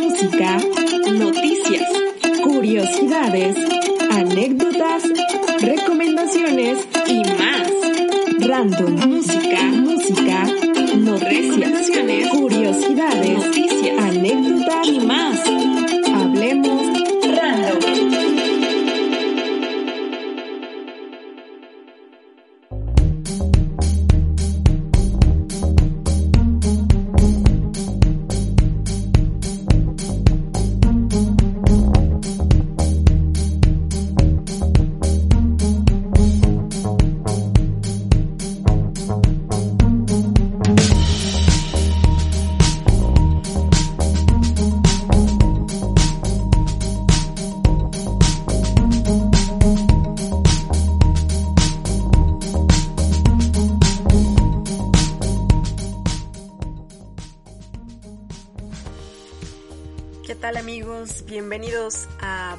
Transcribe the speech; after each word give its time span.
Música, 0.00 0.58
noticias, 1.12 1.82
curiosidades, 2.42 3.56
anécdotas, 4.10 5.02
recomendaciones 5.60 6.78
y 7.06 7.18
más. 7.24 7.70
Random, 8.38 8.94
música, 9.08 9.62
música, 9.64 10.46
noticias, 10.96 11.90
curiosidades, 12.30 13.44
noticias, 13.44 13.98
anécdotas 13.98 14.88
y 14.88 15.00
más. 15.00 15.99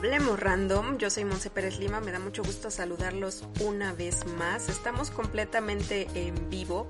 Hablemos 0.03 0.39
Random. 0.39 0.97
Yo 0.97 1.11
soy 1.11 1.25
Monse 1.25 1.51
Pérez 1.51 1.77
Lima, 1.77 2.01
me 2.01 2.11
da 2.11 2.17
mucho 2.17 2.41
gusto 2.41 2.71
saludarlos 2.71 3.43
una 3.59 3.93
vez 3.93 4.25
más. 4.25 4.67
Estamos 4.67 5.11
completamente 5.11 6.07
en 6.15 6.49
vivo. 6.49 6.87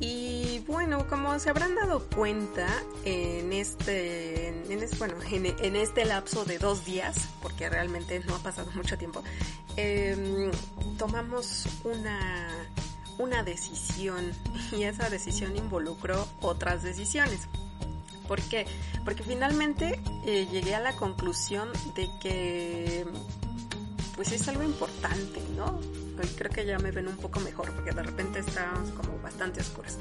Y 0.00 0.60
bueno, 0.66 1.06
como 1.06 1.38
se 1.38 1.50
habrán 1.50 1.74
dado 1.74 2.08
cuenta 2.08 2.66
en 3.04 3.52
este, 3.52 4.48
en 4.48 4.88
bueno, 4.98 5.16
en, 5.30 5.76
este 5.76 6.06
lapso 6.06 6.46
de 6.46 6.56
dos 6.56 6.86
días, 6.86 7.28
porque 7.42 7.68
realmente 7.68 8.20
no 8.20 8.36
ha 8.36 8.38
pasado 8.38 8.70
mucho 8.72 8.96
tiempo, 8.96 9.22
eh, 9.76 10.50
tomamos 10.96 11.66
una, 11.84 12.48
una 13.18 13.42
decisión 13.42 14.32
y 14.72 14.84
esa 14.84 15.10
decisión 15.10 15.58
involucró 15.58 16.26
otras 16.40 16.82
decisiones. 16.82 17.48
¿Por 18.30 18.40
qué? 18.42 18.64
Porque 19.04 19.24
finalmente 19.24 20.00
eh, 20.24 20.46
llegué 20.52 20.76
a 20.76 20.80
la 20.80 20.92
conclusión 20.92 21.68
de 21.96 22.08
que 22.22 23.04
pues 24.14 24.30
es 24.30 24.46
algo 24.46 24.62
importante, 24.62 25.42
¿no? 25.56 25.80
Hoy 26.16 26.28
creo 26.38 26.48
que 26.48 26.64
ya 26.64 26.78
me 26.78 26.92
ven 26.92 27.08
un 27.08 27.16
poco 27.16 27.40
mejor 27.40 27.74
porque 27.74 27.90
de 27.90 28.00
repente 28.04 28.38
estábamos 28.38 28.90
como 28.90 29.18
bastante 29.18 29.60
oscuros. 29.60 29.98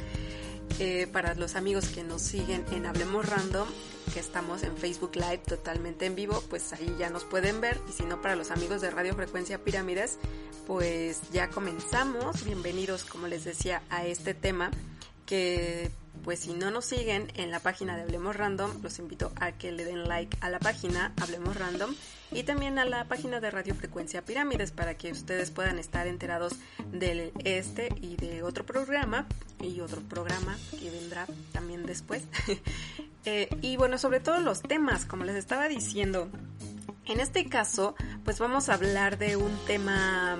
Eh, 0.77 1.07
para 1.11 1.33
los 1.33 1.55
amigos 1.55 1.87
que 1.87 2.03
nos 2.03 2.21
siguen 2.21 2.63
en 2.71 2.85
Hablemos 2.85 3.27
Random, 3.27 3.67
que 4.13 4.19
estamos 4.19 4.61
en 4.61 4.77
Facebook 4.77 5.15
Live 5.15 5.41
totalmente 5.47 6.05
en 6.05 6.13
vivo, 6.13 6.43
pues 6.51 6.71
ahí 6.73 6.95
ya 6.99 7.09
nos 7.09 7.23
pueden 7.23 7.61
ver. 7.61 7.81
Y 7.89 7.93
si 7.93 8.03
no, 8.03 8.21
para 8.21 8.35
los 8.35 8.51
amigos 8.51 8.79
de 8.81 8.91
Radio 8.91 9.15
Frecuencia 9.15 9.57
Pirámides, 9.57 10.19
pues 10.67 11.19
ya 11.31 11.49
comenzamos. 11.49 12.45
Bienvenidos, 12.45 13.05
como 13.05 13.25
les 13.25 13.43
decía, 13.43 13.81
a 13.89 14.05
este 14.05 14.35
tema 14.35 14.69
que 15.25 15.89
pues 16.23 16.39
si 16.39 16.53
no 16.53 16.71
nos 16.71 16.85
siguen 16.85 17.31
en 17.35 17.51
la 17.51 17.59
página 17.59 17.95
de 17.95 18.03
Hablemos 18.03 18.35
Random, 18.35 18.71
los 18.81 18.99
invito 18.99 19.31
a 19.35 19.51
que 19.51 19.71
le 19.71 19.85
den 19.85 20.07
like 20.07 20.37
a 20.41 20.49
la 20.49 20.59
página 20.59 21.13
Hablemos 21.21 21.55
Random 21.55 21.93
y 22.31 22.43
también 22.43 22.77
a 22.79 22.85
la 22.85 23.05
página 23.05 23.39
de 23.39 23.49
Radio 23.49 23.75
Frecuencia 23.75 24.23
Pirámides 24.23 24.71
para 24.71 24.95
que 24.95 25.11
ustedes 25.11 25.51
puedan 25.51 25.79
estar 25.79 26.07
enterados 26.07 26.53
del 26.91 27.31
este 27.43 27.89
y 28.01 28.15
de 28.15 28.43
otro 28.43 28.65
programa 28.65 29.27
y 29.61 29.79
otro 29.81 30.01
programa 30.01 30.57
que 30.79 30.91
vendrá 30.91 31.25
también 31.51 31.85
después. 31.85 32.23
eh, 33.25 33.49
y 33.61 33.77
bueno, 33.77 33.97
sobre 33.97 34.19
todo 34.19 34.39
los 34.39 34.61
temas, 34.61 35.05
como 35.05 35.23
les 35.23 35.35
estaba 35.35 35.67
diciendo, 35.67 36.29
en 37.05 37.19
este 37.19 37.45
caso, 37.49 37.95
pues 38.23 38.39
vamos 38.39 38.69
a 38.69 38.75
hablar 38.75 39.17
de 39.17 39.35
un 39.35 39.57
tema 39.65 40.37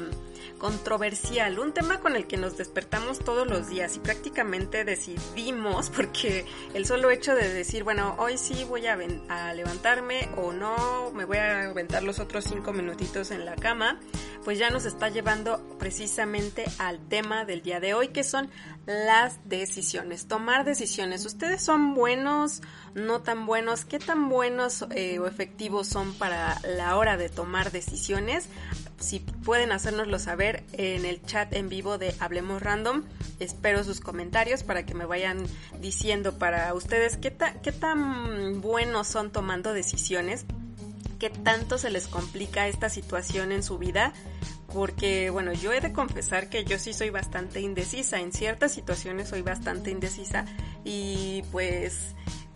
controversial, 0.60 1.58
un 1.58 1.74
tema 1.74 2.00
con 2.00 2.16
el 2.16 2.28
que 2.28 2.38
nos 2.38 2.58
despertamos 2.58 3.20
todos 3.20 3.48
los 3.48 3.70
días 3.70 3.96
y 3.96 4.00
prácticamente 4.00 4.84
decidimos, 4.84 5.90
porque 5.96 6.46
el 6.76 6.86
solo 6.86 7.10
hecho 7.10 7.34
de 7.34 7.52
decir, 7.52 7.84
bueno, 7.84 8.16
hoy 8.20 8.38
sí 8.38 8.66
voy 8.66 8.86
a, 8.86 8.96
levantarme 9.54 10.30
o 10.38 10.52
no, 10.52 11.12
me 11.16 11.26
voy 11.26 11.38
a 11.38 11.70
aventar 11.70 12.04
los 12.04 12.20
otros 12.20 12.44
cinco 12.44 12.74
minutitos 12.74 13.32
en 13.32 13.46
la 13.46 13.56
cama, 13.56 14.00
pues 14.44 14.60
ya 14.60 14.70
nos 14.70 14.86
está 14.86 15.10
llevando 15.10 15.78
precisamente 15.80 16.66
al 16.78 17.00
tema 17.08 17.46
del 17.46 17.62
día 17.62 17.80
de 17.80 17.94
hoy, 17.94 18.10
que 18.10 18.24
son 18.24 18.52
las 18.90 19.38
decisiones, 19.48 20.28
tomar 20.28 20.66
decisiones. 20.66 21.24
¿Ustedes 21.24 21.62
son 21.62 21.94
buenos, 21.94 22.64
no 22.96 23.22
tan 23.22 23.46
buenos? 23.46 23.86
¿Qué 23.86 24.00
tan 24.00 24.30
buenos 24.30 24.84
eh, 24.96 25.20
o 25.20 25.28
efectivos 25.28 25.88
son 25.88 26.16
para 26.16 26.60
la 26.62 26.98
hora 26.98 27.16
de 27.16 27.30
tomar 27.30 27.72
decisiones? 27.72 28.50
Si 28.98 29.20
pueden 29.20 29.72
hacérnoslo 29.72 30.18
saber 30.18 30.64
en 30.72 31.06
el 31.06 31.22
chat 31.22 31.54
en 31.54 31.70
vivo 31.70 32.00
de 32.00 32.16
Hablemos 32.20 32.64
Random, 32.64 33.04
espero 33.40 33.84
sus 33.84 34.00
comentarios 34.00 34.64
para 34.64 34.88
que 34.88 34.96
me 34.96 35.06
vayan 35.06 35.46
diciendo 35.80 36.40
para 36.40 36.74
ustedes 36.74 37.16
qué, 37.16 37.38
qué 37.62 37.72
tan 37.72 38.60
buenos 38.60 39.08
son 39.08 39.32
tomando 39.32 39.72
decisiones 39.72 40.48
qué 41.20 41.30
tanto 41.30 41.78
se 41.78 41.90
les 41.90 42.08
complica 42.08 42.70
esta 42.70 42.90
situación 42.90 43.52
en 43.52 43.62
su 43.62 43.78
vida, 43.78 44.14
porque 44.74 45.30
bueno, 45.30 45.54
yo 45.54 45.74
he 45.74 45.82
de 45.82 45.92
confesar 45.92 46.50
que 46.50 46.64
yo 46.64 46.78
sí 46.78 46.94
soy 46.94 47.10
bastante 47.10 47.62
indecisa, 47.62 48.20
en 48.20 48.32
ciertas 48.32 48.72
situaciones 48.72 49.30
soy 49.30 49.42
bastante 49.42 49.92
indecisa 49.92 50.46
y 50.84 51.44
pues 51.52 52.16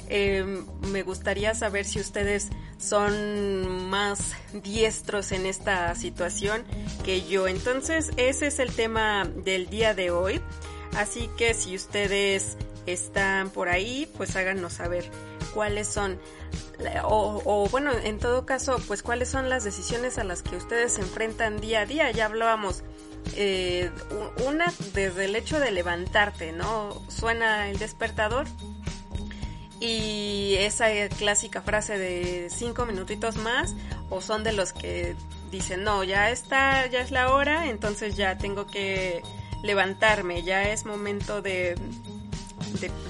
eh, 0.09 0.45
me 0.91 1.03
gustaría 1.03 1.55
saber 1.55 1.85
si 1.85 1.99
ustedes 1.99 2.49
son 2.77 3.89
más 3.89 4.33
diestros 4.63 5.31
en 5.31 5.45
esta 5.45 5.95
situación 5.95 6.63
que 7.03 7.23
yo. 7.23 7.47
Entonces, 7.47 8.11
ese 8.17 8.47
es 8.47 8.59
el 8.59 8.73
tema 8.73 9.25
del 9.25 9.69
día 9.69 9.93
de 9.93 10.11
hoy. 10.11 10.41
Así 10.95 11.29
que 11.37 11.53
si 11.53 11.75
ustedes 11.75 12.57
están 12.85 13.49
por 13.49 13.69
ahí, 13.69 14.11
pues 14.17 14.35
háganos 14.35 14.73
saber 14.73 15.09
cuáles 15.53 15.87
son, 15.87 16.19
o, 17.03 17.67
bueno, 17.69 17.91
en 17.91 18.19
todo 18.19 18.45
caso, 18.45 18.81
pues 18.87 19.03
cuáles 19.03 19.29
son 19.29 19.49
las 19.49 19.63
decisiones 19.63 20.17
a 20.17 20.23
las 20.23 20.43
que 20.43 20.55
ustedes 20.55 20.93
se 20.93 21.01
enfrentan 21.01 21.59
día 21.59 21.81
a 21.81 21.85
día. 21.85 22.11
Ya 22.11 22.25
hablábamos, 22.25 22.83
eh, 23.35 23.91
una 24.45 24.73
desde 24.93 25.25
el 25.25 25.35
hecho 25.35 25.59
de 25.59 25.71
levantarte, 25.71 26.51
¿no? 26.51 27.01
Suena 27.09 27.69
el 27.69 27.79
despertador 27.79 28.45
y 29.79 30.55
esa 30.59 30.87
clásica 31.17 31.61
frase 31.61 31.97
de 31.97 32.49
cinco 32.49 32.85
minutitos 32.85 33.35
más, 33.37 33.75
o 34.09 34.21
son 34.21 34.43
de 34.43 34.53
los 34.53 34.73
que 34.73 35.15
dicen, 35.51 35.83
no, 35.83 36.03
ya 36.03 36.29
está, 36.31 36.87
ya 36.87 37.01
es 37.01 37.11
la 37.11 37.33
hora, 37.33 37.67
entonces 37.67 38.15
ya 38.15 38.37
tengo 38.37 38.65
que 38.65 39.21
levantarme, 39.61 40.43
ya 40.43 40.63
es 40.71 40.85
momento 40.85 41.41
de, 41.41 41.75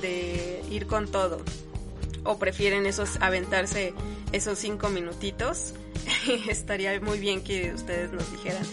de 0.02 0.64
ir 0.70 0.88
con 0.88 1.08
todo 1.12 1.42
o 2.24 2.38
prefieren 2.38 2.86
esos 2.86 3.22
aventarse 3.22 3.94
esos 4.32 4.60
cinco 4.60 4.90
minutitos 4.90 5.74
estaría 6.50 7.00
muy 7.00 7.20
bien 7.20 7.44
que 7.44 7.74
ustedes 7.74 8.12
nos 8.12 8.30
dijeran 8.32 8.64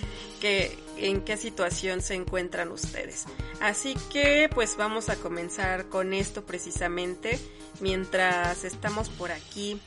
que 0.41 0.79
en 0.97 1.23
qué 1.23 1.37
situación 1.37 2.03
se 2.03 2.15
encuentran 2.15 2.71
ustedes. 2.71 3.27
Así 3.61 3.95
que 4.13 4.51
pues 4.53 4.77
vamos 4.77 5.09
a 5.09 5.17
comenzar 5.17 5.87
con 5.87 6.13
esto 6.13 6.45
precisamente. 6.45 7.39
Mientras 7.81 8.65
estamos 8.65 9.09
por 9.09 9.33
aquí 9.33 9.81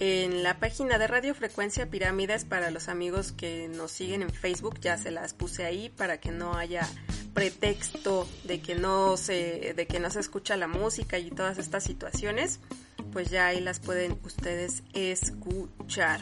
en 0.00 0.42
la 0.42 0.58
página 0.58 0.98
de 0.98 1.06
Radio 1.06 1.34
Frecuencia 1.34 1.90
Pirámides 1.90 2.44
para 2.44 2.70
los 2.70 2.88
amigos 2.88 3.32
que 3.32 3.68
nos 3.68 3.90
siguen 3.90 4.22
en 4.22 4.30
Facebook 4.30 4.78
ya 4.80 4.96
se 4.96 5.10
las 5.10 5.34
puse 5.34 5.64
ahí 5.64 5.88
para 5.88 6.18
que 6.20 6.30
no 6.30 6.54
haya 6.54 6.88
pretexto 7.34 8.28
de 8.44 8.60
que 8.60 8.74
no 8.76 9.16
se 9.16 9.74
de 9.74 9.86
que 9.86 9.98
no 9.98 10.10
se 10.10 10.20
escucha 10.20 10.56
la 10.56 10.68
música 10.68 11.18
y 11.18 11.30
todas 11.30 11.58
estas 11.58 11.84
situaciones 11.84 12.60
pues 13.12 13.30
ya 13.30 13.46
ahí 13.46 13.60
las 13.60 13.80
pueden 13.80 14.18
ustedes 14.24 14.82
escuchar. 14.92 16.20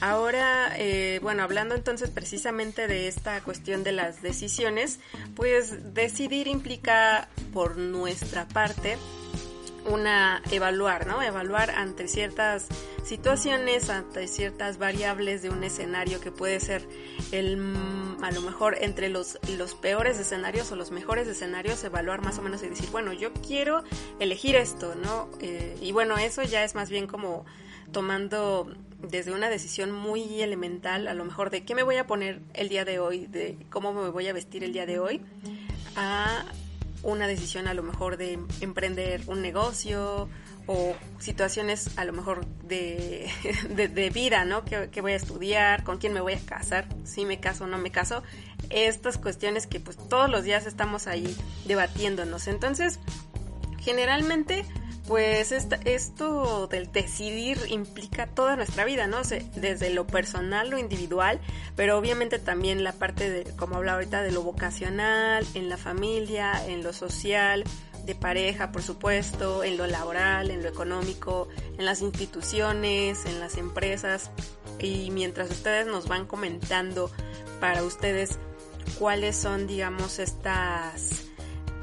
Ahora, 0.00 0.74
eh, 0.76 1.20
bueno, 1.22 1.42
hablando 1.42 1.74
entonces 1.74 2.10
precisamente 2.10 2.86
de 2.86 3.08
esta 3.08 3.40
cuestión 3.42 3.82
de 3.82 3.92
las 3.92 4.20
decisiones, 4.20 5.00
pues 5.34 5.94
decidir 5.94 6.48
implica 6.48 7.28
por 7.52 7.78
nuestra 7.78 8.46
parte 8.46 8.98
una 9.86 10.42
evaluar, 10.50 11.06
¿no? 11.06 11.22
Evaluar 11.22 11.70
ante 11.70 12.08
ciertas 12.08 12.66
situaciones, 13.04 13.88
ante 13.88 14.28
ciertas 14.28 14.78
variables 14.78 15.42
de 15.42 15.50
un 15.50 15.64
escenario 15.64 16.20
que 16.20 16.32
puede 16.32 16.60
ser 16.60 16.86
el 17.32 17.56
a 18.22 18.30
lo 18.30 18.40
mejor 18.40 18.76
entre 18.80 19.08
los, 19.08 19.38
los 19.56 19.74
peores 19.74 20.18
escenarios 20.18 20.70
o 20.72 20.76
los 20.76 20.90
mejores 20.90 21.28
escenarios, 21.28 21.82
evaluar 21.84 22.22
más 22.22 22.38
o 22.38 22.42
menos 22.42 22.62
y 22.62 22.68
decir, 22.68 22.88
bueno, 22.90 23.12
yo 23.12 23.32
quiero 23.32 23.82
elegir 24.20 24.56
esto, 24.56 24.94
¿no? 24.94 25.28
Eh, 25.40 25.76
y 25.80 25.92
bueno, 25.92 26.16
eso 26.16 26.42
ya 26.42 26.64
es 26.64 26.74
más 26.74 26.90
bien 26.90 27.06
como 27.06 27.44
tomando 27.92 28.72
desde 29.00 29.32
una 29.32 29.48
decisión 29.48 29.92
muy 29.92 30.42
elemental, 30.42 31.08
a 31.08 31.14
lo 31.14 31.24
mejor 31.24 31.50
de 31.50 31.64
qué 31.64 31.74
me 31.74 31.82
voy 31.82 31.96
a 31.96 32.06
poner 32.06 32.40
el 32.54 32.68
día 32.68 32.84
de 32.84 32.98
hoy, 32.98 33.26
de 33.26 33.56
cómo 33.70 33.92
me 33.92 34.08
voy 34.08 34.26
a 34.28 34.32
vestir 34.32 34.64
el 34.64 34.72
día 34.72 34.86
de 34.86 34.98
hoy, 34.98 35.20
a 35.94 36.44
una 37.02 37.28
decisión 37.28 37.68
a 37.68 37.74
lo 37.74 37.82
mejor 37.82 38.16
de 38.16 38.38
emprender 38.60 39.22
un 39.26 39.42
negocio 39.42 40.28
o 40.66 40.94
situaciones 41.18 41.96
a 41.96 42.04
lo 42.04 42.12
mejor 42.12 42.46
de, 42.64 43.30
de, 43.70 44.10
vida, 44.10 44.44
¿no? 44.44 44.64
¿Qué, 44.64 45.00
voy 45.00 45.12
a 45.12 45.16
estudiar? 45.16 45.84
¿Con 45.84 45.98
quién 45.98 46.12
me 46.12 46.20
voy 46.20 46.34
a 46.34 46.40
casar? 46.40 46.88
¿Si 47.04 47.24
me 47.24 47.40
caso 47.40 47.64
o 47.64 47.66
no 47.66 47.78
me 47.78 47.90
caso? 47.90 48.22
Estas 48.70 49.18
cuestiones 49.18 49.66
que 49.66 49.80
pues 49.80 49.96
todos 49.96 50.28
los 50.28 50.44
días 50.44 50.66
estamos 50.66 51.06
ahí 51.06 51.36
debatiéndonos. 51.66 52.48
Entonces, 52.48 52.98
generalmente 53.78 54.64
pues 55.06 55.52
esto 55.52 56.66
del 56.66 56.90
decidir 56.90 57.58
implica 57.68 58.26
toda 58.26 58.56
nuestra 58.56 58.84
vida, 58.84 59.06
¿no? 59.06 59.18
desde 59.54 59.90
lo 59.90 60.06
personal, 60.06 60.70
lo 60.70 60.78
individual, 60.78 61.40
pero 61.76 61.96
obviamente 61.96 62.40
también 62.40 62.82
la 62.82 62.92
parte 62.92 63.30
de, 63.30 63.44
como 63.56 63.76
hablaba 63.76 63.98
ahorita, 63.98 64.22
de 64.22 64.32
lo 64.32 64.42
vocacional, 64.42 65.46
en 65.54 65.68
la 65.68 65.76
familia, 65.76 66.60
en 66.66 66.82
lo 66.82 66.92
social, 66.92 67.62
de 68.06 68.14
pareja, 68.14 68.72
por 68.72 68.82
supuesto, 68.82 69.64
en 69.64 69.76
lo 69.76 69.86
laboral, 69.86 70.50
en 70.50 70.62
lo 70.62 70.68
económico, 70.68 71.48
en 71.76 71.84
las 71.84 72.00
instituciones, 72.00 73.26
en 73.26 73.40
las 73.40 73.56
empresas. 73.56 74.30
Y 74.78 75.10
mientras 75.10 75.50
ustedes 75.50 75.86
nos 75.86 76.08
van 76.08 76.26
comentando 76.26 77.10
para 77.60 77.82
ustedes 77.82 78.38
cuáles 78.98 79.36
son, 79.36 79.66
digamos, 79.66 80.18
estas 80.18 81.26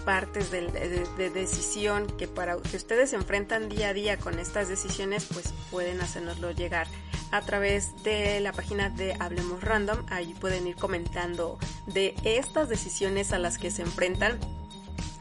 partes 0.06 0.52
de, 0.52 1.30
decisión 1.30 2.08
que 2.18 2.28
para 2.28 2.58
que 2.58 2.76
ustedes 2.78 3.12
se 3.12 3.16
enfrentan 3.16 3.70
día 3.70 3.90
a 3.90 3.94
día 3.94 4.18
con 4.18 4.40
estas 4.40 4.68
decisiones, 4.68 5.26
pues 5.32 5.54
pueden 5.72 6.02
hacernoslo 6.02 6.52
llegar 6.52 6.88
a 7.32 7.42
través 7.42 8.04
de 8.04 8.40
la 8.42 8.52
página 8.52 8.90
de 8.90 9.16
Hablemos 9.20 9.64
Random. 9.64 10.06
Ahí 10.10 10.36
pueden 10.40 10.68
ir 10.68 10.76
comentando 10.76 11.58
de 11.88 12.16
estas 12.24 12.70
decisiones 12.70 13.32
a 13.34 13.40
las 13.40 13.58
que 13.58 13.72
se 13.72 13.82
enfrentan. 13.82 14.40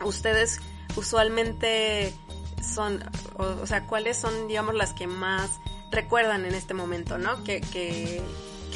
Ustedes 0.05 0.61
usualmente 0.97 2.13
son, 2.63 3.03
o, 3.37 3.67
sea, 3.67 3.87
cuáles 3.87 4.17
son, 4.17 4.49
digamos, 4.49 4.75
las 4.75 4.93
que 4.93 5.07
más 5.07 5.51
recuerdan 5.91 6.45
en 6.45 6.55
este 6.55 6.75
momento, 6.75 7.19
¿no? 7.19 7.43
Que, 7.45 7.61
que, 7.61 8.23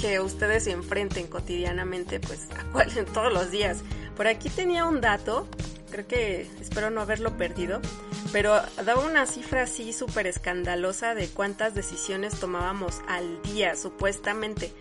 que 0.00 0.20
ustedes 0.20 0.64
se 0.64 0.72
enfrenten 0.72 1.28
cotidianamente, 1.28 2.20
pues, 2.20 2.48
a 2.58 2.64
cuál, 2.72 2.90
todos 3.14 3.32
los 3.32 3.50
días. 3.50 3.78
Por 4.16 4.26
aquí 4.26 4.48
tenía 4.50 4.86
un 4.86 5.00
dato 5.00 5.46
creo 5.90 6.06
que 6.06 6.50
espero 6.60 6.90
no 6.90 7.00
haberlo 7.00 7.36
perdido, 7.36 7.80
pero 8.32 8.60
daba 8.84 9.04
una 9.04 9.26
cifra 9.26 9.62
así 9.62 9.92
súper 9.92 10.26
escandalosa 10.26 11.14
de 11.14 11.28
cuántas 11.28 11.74
decisiones 11.74 12.38
tomábamos 12.38 13.00
al 13.08 13.42
día, 13.42 13.76
supuestamente. 13.76 14.72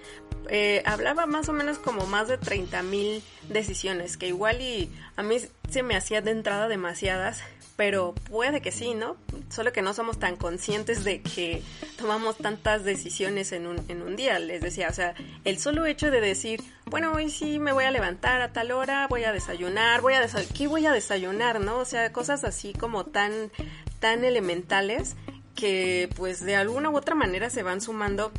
Eh, 0.49 0.83
hablaba 0.85 1.25
más 1.25 1.49
o 1.49 1.53
menos 1.53 1.79
como 1.79 2.05
más 2.05 2.27
de 2.27 2.37
30 2.37 2.83
mil 2.83 3.23
decisiones, 3.49 4.17
que 4.17 4.27
igual 4.27 4.61
y 4.61 4.91
a 5.15 5.23
mí 5.23 5.37
se 5.69 5.83
me 5.83 5.95
hacía 5.95 6.21
de 6.21 6.31
entrada 6.31 6.67
demasiadas, 6.67 7.41
pero 7.75 8.15
puede 8.29 8.61
que 8.61 8.71
sí, 8.71 8.93
¿no? 8.93 9.17
Solo 9.49 9.73
que 9.73 9.81
no 9.81 9.93
somos 9.93 10.17
tan 10.17 10.37
conscientes 10.37 11.03
de 11.03 11.21
que 11.21 11.61
tomamos 11.97 12.37
tantas 12.37 12.83
decisiones 12.83 13.51
en 13.51 13.67
un, 13.67 13.77
en 13.89 14.01
un 14.01 14.15
día, 14.15 14.39
les 14.39 14.61
decía, 14.61 14.87
o 14.89 14.93
sea, 14.93 15.13
el 15.43 15.59
solo 15.59 15.85
hecho 15.85 16.09
de 16.09 16.21
decir, 16.21 16.63
bueno, 16.85 17.11
hoy 17.13 17.29
sí 17.29 17.59
me 17.59 17.73
voy 17.73 17.83
a 17.83 17.91
levantar 17.91 18.41
a 18.41 18.53
tal 18.53 18.71
hora, 18.71 19.07
voy 19.07 19.25
a 19.25 19.33
desayunar, 19.33 20.01
voy 20.01 20.13
a 20.13 20.21
desayunar, 20.21 20.53
¿qué 20.53 20.67
voy 20.67 20.85
a 20.85 20.91
desayunar, 20.93 21.59
no? 21.59 21.77
O 21.79 21.85
sea, 21.85 22.13
cosas 22.13 22.43
así 22.45 22.73
como 22.73 23.05
tan, 23.05 23.51
tan 23.99 24.23
elementales 24.23 25.15
que 25.55 26.09
pues 26.15 26.43
de 26.45 26.55
alguna 26.55 26.89
u 26.89 26.97
otra 26.97 27.15
manera 27.15 27.49
se 27.49 27.63
van 27.63 27.81
sumando 27.81 28.31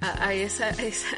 a, 0.00 0.34
esa, 0.34 0.72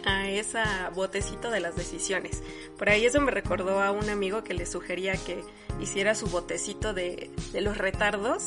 a 0.05 0.29
esa 0.29 0.91
botecito 0.95 1.51
de 1.51 1.61
las 1.61 1.77
decisiones. 1.77 2.43
Por 2.79 2.89
ahí 2.89 3.05
eso 3.05 3.21
me 3.21 3.31
recordó 3.31 3.83
a 3.83 3.91
un 3.91 4.09
amigo 4.09 4.45
que 4.45 4.55
le 4.55 4.67
sugería 4.67 5.17
que 5.17 5.43
hiciera 5.81 6.15
su 6.15 6.27
botecito 6.27 6.95
de, 6.95 7.31
de 7.53 7.61
los 7.61 7.79
retardos, 7.79 8.47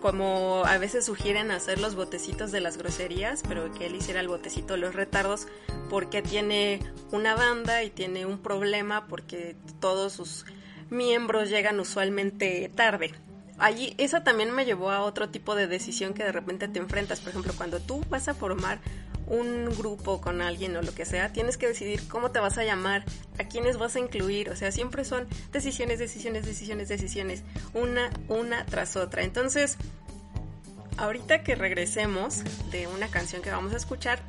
como 0.00 0.62
a 0.66 0.78
veces 0.78 1.06
sugieren 1.06 1.50
hacer 1.50 1.80
los 1.80 1.94
botecitos 1.94 2.52
de 2.52 2.60
las 2.60 2.76
groserías, 2.76 3.42
pero 3.48 3.72
que 3.72 3.86
él 3.86 3.96
hiciera 3.96 4.20
el 4.20 4.28
botecito 4.28 4.74
de 4.74 4.80
los 4.80 4.94
retardos 4.94 5.46
porque 5.88 6.22
tiene 6.22 6.80
una 7.12 7.34
banda 7.34 7.82
y 7.82 7.90
tiene 7.90 8.26
un 8.26 8.38
problema 8.38 9.06
porque 9.06 9.56
todos 9.80 10.12
sus 10.12 10.44
miembros 10.90 11.48
llegan 11.48 11.80
usualmente 11.80 12.70
tarde 12.74 13.12
allí 13.58 13.94
esa 13.98 14.22
también 14.22 14.52
me 14.52 14.64
llevó 14.64 14.90
a 14.90 15.02
otro 15.02 15.28
tipo 15.28 15.54
de 15.54 15.66
decisión 15.66 16.14
que 16.14 16.24
de 16.24 16.32
repente 16.32 16.68
te 16.68 16.78
enfrentas. 16.78 17.20
Por 17.20 17.30
ejemplo, 17.30 17.52
cuando 17.56 17.80
tú 17.80 18.04
vas 18.08 18.28
a 18.28 18.34
formar 18.34 18.80
un 19.26 19.66
grupo 19.76 20.20
con 20.20 20.40
alguien 20.40 20.76
o 20.76 20.82
lo 20.82 20.94
que 20.94 21.04
sea, 21.04 21.32
tienes 21.32 21.56
que 21.56 21.66
decidir 21.66 22.06
cómo 22.08 22.30
te 22.30 22.38
vas 22.38 22.58
a 22.58 22.64
llamar, 22.64 23.04
a 23.38 23.44
quiénes 23.44 23.76
vas 23.76 23.96
a 23.96 23.98
incluir, 23.98 24.50
o 24.50 24.56
sea, 24.56 24.70
siempre 24.72 25.04
son 25.04 25.26
decisiones, 25.52 25.98
decisiones, 25.98 26.46
decisiones, 26.46 26.88
decisiones, 26.88 27.42
una, 27.74 28.10
una 28.28 28.64
tras 28.66 28.96
otra. 28.96 29.22
Entonces, 29.22 29.76
ahorita 30.96 31.42
que 31.42 31.54
regresemos 31.54 32.42
de 32.70 32.86
una 32.86 33.08
canción 33.08 33.42
que 33.42 33.50
vamos 33.50 33.72
a 33.72 33.76
escuchar, 33.76 34.22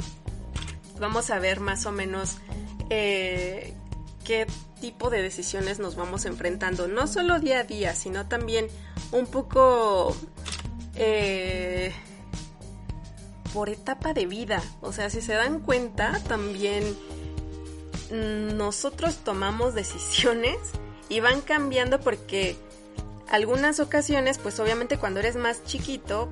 vamos 0.99 1.29
a 1.29 1.39
ver 1.39 1.59
más 1.59 1.85
o 1.85 1.91
menos 1.91 2.37
eh, 2.89 3.73
qué 4.23 4.47
tipo 4.81 5.09
de 5.09 5.21
decisiones 5.21 5.79
nos 5.79 5.95
vamos 5.95 6.25
enfrentando, 6.25 6.87
no 6.87 7.07
solo 7.07 7.39
día 7.39 7.59
a 7.59 7.63
día, 7.63 7.95
sino 7.95 8.27
también 8.27 8.67
un 9.11 9.27
poco... 9.27 10.15
Eh, 10.95 11.93
por 13.57 13.69
etapa 13.69 14.13
de 14.13 14.27
vida. 14.27 14.61
O 14.81 14.93
sea, 14.93 15.09
si 15.09 15.19
se 15.19 15.33
dan 15.33 15.61
cuenta, 15.61 16.21
también 16.27 16.95
nosotros 18.55 19.15
tomamos 19.23 19.73
decisiones 19.73 20.57
y 21.09 21.21
van 21.21 21.41
cambiando 21.41 21.99
porque 21.99 22.55
algunas 23.27 23.79
ocasiones, 23.79 24.37
pues 24.37 24.59
obviamente 24.59 24.99
cuando 24.99 25.21
eres 25.21 25.37
más 25.37 25.63
chiquito, 25.63 26.29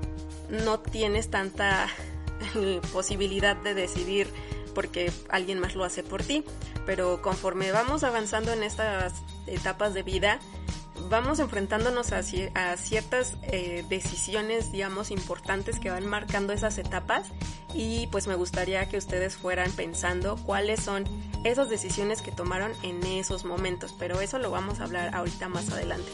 no 0.51 0.79
tienes 0.81 1.31
tanta 1.31 1.87
posibilidad 2.93 3.55
de 3.55 3.73
decidir 3.73 4.27
porque 4.75 5.11
alguien 5.29 5.57
más 5.59 5.73
lo 5.73 5.83
hace 5.83 6.03
por 6.03 6.21
ti. 6.21 6.43
Pero 6.85 7.23
conforme 7.23 7.71
vamos 7.71 8.03
avanzando 8.03 8.53
en 8.53 8.61
estas 8.61 9.13
etapas 9.47 9.95
de 9.95 10.03
vida, 10.03 10.37
vamos 11.09 11.39
enfrentándonos 11.39 12.11
a, 12.11 12.23
ciertas 12.23 13.33
eh, 13.43 13.85
decisiones, 13.89 14.71
digamos, 14.71 15.11
importantes 15.11 15.79
que 15.79 15.89
van 15.89 16.05
marcando 16.05 16.53
esas 16.53 16.77
etapas 16.77 17.27
y 17.73 18.07
pues 18.07 18.27
me 18.27 18.35
gustaría 18.35 18.87
que 18.87 18.97
ustedes 18.97 19.35
fueran 19.35 19.71
pensando 19.71 20.37
cuáles 20.37 20.81
son 20.81 21.05
esas 21.43 21.69
decisiones 21.69 22.21
que 22.21 22.31
tomaron 22.31 22.71
en 22.83 23.03
esos 23.03 23.45
momentos, 23.45 23.93
pero 23.97 24.21
eso 24.21 24.39
lo 24.39 24.51
vamos 24.51 24.79
a 24.79 24.85
hablar 24.85 25.13
ahorita 25.13 25.49
más 25.49 25.69
adelante. 25.69 26.09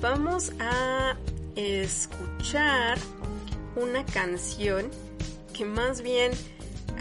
Vamos 0.00 0.52
a 0.58 1.16
escuchar 1.54 2.98
una 3.76 4.04
canción 4.06 4.90
que 5.52 5.64
más 5.64 6.02
bien 6.02 6.32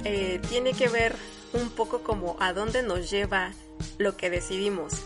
eh, 0.03 0.39
tiene 0.49 0.73
que 0.73 0.87
ver 0.87 1.15
un 1.53 1.69
poco 1.69 2.01
como 2.01 2.35
a 2.39 2.53
dónde 2.53 2.83
nos 2.83 3.09
lleva 3.09 3.51
lo 3.97 4.15
que 4.17 4.29
decidimos 4.29 5.03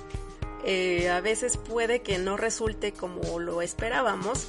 eh, 0.65 1.09
a 1.09 1.21
veces 1.21 1.57
puede 1.57 2.01
que 2.01 2.17
no 2.17 2.37
resulte 2.37 2.93
como 2.93 3.39
lo 3.39 3.61
esperábamos. 3.61 4.47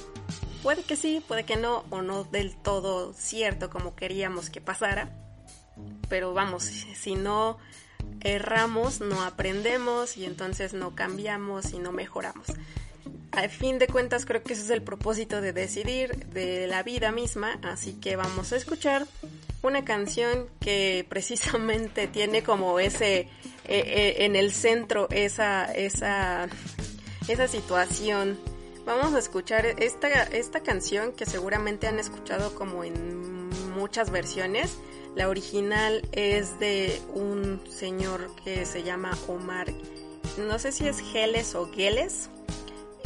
Puede 0.63 0.83
que 0.83 0.95
sí, 0.95 1.23
puede 1.27 1.45
que 1.45 1.57
no, 1.57 1.85
o 1.89 2.01
no 2.01 2.23
del 2.23 2.55
todo 2.55 3.13
cierto 3.13 3.69
como 3.69 3.95
queríamos 3.95 4.49
que 4.49 4.61
pasara. 4.61 5.17
Pero 6.09 6.33
vamos, 6.33 6.63
si 6.63 7.15
no 7.15 7.57
erramos, 8.19 9.01
no 9.01 9.23
aprendemos 9.23 10.17
y 10.17 10.25
entonces 10.25 10.73
no 10.73 10.95
cambiamos 10.95 11.73
y 11.73 11.79
no 11.79 11.91
mejoramos. 11.91 12.47
Al 13.31 13.49
fin 13.49 13.79
de 13.79 13.87
cuentas 13.87 14.25
creo 14.25 14.43
que 14.43 14.53
ese 14.53 14.63
es 14.63 14.69
el 14.71 14.81
propósito 14.81 15.39
de 15.39 15.53
decidir 15.53 16.25
de 16.27 16.67
la 16.67 16.83
vida 16.83 17.11
misma, 17.11 17.59
así 17.63 17.93
que 17.93 18.17
vamos 18.17 18.51
a 18.51 18.57
escuchar 18.57 19.07
una 19.61 19.85
canción 19.85 20.47
que 20.59 21.05
precisamente 21.09 22.07
tiene 22.07 22.43
como 22.43 22.79
ese 22.79 23.19
eh, 23.19 23.27
eh, 23.67 24.15
en 24.19 24.35
el 24.35 24.51
centro 24.51 25.07
esa, 25.11 25.71
esa, 25.73 26.49
esa 27.27 27.47
situación. 27.47 28.37
Vamos 28.85 29.13
a 29.13 29.19
escuchar 29.19 29.65
esta, 29.65 30.23
esta 30.23 30.61
canción 30.61 31.13
que 31.13 31.25
seguramente 31.25 31.87
han 31.87 31.99
escuchado 31.99 32.53
como 32.55 32.83
en 32.83 33.49
muchas 33.75 34.09
versiones. 34.09 34.75
La 35.15 35.29
original 35.29 36.01
es 36.11 36.59
de 36.59 37.01
un 37.13 37.61
señor 37.69 38.35
que 38.43 38.65
se 38.65 38.83
llama 38.83 39.17
Omar, 39.27 39.67
no 40.37 40.59
sé 40.59 40.71
si 40.71 40.87
es 40.87 40.99
Geles 40.99 41.55
o 41.55 41.69
Geles, 41.71 42.29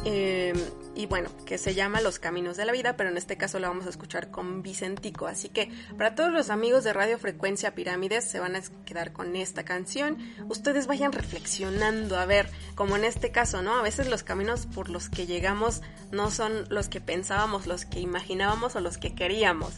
eh, 0.05 0.53
y 0.95 1.07
bueno, 1.07 1.29
que 1.45 1.57
se 1.57 1.73
llama 1.73 1.99
Los 1.99 2.19
Caminos 2.19 2.57
de 2.57 2.65
la 2.65 2.71
Vida, 2.71 2.95
pero 2.95 3.09
en 3.09 3.17
este 3.17 3.37
caso 3.37 3.57
la 3.59 3.67
vamos 3.67 3.87
a 3.87 3.89
escuchar 3.89 4.29
con 4.29 4.61
Vicentico. 4.61 5.25
Así 5.25 5.49
que 5.49 5.71
para 5.97 6.13
todos 6.13 6.31
los 6.31 6.51
amigos 6.51 6.83
de 6.83 6.93
Radio 6.93 7.17
Frecuencia 7.17 7.73
Pirámides 7.73 8.23
se 8.23 8.39
van 8.39 8.55
a 8.55 8.61
quedar 8.85 9.11
con 9.11 9.35
esta 9.35 9.65
canción. 9.65 10.17
Ustedes 10.47 10.85
vayan 10.85 11.11
reflexionando, 11.11 12.17
a 12.17 12.25
ver, 12.25 12.49
como 12.75 12.95
en 12.95 13.03
este 13.03 13.31
caso, 13.31 13.63
¿no? 13.63 13.75
A 13.75 13.81
veces 13.81 14.07
los 14.07 14.23
caminos 14.23 14.67
por 14.67 14.89
los 14.89 15.09
que 15.09 15.25
llegamos 15.25 15.81
no 16.11 16.29
son 16.29 16.65
los 16.69 16.87
que 16.87 17.01
pensábamos, 17.01 17.65
los 17.65 17.85
que 17.85 17.99
imaginábamos 17.99 18.75
o 18.75 18.81
los 18.81 18.99
que 18.99 19.15
queríamos. 19.15 19.73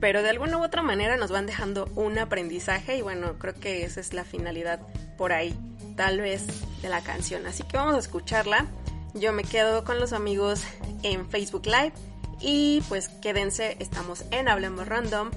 Pero 0.00 0.22
de 0.22 0.30
alguna 0.30 0.58
u 0.58 0.64
otra 0.64 0.82
manera 0.82 1.16
nos 1.16 1.30
van 1.30 1.46
dejando 1.46 1.86
un 1.94 2.18
aprendizaje 2.18 2.96
y 2.96 3.02
bueno, 3.02 3.38
creo 3.38 3.54
que 3.54 3.84
esa 3.84 4.00
es 4.00 4.12
la 4.12 4.24
finalidad 4.24 4.80
por 5.16 5.32
ahí, 5.32 5.56
tal 5.96 6.20
vez, 6.20 6.46
de 6.82 6.88
la 6.88 7.00
canción. 7.00 7.46
Así 7.46 7.62
que 7.62 7.76
vamos 7.76 7.94
a 7.94 7.98
escucharla. 7.98 8.66
Yo 9.14 9.32
me 9.32 9.42
quedo 9.44 9.84
con 9.84 9.98
los 9.98 10.12
amigos 10.12 10.62
en 11.02 11.28
Facebook 11.28 11.66
Live 11.66 11.92
y 12.40 12.82
pues 12.88 13.08
quédense, 13.08 13.76
estamos 13.80 14.24
en 14.30 14.48
Hablemos 14.48 14.86
Random. 14.86 15.30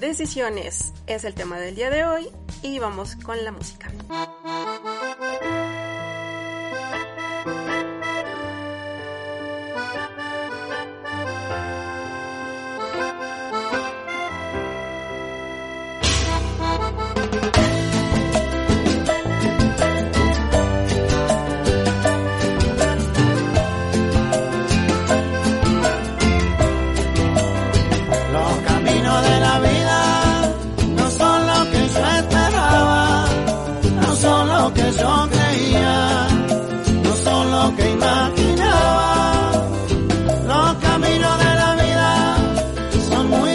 Decisiones 0.00 0.92
es 1.06 1.24
el 1.24 1.34
tema 1.34 1.58
del 1.58 1.74
día 1.74 1.90
de 1.90 2.04
hoy 2.04 2.28
y 2.62 2.78
vamos 2.78 3.16
con 3.16 3.42
la 3.44 3.52
música. 3.52 3.90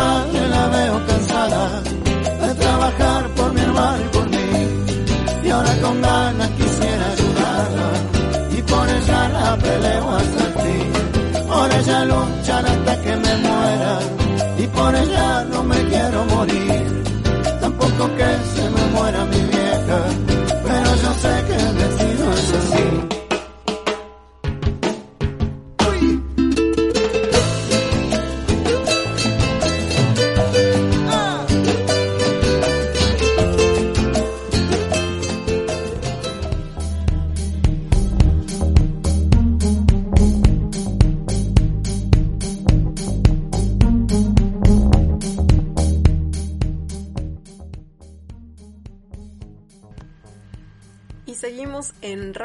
madre 0.00 0.42
la 0.56 0.64
veo 0.76 0.96
cansada 1.08 1.62
de 2.44 2.50
trabajar 2.62 3.22
por 3.36 3.48
mi 3.54 3.60
hermano 3.66 4.02
y 4.06 4.08
por 4.16 4.26
mí 4.34 4.50
y 5.44 5.48
ahora 5.50 5.74
con 5.84 5.96
ganas 6.08 6.50
quisiera 6.58 7.04
ayudarla 7.14 7.88
y 8.56 8.62
por 8.70 8.86
ella 8.96 9.20
la 9.36 9.48
peleo 9.64 10.06
hasta 10.18 10.40
el 10.48 10.52
fin 10.62 10.88
por 11.50 11.68
ella 11.78 11.98
luchar 12.12 12.64
hasta 12.72 12.92
que 13.04 13.12
me 13.24 13.32
muera 13.46 13.92
y 14.62 14.66
por 14.76 14.94
ella 14.94 15.44
no 15.52 15.62
me 15.64 15.78
quiero 15.90 16.24
morir. 16.34 17.02
Tampoco 17.60 18.02
que 18.16 18.29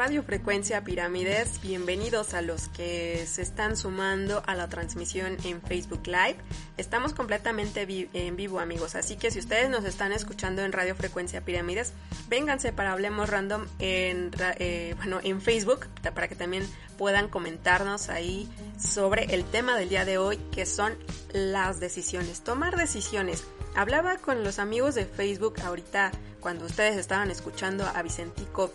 Radio 0.06 0.22
Frecuencia 0.22 0.84
Pirámides. 0.84 1.60
Bienvenidos 1.60 2.32
a 2.34 2.40
los 2.40 2.68
que 2.68 3.26
se 3.26 3.42
están 3.42 3.76
sumando 3.76 4.40
a 4.46 4.54
la 4.54 4.68
transmisión 4.68 5.36
en 5.42 5.60
Facebook 5.60 6.06
Live. 6.06 6.36
Estamos 6.76 7.12
completamente 7.12 8.08
en 8.12 8.36
vivo, 8.36 8.60
amigos. 8.60 8.94
Así 8.94 9.16
que 9.16 9.32
si 9.32 9.40
ustedes 9.40 9.68
nos 9.68 9.84
están 9.84 10.12
escuchando 10.12 10.62
en 10.62 10.70
Radio 10.70 10.94
Frecuencia 10.94 11.40
Pirámides, 11.40 11.92
vénganse 12.28 12.72
para 12.72 12.92
Hablemos 12.92 13.28
Random 13.28 13.66
en, 13.80 14.30
eh, 14.60 14.94
bueno, 14.96 15.18
en 15.24 15.40
Facebook 15.40 15.88
para 16.14 16.28
que 16.28 16.36
también 16.36 16.64
puedan 16.96 17.28
comentarnos 17.28 18.08
ahí 18.08 18.48
sobre 18.78 19.34
el 19.34 19.44
tema 19.44 19.76
del 19.76 19.88
día 19.88 20.04
de 20.04 20.18
hoy, 20.18 20.36
que 20.52 20.66
son 20.66 20.94
las 21.32 21.80
decisiones. 21.80 22.42
Tomar 22.44 22.76
decisiones. 22.76 23.42
Hablaba 23.74 24.18
con 24.18 24.44
los 24.44 24.60
amigos 24.60 24.94
de 24.94 25.04
Facebook 25.04 25.60
ahorita 25.64 26.12
cuando 26.38 26.64
ustedes 26.64 26.96
estaban 26.96 27.32
escuchando 27.32 27.84
a 27.92 28.00
Vicentico 28.02 28.72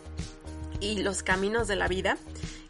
y 0.82 1.02
los 1.02 1.24
caminos 1.24 1.68
de 1.68 1.78
la 1.78 1.88
vida, 1.88 2.18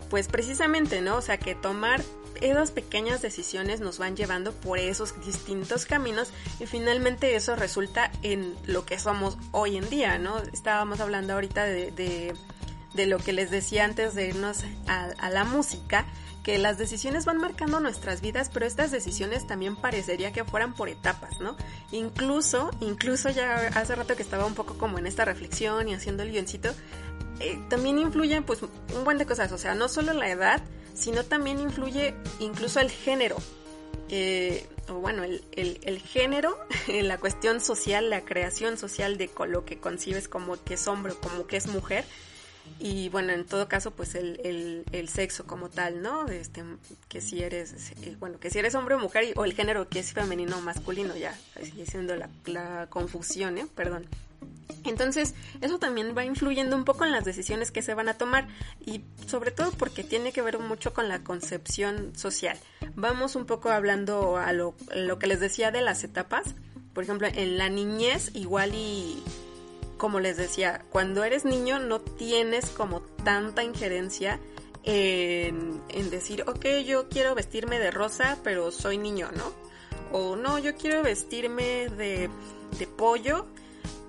pues 0.10 0.28
precisamente, 0.28 1.02
¿no? 1.02 1.16
O 1.18 1.22
sea, 1.22 1.38
que 1.38 1.56
tomar 1.56 2.02
esas 2.42 2.72
pequeñas 2.72 3.22
decisiones 3.22 3.80
nos 3.80 3.98
van 3.98 4.16
llevando 4.16 4.52
por 4.52 4.80
esos 4.80 5.20
distintos 5.24 5.86
caminos 5.86 6.32
y 6.60 6.66
finalmente 6.66 7.36
eso 7.36 7.56
resulta 7.56 8.12
en 8.24 8.56
lo 8.66 8.86
que 8.86 9.00
somos 9.00 9.38
hoy 9.52 9.78
en 9.78 9.90
día, 9.90 10.18
¿no? 10.18 10.38
Estábamos 10.40 11.00
hablando 11.00 11.34
ahorita 11.34 11.64
de, 11.64 11.92
de, 11.92 13.06
lo 13.06 13.20
que 13.20 13.34
les 13.34 13.52
decía 13.52 13.86
antes 13.86 14.14
de 14.14 14.28
irnos 14.28 14.64
a, 14.88 15.06
a 15.06 15.30
la 15.30 15.44
música, 15.44 16.06
que 16.44 16.58
las 16.58 16.78
decisiones 16.78 17.26
van 17.26 17.38
marcando 17.38 17.80
nuestras 17.80 18.22
vidas, 18.22 18.50
pero 18.52 18.66
estas 18.66 18.92
decisiones 18.92 19.46
también 19.46 19.76
parecería 19.76 20.32
que 20.32 20.44
fueran 20.44 20.74
por 20.74 20.90
etapas, 20.90 21.40
¿no? 21.40 21.56
Incluso, 21.92 22.72
incluso 22.80 23.30
ya 23.30 23.68
hace 23.76 23.96
rato 23.96 24.16
que 24.16 24.24
estaba 24.24 24.46
un 24.46 24.56
poco 24.56 24.78
como 24.78 24.98
en 24.98 25.08
esta 25.08 25.26
reflexión 25.26 25.88
y 25.88 25.94
haciendo 25.94 26.24
el 26.24 26.32
guioncito, 26.32 26.74
eh, 27.40 27.60
también 27.70 28.00
influyen 28.00 28.44
pues 28.44 28.62
un 28.64 29.04
buen 29.04 29.18
de 29.18 29.26
cosas, 29.26 29.52
o 29.52 29.58
sea, 29.58 29.76
no 29.76 29.88
solo 29.88 30.14
la 30.14 30.30
edad, 30.30 30.62
sino 30.94 31.24
también 31.24 31.60
influye 31.60 32.16
incluso 32.40 32.80
el 32.80 32.92
género. 32.92 33.38
Eh, 34.10 34.68
o 34.90 34.96
bueno, 34.96 35.24
el, 35.24 36.00
género, 36.00 36.58
la 36.88 37.18
cuestión 37.18 37.62
social, 37.62 38.10
la 38.10 38.22
creación 38.22 38.78
social 38.78 39.18
de 39.18 39.30
lo 39.48 39.64
que 39.64 39.80
concibes 39.80 40.28
como 40.28 40.62
que 40.64 40.74
es 40.74 40.88
hombre 40.88 41.14
como 41.22 41.48
que 41.48 41.58
es 41.58 41.68
mujer. 41.68 42.06
Y 42.80 43.10
bueno, 43.10 43.32
en 43.32 43.46
todo 43.46 43.68
caso, 43.68 43.92
pues 43.92 44.16
el, 44.16 44.84
el, 44.92 45.10
sexo 45.10 45.46
como 45.46 45.70
tal, 45.70 46.02
¿no? 46.02 46.28
Este, 46.28 46.64
que 47.08 47.22
si 47.22 47.44
eres, 47.44 47.92
eh, 48.02 48.16
bueno, 48.20 48.40
que 48.40 48.50
si 48.50 48.60
eres 48.60 48.74
hombre 48.76 48.96
o 48.96 49.00
mujer, 49.00 49.34
o 49.36 49.46
el 49.46 49.54
género 49.54 49.88
que 49.88 50.00
es 50.00 50.14
femenino 50.14 50.58
o 50.58 50.62
masculino, 50.62 51.16
ya, 51.16 51.38
sigue 51.62 51.86
siendo 51.86 52.16
la, 52.16 52.30
la 52.46 52.88
confusión, 52.90 53.58
¿eh? 53.58 53.68
Perdón. 53.76 54.08
Entonces, 54.84 55.36
eso 55.62 55.80
también 55.80 56.16
va 56.18 56.26
influyendo 56.26 56.76
un 56.76 56.86
poco 56.86 57.06
en 57.06 57.12
las 57.12 57.26
decisiones 57.26 57.72
que 57.72 57.82
se 57.82 57.94
van 57.94 58.10
a 58.10 58.16
tomar 58.16 58.48
y 58.84 59.04
sobre 59.28 59.52
todo 59.52 59.72
porque 59.72 60.04
tiene 60.04 60.32
que 60.32 60.42
ver 60.42 60.58
mucho 60.60 60.94
con 60.94 61.08
la 61.08 61.24
concepción 61.24 62.16
social. 62.16 62.58
Vamos 62.96 63.36
un 63.36 63.46
poco 63.46 63.70
hablando 63.70 64.38
a 64.38 64.54
lo, 64.54 64.76
que 65.20 65.28
les 65.28 65.40
decía 65.40 65.72
de 65.72 65.82
las 65.82 66.04
etapas. 66.04 66.56
Por 66.94 67.04
ejemplo, 67.04 67.28
en 67.28 67.58
la 67.58 67.70
niñez 67.70 68.32
igual 68.34 68.74
y 68.74 69.24
como 70.02 70.20
les 70.20 70.36
decía, 70.36 70.84
cuando 70.90 71.24
eres 71.24 71.46
niño 71.46 71.78
no 71.78 72.02
tienes 72.02 72.72
como 72.72 73.02
tanta 73.02 73.64
injerencia 73.64 74.40
en, 74.82 75.80
decir, 76.10 76.44
ok, 76.48 76.66
yo 76.84 77.08
quiero 77.08 77.36
vestirme 77.36 77.78
de 77.78 77.92
rosa, 77.92 78.40
pero 78.44 78.72
soy 78.72 78.98
niño, 78.98 79.30
¿no? 79.38 79.54
O 80.12 80.36
no, 80.36 80.58
yo 80.58 80.76
quiero 80.76 81.04
vestirme 81.04 81.90
de, 81.90 82.32
de 82.80 82.88
pollo, 82.88 83.46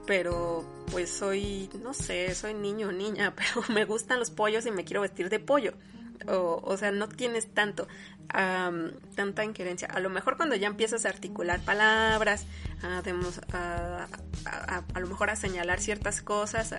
pero 0.07 0.65
pues 0.91 1.11
soy, 1.11 1.69
no 1.83 1.93
sé, 1.93 2.35
soy 2.35 2.55
niño 2.55 2.89
o 2.89 2.93
niña, 2.93 3.35
pero 3.37 3.63
me 3.69 3.85
gustan 3.85 4.19
los 4.19 4.31
pollos 4.31 4.65
y 4.65 4.71
me 4.71 4.87
quiero 4.87 5.03
vestir 5.03 5.29
de 5.29 5.41
pollo. 5.41 5.75
O, 6.29 6.61
o 6.63 6.77
sea, 6.77 6.91
no 6.93 7.09
tienes 7.09 7.53
tanto, 7.53 7.87
tanta 8.29 9.45
injerencia. 9.45 9.89
A 9.89 10.01
lo 10.01 10.11
mejor 10.11 10.37
cuando 10.37 10.57
ya 10.57 10.69
empiezas 10.69 11.05
a 11.07 11.11
articular 11.11 11.61
palabras, 11.61 12.47
a, 12.83 13.03
a, 13.53 14.85
a, 14.95 15.01
lo 15.01 15.07
mejor 15.07 15.31
a 15.31 15.37
señalar 15.37 15.81
ciertas 15.81 16.23
cosas, 16.23 16.75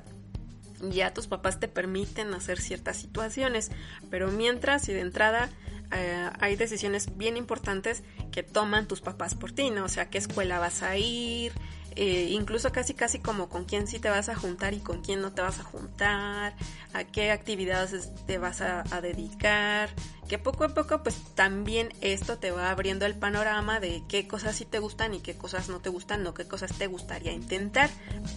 ya 0.82 1.14
tus 1.14 1.28
papás 1.28 1.60
te 1.60 1.68
permiten 1.68 2.34
hacer 2.34 2.60
ciertas 2.60 2.98
situaciones, 2.98 3.72
pero 4.10 4.32
mientras 4.32 4.90
y 4.90 4.94
de 4.94 5.02
entrada 5.02 5.50
eh, 5.92 6.30
hay 6.40 6.56
decisiones 6.56 7.18
bien 7.18 7.38
importantes 7.38 8.04
que 8.32 8.44
toman 8.44 8.88
tus 8.88 9.02
papás 9.02 9.36
por 9.36 9.52
ti, 9.52 9.70
¿no? 9.70 9.86
O 9.86 9.90
sea, 9.90 10.10
qué 10.10 10.18
escuela 10.18 10.60
vas 10.60 10.82
a 10.82 10.98
ir, 10.98 11.54
eh, 11.96 12.28
incluso 12.32 12.72
casi 12.72 12.94
casi 12.94 13.20
como 13.20 13.50
con 13.50 13.66
quién 13.66 13.88
sí 13.88 14.00
te 14.00 14.10
vas 14.10 14.30
a 14.30 14.36
juntar 14.36 14.74
y 14.74 14.80
con 14.80 15.02
quién 15.02 15.22
no 15.22 15.34
te 15.34 15.42
vas 15.42 15.60
a 15.60 15.64
juntar, 15.64 16.56
a 16.94 17.04
qué 17.04 17.32
actividades 17.32 18.12
te 18.26 18.38
vas 18.38 18.62
a, 18.62 18.84
dedicar, 19.02 19.90
que 20.28 20.38
poco 20.38 20.64
a 20.64 20.70
poco 20.70 21.04
pues 21.04 21.16
también 21.36 21.94
esto 22.02 22.38
te 22.38 22.52
va 22.52 22.70
abriendo 22.70 23.06
el 23.06 23.16
panorama 23.16 23.80
de 23.80 24.04
qué 24.08 24.28
cosas 24.28 24.56
sí 24.56 24.66
te 24.66 24.80
gustan 24.80 25.14
y 25.14 25.20
qué 25.20 25.36
cosas 25.36 25.70
no 25.70 25.80
te 25.80 25.90
gustan, 25.90 26.24
no 26.24 26.34
qué 26.34 26.48
cosas 26.48 26.74
te 26.78 26.88
gustaría 26.88 27.34
intentar, 27.34 27.90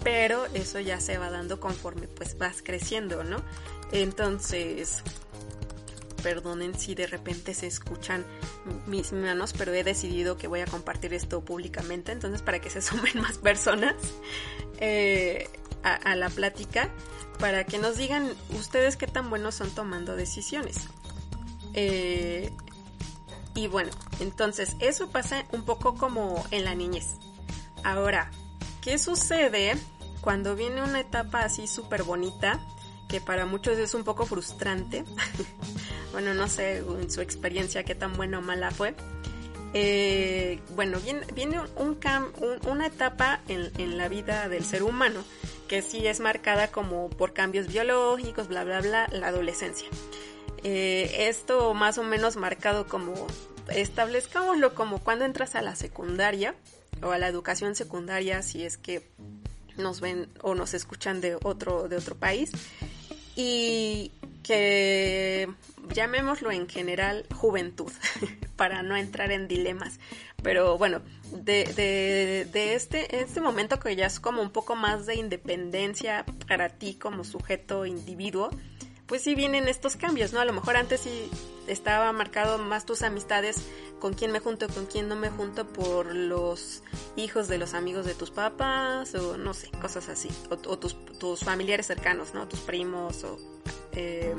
pero 0.03 0.47
eso 0.47 0.81
ya 0.81 1.01
se 1.01 1.19
va 1.19 1.31
dando 1.31 1.61
conforme 1.61 2.09
pues 2.09 2.37
vas 2.39 2.63
creciendo, 2.63 3.25
¿no? 3.25 3.43
Entonces, 3.93 5.03
perdonen 6.17 6.79
si 6.79 6.95
de 6.95 7.07
repente 7.07 7.55
se 7.55 7.67
escuchan 7.67 8.25
mis 8.87 9.13
manos, 9.13 9.53
pero 9.53 9.73
he 9.73 9.85
decidido 9.85 10.37
que 10.37 10.49
voy 10.49 10.61
a 10.61 10.67
compartir 10.67 11.15
esto 11.15 11.45
públicamente, 11.45 12.13
entonces 12.13 12.43
para 12.43 12.61
que 12.61 12.71
se 12.71 12.83
sumen 12.83 13.21
más 13.21 13.39
personas 13.39 13.95
eh, 14.81 15.49
a, 15.83 16.17
la 16.17 16.29
plática, 16.29 16.91
para 17.39 17.65
que 17.65 17.79
nos 17.79 17.97
digan 17.97 18.33
ustedes 18.59 18.97
qué 18.97 19.07
tan 19.07 19.31
buenos 19.31 19.55
son 19.55 19.71
tomando 19.71 20.17
decisiones. 20.17 20.89
Eh, 21.75 22.51
y 23.55 23.69
bueno, 23.69 23.91
entonces 24.21 24.77
eso 24.81 25.11
pasa 25.11 25.45
un 25.53 25.65
poco 25.65 25.95
como 25.95 26.45
en 26.51 26.65
la 26.65 26.75
niñez. 26.75 27.15
Ahora, 27.85 28.31
¿qué 28.83 28.99
sucede 28.99 29.77
cuando 30.21 30.57
viene 30.57 30.83
una 30.83 31.01
etapa 31.01 31.41
así 31.41 31.67
súper 31.67 32.03
bonita? 32.03 32.61
Que 33.09 33.21
para 33.21 33.47
muchos 33.47 33.79
es 33.79 33.95
un 33.95 34.05
poco 34.05 34.27
frustrante. 34.27 35.05
bueno, 36.13 36.35
no 36.35 36.49
sé 36.49 36.79
en 36.79 37.11
su 37.11 37.21
experiencia 37.21 37.85
qué 37.85 37.95
tan 37.95 38.17
buena 38.17 38.39
o 38.39 38.43
mala 38.43 38.71
fue. 38.71 38.95
Eh, 39.75 40.61
bueno, 40.75 40.99
viene, 41.01 41.27
viene 41.35 41.61
un, 41.77 41.99
una 42.67 42.87
etapa 42.87 43.41
en, 43.49 43.99
la 43.99 44.09
vida 44.09 44.49
del 44.49 44.65
ser 44.65 44.83
humano 44.83 45.23
que 45.69 45.83
sí 45.83 46.07
es 46.07 46.21
marcada 46.21 46.69
como 46.69 47.11
por 47.11 47.33
cambios 47.33 47.67
biológicos, 47.67 48.49
bla, 48.49 48.65
bla, 48.65 48.81
bla, 48.81 49.09
la 49.13 49.29
adolescencia. 49.29 49.89
Eh, 50.63 51.29
esto 51.29 51.75
más 51.75 51.99
o 51.99 52.05
menos 52.05 52.37
marcado 52.37 52.87
como, 52.87 53.15
establezcámoslo 53.69 54.75
como 54.75 55.01
cuando 55.01 55.25
entras 55.25 55.55
a 55.57 55.63
la 55.63 55.77
secundaria 55.77 56.55
o 57.03 57.11
a 57.11 57.19
la 57.19 57.29
educación 57.29 57.75
secundaria, 57.75 58.43
si 58.43 58.65
es 58.65 58.79
que 58.79 59.07
nos 59.77 60.01
ven 60.01 60.29
o 60.41 60.55
nos 60.55 60.73
escuchan 60.73 61.21
de 61.21 61.37
otro, 61.43 61.89
de 61.89 61.97
otro 61.97 62.15
país 62.17 62.53
y 63.37 64.11
que 64.43 65.49
llamémoslo 65.93 66.51
en 66.51 66.69
general 66.69 67.27
juventud, 67.35 67.93
para 68.57 68.83
no 68.83 68.97
entrar 68.97 69.31
en 69.31 69.47
dilemas. 69.47 70.01
Pero 70.43 70.79
bueno, 70.79 71.03
de, 71.33 71.65
de, 72.53 72.75
este, 72.75 73.21
este 73.21 73.41
momento 73.41 73.79
que 73.79 73.97
ya 73.97 74.07
es 74.07 74.21
como 74.21 74.43
un 74.43 74.51
poco 74.51 74.77
más 74.77 75.07
de 75.07 75.17
independencia 75.17 76.25
para 76.49 76.69
ti 76.69 76.95
como 76.95 77.25
sujeto 77.25 77.87
individuo, 77.87 78.51
pues 79.07 79.23
sí 79.23 79.35
vienen 79.35 79.69
estos 79.69 79.97
cambios, 79.97 80.33
¿no? 80.33 80.41
A 80.41 80.45
lo 80.45 80.53
mejor 80.53 80.77
antes 80.77 81.01
sí 81.01 81.31
estaba 81.67 82.13
marcado 82.13 82.59
más 82.59 82.87
tus 82.87 83.03
amistades, 83.03 83.67
con 84.01 84.15
quién 84.15 84.33
me 84.33 84.41
junto, 84.41 84.69
con 84.69 84.87
quién 84.87 85.09
no 85.09 85.17
me 85.17 85.31
junto 85.31 85.67
por 85.67 86.15
los 86.15 86.83
hijos 87.17 87.49
de 87.49 87.59
los 87.59 87.75
amigos 87.75 88.05
de 88.05 88.15
tus 88.15 88.31
papás 88.31 89.15
o 89.15 89.37
no 89.37 89.55
sé, 89.55 89.71
cosas 89.81 90.09
así, 90.09 90.29
o, 90.51 90.57
tus, 90.57 90.97
tus, 91.19 91.41
familiares 91.41 91.87
cercanos, 91.87 92.35
¿no? 92.35 92.47
Tus 92.49 92.61
primos 92.61 93.25
o, 93.25 93.39
eh, 93.93 94.35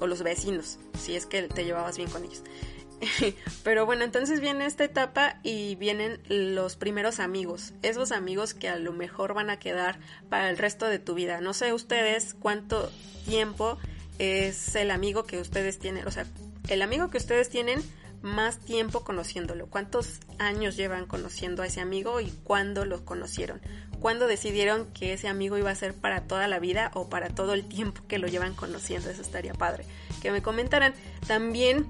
o 0.00 0.06
los 0.06 0.22
vecinos, 0.22 0.78
si 0.98 1.16
es 1.16 1.26
que 1.26 1.42
te 1.42 1.64
llevabas 1.64 1.96
bien 1.96 2.10
con 2.10 2.24
ellos. 2.24 2.42
Pero 3.64 3.86
bueno, 3.86 4.04
entonces 4.04 4.40
viene 4.40 4.66
esta 4.66 4.84
etapa 4.84 5.40
y 5.42 5.74
vienen 5.76 6.20
los 6.28 6.76
primeros 6.76 7.18
amigos, 7.20 7.72
esos 7.82 8.12
amigos 8.12 8.54
que 8.54 8.68
a 8.68 8.76
lo 8.76 8.92
mejor 8.92 9.34
van 9.34 9.50
a 9.50 9.58
quedar 9.58 10.00
para 10.28 10.50
el 10.50 10.58
resto 10.58 10.86
de 10.86 10.98
tu 10.98 11.14
vida. 11.14 11.40
No 11.40 11.54
sé 11.54 11.72
ustedes 11.72 12.34
cuánto 12.38 12.90
tiempo 13.24 13.78
es 14.20 14.76
el 14.76 14.90
amigo 14.90 15.24
que 15.24 15.38
ustedes 15.38 15.78
tienen, 15.78 16.06
o 16.06 16.10
sea, 16.10 16.26
el 16.68 16.82
amigo 16.82 17.08
que 17.08 17.16
ustedes 17.16 17.48
tienen 17.48 17.82
más 18.20 18.58
tiempo 18.58 19.02
conociéndolo. 19.02 19.68
¿Cuántos 19.68 20.20
años 20.38 20.76
llevan 20.76 21.06
conociendo 21.06 21.62
a 21.62 21.66
ese 21.66 21.80
amigo 21.80 22.20
y 22.20 22.30
cuándo 22.44 22.84
lo 22.84 23.06
conocieron? 23.06 23.62
¿Cuándo 23.98 24.26
decidieron 24.26 24.92
que 24.92 25.14
ese 25.14 25.28
amigo 25.28 25.56
iba 25.56 25.70
a 25.70 25.74
ser 25.74 25.94
para 25.94 26.24
toda 26.26 26.48
la 26.48 26.58
vida 26.58 26.90
o 26.92 27.08
para 27.08 27.30
todo 27.30 27.54
el 27.54 27.66
tiempo 27.66 28.02
que 28.08 28.18
lo 28.18 28.28
llevan 28.28 28.54
conociendo? 28.54 29.08
Eso 29.08 29.22
estaría 29.22 29.54
padre. 29.54 29.86
Que 30.20 30.30
me 30.30 30.42
comentaran. 30.42 30.92
También 31.26 31.86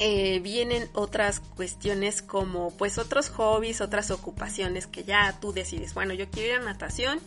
eh, 0.00 0.40
vienen 0.40 0.88
otras 0.94 1.38
cuestiones 1.38 2.22
como 2.22 2.76
pues 2.76 2.98
otros 2.98 3.30
hobbies, 3.30 3.80
otras 3.80 4.10
ocupaciones 4.10 4.88
que 4.88 5.04
ya 5.04 5.38
tú 5.40 5.52
decides. 5.52 5.94
Bueno, 5.94 6.12
yo 6.12 6.28
quiero 6.28 6.54
ir 6.54 6.60
a 6.60 6.64
natación 6.64 7.20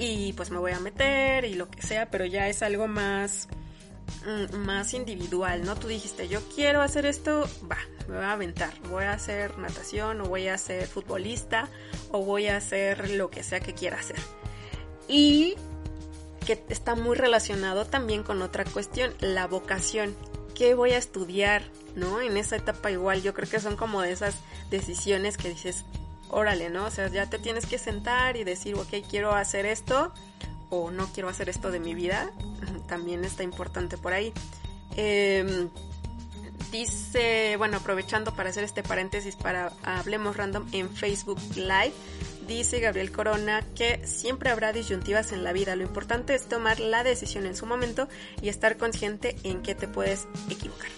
y 0.00 0.32
pues 0.32 0.50
me 0.50 0.58
voy 0.58 0.72
a 0.72 0.80
meter 0.80 1.44
y 1.44 1.54
lo 1.54 1.70
que 1.70 1.82
sea, 1.82 2.10
pero 2.10 2.24
ya 2.24 2.48
es 2.48 2.62
algo 2.62 2.88
más 2.88 3.48
mm, 4.24 4.56
más 4.56 4.94
individual, 4.94 5.62
¿no? 5.62 5.76
Tú 5.76 5.88
dijiste, 5.88 6.26
yo 6.26 6.40
quiero 6.54 6.80
hacer 6.80 7.04
esto, 7.04 7.46
va, 7.70 7.76
me 8.08 8.16
voy 8.16 8.24
a 8.24 8.32
aventar, 8.32 8.72
voy 8.88 9.04
a 9.04 9.12
hacer 9.12 9.58
natación 9.58 10.22
o 10.22 10.24
voy 10.24 10.48
a 10.48 10.56
ser 10.56 10.86
futbolista 10.86 11.68
o 12.10 12.24
voy 12.24 12.46
a 12.46 12.56
hacer 12.56 13.10
lo 13.10 13.30
que 13.30 13.42
sea 13.42 13.60
que 13.60 13.74
quiera 13.74 13.98
hacer. 13.98 14.18
Y 15.06 15.56
que 16.46 16.64
está 16.70 16.94
muy 16.94 17.14
relacionado 17.14 17.84
también 17.84 18.22
con 18.22 18.40
otra 18.40 18.64
cuestión, 18.64 19.12
la 19.20 19.46
vocación. 19.46 20.16
¿Qué 20.54 20.72
voy 20.72 20.92
a 20.92 20.98
estudiar? 20.98 21.62
¿No? 21.94 22.22
En 22.22 22.38
esa 22.38 22.56
etapa 22.56 22.90
igual 22.90 23.20
yo 23.20 23.34
creo 23.34 23.50
que 23.50 23.60
son 23.60 23.76
como 23.76 24.00
de 24.00 24.12
esas 24.12 24.36
decisiones 24.70 25.36
que 25.36 25.50
dices, 25.50 25.84
órale, 26.30 26.70
¿no? 26.70 26.86
O 26.86 26.90
sea, 26.90 27.08
ya 27.08 27.26
te 27.26 27.38
tienes 27.38 27.66
que 27.66 27.78
sentar 27.78 28.36
y 28.36 28.44
decir, 28.44 28.74
ok, 28.74 28.94
quiero 29.08 29.34
hacer 29.34 29.66
esto 29.66 30.12
o 30.70 30.90
no 30.90 31.08
quiero 31.12 31.28
hacer 31.28 31.48
esto 31.48 31.70
de 31.70 31.80
mi 31.80 31.94
vida. 31.94 32.30
También 32.88 33.24
está 33.24 33.42
importante 33.42 33.98
por 33.98 34.12
ahí. 34.12 34.32
Em, 34.96 35.68
dice, 36.70 37.56
bueno, 37.56 37.78
aprovechando 37.78 38.34
para 38.34 38.50
hacer 38.50 38.64
este 38.64 38.82
paréntesis 38.82 39.36
para 39.36 39.72
Hablemos 39.82 40.36
Random 40.36 40.66
en 40.72 40.88
Facebook 40.90 41.40
Live, 41.56 41.92
dice 42.46 42.80
Gabriel 42.80 43.12
Corona 43.12 43.64
que 43.74 44.06
siempre 44.06 44.50
habrá 44.50 44.72
disyuntivas 44.72 45.32
en 45.32 45.44
la 45.44 45.52
vida. 45.52 45.76
Lo 45.76 45.82
importante 45.82 46.34
es 46.34 46.48
tomar 46.48 46.80
la 46.80 47.04
decisión 47.04 47.46
en 47.46 47.56
su 47.56 47.66
momento 47.66 48.08
y 48.40 48.48
estar 48.48 48.76
consciente 48.76 49.36
en 49.44 49.62
que 49.62 49.74
te 49.74 49.88
puedes 49.88 50.26
equivocar 50.48 50.90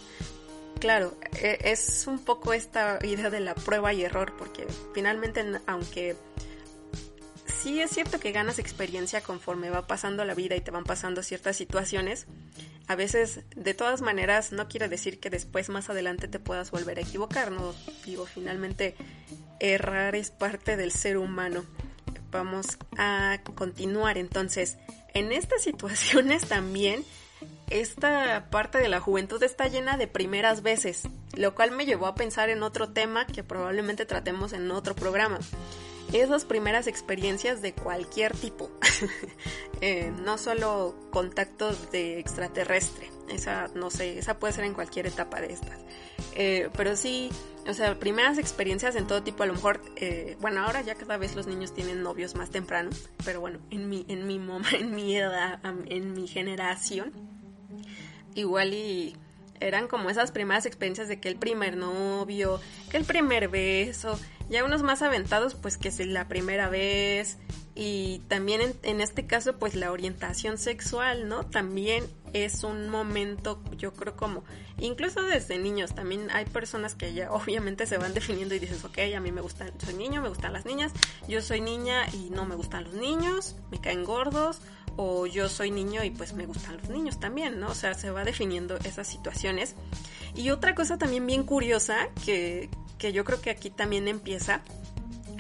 claro, 0.83 1.16
e, 1.40 1.59
es 1.62 2.09
un 2.09 2.18
poco 2.18 2.53
esta 2.53 2.99
idea 3.05 3.31
de 3.31 3.38
la 3.38 3.55
prueba 3.55 3.92
y 3.92 4.03
error, 4.03 4.35
porque 4.37 4.66
finalmente, 4.92 5.45
aunque 5.68 6.16
sí 7.47 7.81
es 7.81 7.92
cierto 7.92 8.18
que 8.18 8.33
ganas 8.33 8.59
experiencia 8.59 9.21
conforme 9.21 9.71
va 9.71 9.87
pasando 9.87 10.25
la 10.25 10.35
vida 10.35 10.57
y 10.57 10.61
te 10.61 10.73
van 10.73 10.83
pasando 10.83 11.23
ciertas 11.23 11.55
situaciones, 11.55 12.27
a 12.88 12.97
veces, 12.97 13.42
de 13.55 13.75
todas 13.75 14.01
maneras, 14.01 14.51
no 14.51 14.66
quiere 14.66 14.88
decir 14.88 15.21
que 15.21 15.31
después, 15.31 15.68
más 15.68 15.88
adelante, 15.88 16.27
te 16.27 16.40
puedas 16.40 16.73
volver 16.73 16.99
a 16.99 17.03
equivocar, 17.03 17.53
¿no? 17.53 17.73
Digo, 18.05 18.27
finalmente, 18.27 18.97
errar 19.61 20.16
es 20.16 20.33
parte 20.33 20.77
del 20.77 20.90
ser 20.90 21.16
humano. 21.16 21.64
Vamos 22.33 22.77
a 22.99 23.38
continuar 23.55 24.18
entonces. 24.18 24.79
En 25.14 25.31
estas 25.31 25.62
situaciones 25.62 26.49
también 26.49 27.05
esta 27.70 28.48
parte 28.51 28.79
de 28.79 28.88
la 28.88 29.01
juventud 29.01 29.42
está 29.42 29.68
llena 29.68 29.96
de 29.96 30.07
primeras 30.07 30.62
veces, 30.62 31.03
lo 31.35 31.55
cual 31.55 31.70
me 31.70 31.87
llevó 31.87 32.07
a 32.07 32.14
pensar 32.14 32.51
en 32.51 32.62
otro 32.62 32.92
tema 32.92 33.27
que 33.27 33.42
probablemente 33.42 34.07
tratemos 34.07 34.53
en 34.53 34.70
otro 34.70 34.94
programa. 34.94 35.38
Esas 36.12 36.44
primeras 36.44 36.88
experiencias 36.88 37.62
de 37.62 37.72
cualquier 37.72 38.37
tipo, 38.37 38.70
eh, 39.81 40.12
no 40.22 40.37
solo 40.37 40.94
contactos 41.11 41.90
de 41.90 42.18
extraterrestre, 42.18 43.11
esa 43.31 43.68
no 43.75 43.88
sé, 43.90 44.18
esa 44.18 44.38
puede 44.38 44.53
ser 44.53 44.64
en 44.64 44.75
cualquier 44.75 45.07
etapa 45.07 45.40
de 45.40 45.55
estas, 45.55 45.79
eh, 46.35 46.68
pero 46.77 46.96
sí, 46.96 47.31
o 47.66 47.72
sea, 47.72 47.98
primeras 47.98 48.37
experiencias 48.37 48.94
en 48.96 49.07
todo 49.07 49.22
tipo, 49.22 49.42
a 49.42 49.46
lo 49.46 49.55
mejor, 49.55 49.81
eh, 49.96 50.37
bueno, 50.40 50.62
ahora 50.62 50.83
ya 50.83 50.96
cada 50.96 51.16
vez 51.16 51.35
los 51.35 51.46
niños 51.46 51.72
tienen 51.72 52.03
novios 52.03 52.35
más 52.35 52.51
temprano, 52.51 52.90
pero 53.25 53.40
bueno, 53.40 53.61
en 53.70 53.88
mi, 53.88 54.05
en 54.09 54.27
mi, 54.27 54.37
en 54.79 54.94
mi 54.94 55.16
edad, 55.16 55.61
en 55.87 56.12
mi 56.12 56.29
generación, 56.29 57.32
igual 58.35 58.75
y 58.75 59.16
eran 59.61 59.88
como 59.88 60.11
esas 60.11 60.33
primeras 60.33 60.66
experiencias 60.66 61.09
de 61.09 61.21
que 61.21 61.29
el 61.29 61.37
primer 61.37 61.77
novio, 61.77 62.61
que 62.90 62.97
el 62.97 63.05
primer 63.05 63.49
beso, 63.49 64.18
ya 64.49 64.64
unos 64.64 64.83
más 64.83 65.03
aventados 65.03 65.55
pues 65.55 65.79
que 65.79 65.88
es 65.88 65.99
la 66.07 66.29
primera 66.29 66.68
vez 66.68 67.38
y 67.75 68.21
también 68.29 68.75
en, 68.83 69.01
este 69.01 69.27
caso 69.27 69.59
pues 69.59 69.75
la 69.75 69.90
orientación 69.92 70.59
sexual, 70.59 71.29
¿no? 71.29 71.47
También 71.47 72.05
es 72.35 72.64
un 72.64 72.88
momento 72.88 73.62
yo 73.77 73.92
creo 73.92 74.16
como 74.16 74.45
incluso 74.79 75.23
desde 75.23 75.59
niños 75.59 75.95
también 75.95 76.31
hay 76.31 76.47
personas 76.47 76.95
que 76.95 77.12
ya 77.12 77.31
obviamente 77.33 77.87
se 77.87 77.99
van 77.99 78.14
definiendo 78.14 78.55
y 78.55 78.59
dices 78.59 78.85
ok 78.85 78.99
a 79.14 79.21
mí 79.21 79.33
me 79.33 79.42
gustan 79.42 79.71
soy 79.79 79.95
niño 79.95 80.23
me 80.23 80.31
gustan 80.31 80.55
las 80.55 80.64
niñas 80.64 80.92
yo 81.29 81.42
soy 81.42 81.61
niña 81.61 82.07
y 82.14 82.31
no 82.31 82.47
me 82.47 82.55
gustan 82.55 82.85
los 82.85 82.95
niños 82.95 83.57
me 83.71 83.83
caen 83.83 84.03
gordos 84.03 84.62
o 84.96 85.26
yo 85.26 85.48
soy 85.48 85.70
niño 85.70 86.05
y 86.05 86.11
pues 86.11 86.33
me 86.33 86.46
gustan 86.46 86.76
los 86.78 86.88
niños 86.88 87.18
también, 87.20 87.61
¿no? 87.61 87.68
O 87.68 87.74
sea, 87.74 87.94
se 87.94 88.11
va 88.11 88.24
definiendo 88.24 88.76
esas 88.85 89.07
situaciones. 89.07 89.74
Y 90.35 90.50
otra 90.50 90.74
cosa 90.74 90.98
también 90.98 91.26
bien 91.26 91.44
curiosa 91.44 92.09
que, 92.24 92.68
que 92.98 93.12
yo 93.12 93.24
creo 93.24 93.40
que 93.40 93.50
aquí 93.50 93.70
también 93.70 94.09
empieza 94.09 94.62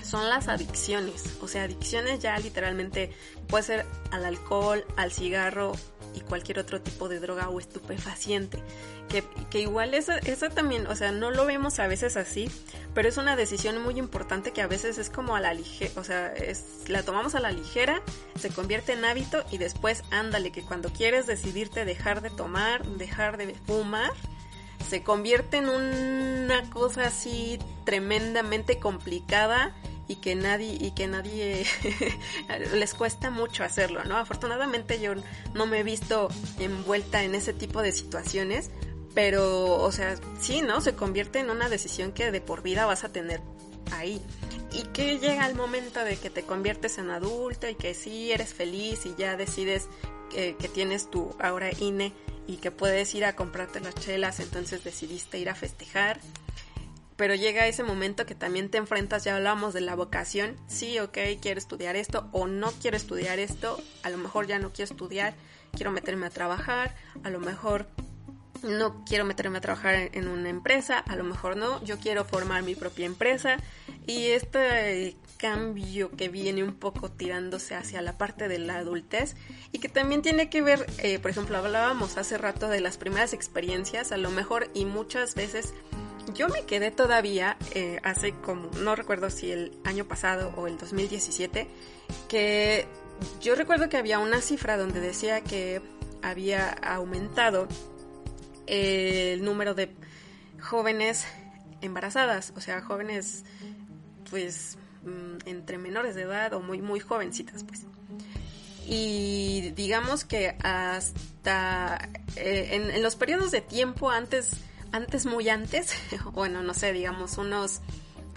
son 0.02 0.28
las 0.28 0.48
adicciones. 0.48 1.38
O 1.40 1.48
sea, 1.48 1.64
adicciones 1.64 2.20
ya 2.20 2.38
literalmente 2.38 3.12
puede 3.48 3.64
ser 3.64 3.86
al 4.10 4.24
alcohol, 4.24 4.84
al 4.96 5.12
cigarro 5.12 5.72
y 6.14 6.20
cualquier 6.20 6.58
otro 6.58 6.80
tipo 6.80 7.08
de 7.08 7.20
droga 7.20 7.48
o 7.48 7.58
estupefaciente. 7.58 8.62
Que, 9.08 9.60
igual 9.60 9.92
eso 9.92 10.14
también, 10.54 10.86
o 10.86 10.96
sea, 10.96 11.12
no 11.12 11.30
lo 11.30 11.44
vemos 11.44 11.78
a 11.78 11.86
veces 11.86 12.16
así, 12.16 12.50
pero 12.94 13.08
es 13.08 13.18
una 13.18 13.36
decisión 13.36 13.82
muy 13.82 13.98
importante 13.98 14.52
que 14.52 14.62
a 14.62 14.66
veces 14.66 14.96
es 14.96 15.10
como 15.10 15.36
a 15.36 15.40
la 15.40 15.52
ligera, 15.52 15.92
o 15.96 16.04
sea, 16.04 16.32
es, 16.32 16.88
la 16.88 17.02
tomamos 17.02 17.34
a 17.34 17.40
la 17.40 17.52
ligera, 17.52 18.00
se 18.38 18.48
convierte 18.48 18.92
en 18.94 19.04
hábito 19.04 19.44
y 19.50 19.58
después 19.58 20.02
ándale, 20.10 20.50
que 20.50 20.62
cuando 20.62 20.90
quieres 20.90 21.26
decidirte 21.26 21.84
dejar 21.84 22.22
de 22.22 22.30
tomar, 22.30 22.86
dejar 22.86 23.36
de 23.36 23.54
fumar, 23.66 24.12
se 24.88 25.02
convierte 25.02 25.58
en 25.58 25.68
una 25.68 26.70
cosa 26.70 27.06
así 27.06 27.58
tremendamente 27.84 28.78
complicada 28.78 29.74
y 30.08 30.16
que 30.16 30.34
nadie 30.34 30.76
y 30.78 30.90
que 30.90 31.06
nadie 31.06 31.64
les 32.74 32.94
cuesta 32.94 33.30
mucho 33.30 33.64
hacerlo, 33.64 34.04
¿no? 34.04 34.16
Afortunadamente 34.16 35.00
yo 35.00 35.14
no 35.54 35.66
me 35.66 35.80
he 35.80 35.82
visto 35.82 36.28
envuelta 36.58 37.22
en 37.22 37.34
ese 37.34 37.52
tipo 37.52 37.80
de 37.82 37.92
situaciones, 37.92 38.70
pero 39.14 39.74
o 39.74 39.92
sea, 39.92 40.16
sí, 40.40 40.62
¿no? 40.62 40.80
Se 40.80 40.94
convierte 40.94 41.38
en 41.40 41.50
una 41.50 41.68
decisión 41.68 42.12
que 42.12 42.30
de 42.30 42.40
por 42.40 42.62
vida 42.62 42.86
vas 42.86 43.04
a 43.04 43.10
tener 43.10 43.40
ahí. 43.92 44.20
Y 44.72 44.84
que 44.84 45.18
llega 45.18 45.46
el 45.46 45.54
momento 45.54 46.02
de 46.02 46.16
que 46.16 46.30
te 46.30 46.44
conviertes 46.44 46.98
en 46.98 47.10
adulto 47.10 47.68
y 47.68 47.74
que 47.74 47.94
sí 47.94 48.32
eres 48.32 48.54
feliz 48.54 49.04
y 49.04 49.14
ya 49.16 49.36
decides 49.36 49.88
que, 50.30 50.56
que 50.56 50.68
tienes 50.68 51.10
tu 51.10 51.36
ahora 51.38 51.70
INE 51.78 52.12
y 52.46 52.56
que 52.56 52.70
puedes 52.70 53.14
ir 53.14 53.24
a 53.24 53.36
comprarte 53.36 53.80
las 53.80 53.94
chelas, 53.94 54.40
entonces 54.40 54.82
decidiste 54.82 55.38
ir 55.38 55.50
a 55.50 55.54
festejar 55.54 56.20
pero 57.22 57.36
llega 57.36 57.68
ese 57.68 57.84
momento 57.84 58.26
que 58.26 58.34
también 58.34 58.68
te 58.68 58.78
enfrentas, 58.78 59.22
ya 59.22 59.36
hablamos 59.36 59.74
de 59.74 59.80
la 59.80 59.94
vocación, 59.94 60.56
sí, 60.66 60.98
ok, 60.98 61.18
quiero 61.40 61.58
estudiar 61.58 61.94
esto 61.94 62.28
o 62.32 62.48
no 62.48 62.72
quiero 62.72 62.96
estudiar 62.96 63.38
esto, 63.38 63.80
a 64.02 64.10
lo 64.10 64.18
mejor 64.18 64.48
ya 64.48 64.58
no 64.58 64.72
quiero 64.72 64.90
estudiar, 64.90 65.34
quiero 65.72 65.92
meterme 65.92 66.26
a 66.26 66.30
trabajar, 66.30 66.96
a 67.22 67.30
lo 67.30 67.38
mejor 67.38 67.86
no 68.62 69.04
quiero 69.04 69.24
meterme 69.24 69.58
a 69.58 69.60
trabajar 69.60 70.10
en 70.12 70.28
una 70.28 70.48
empresa, 70.48 70.98
a 70.98 71.16
lo 71.16 71.24
mejor 71.24 71.56
no, 71.56 71.82
yo 71.84 71.98
quiero 71.98 72.24
formar 72.24 72.62
mi 72.62 72.74
propia 72.74 73.06
empresa. 73.06 73.56
Y 74.06 74.28
este 74.28 75.16
cambio 75.36 76.10
que 76.12 76.28
viene 76.28 76.62
un 76.62 76.74
poco 76.74 77.10
tirándose 77.10 77.74
hacia 77.74 78.00
la 78.02 78.16
parte 78.18 78.48
de 78.48 78.58
la 78.58 78.78
adultez 78.78 79.34
y 79.72 79.78
que 79.78 79.88
también 79.88 80.22
tiene 80.22 80.48
que 80.48 80.62
ver, 80.62 80.86
eh, 80.98 81.18
por 81.18 81.30
ejemplo, 81.30 81.58
hablábamos 81.58 82.16
hace 82.16 82.38
rato 82.38 82.68
de 82.68 82.80
las 82.80 82.96
primeras 82.96 83.32
experiencias, 83.32 84.12
a 84.12 84.16
lo 84.16 84.30
mejor 84.30 84.70
y 84.74 84.84
muchas 84.84 85.34
veces 85.34 85.74
yo 86.34 86.48
me 86.48 86.62
quedé 86.62 86.90
todavía 86.90 87.56
eh, 87.74 88.00
hace 88.04 88.32
como, 88.32 88.70
no 88.78 88.94
recuerdo 88.94 89.30
si 89.30 89.50
el 89.50 89.72
año 89.84 90.04
pasado 90.04 90.52
o 90.56 90.66
el 90.66 90.78
2017, 90.78 91.66
que 92.28 92.86
yo 93.40 93.54
recuerdo 93.54 93.88
que 93.88 93.96
había 93.96 94.18
una 94.18 94.40
cifra 94.40 94.76
donde 94.76 95.00
decía 95.00 95.42
que 95.42 95.82
había 96.22 96.70
aumentado 96.70 97.66
el 98.66 99.44
número 99.44 99.74
de 99.74 99.92
jóvenes 100.60 101.26
embarazadas, 101.80 102.52
o 102.56 102.60
sea, 102.60 102.80
jóvenes 102.82 103.44
pues 104.30 104.78
mm, 105.04 105.48
entre 105.48 105.78
menores 105.78 106.14
de 106.14 106.22
edad 106.22 106.52
o 106.54 106.60
muy 106.60 106.80
muy 106.80 107.00
jovencitas 107.00 107.64
pues. 107.64 107.82
Y 108.86 109.72
digamos 109.76 110.24
que 110.24 110.56
hasta 110.62 112.08
eh, 112.36 112.92
en 112.94 113.02
los 113.02 113.16
periodos 113.16 113.50
de 113.52 113.60
tiempo 113.60 114.10
antes 114.10 114.56
antes, 114.92 115.26
muy 115.26 115.48
antes, 115.48 115.94
bueno, 116.32 116.62
no 116.62 116.74
sé, 116.74 116.92
digamos 116.92 117.38
unos 117.38 117.80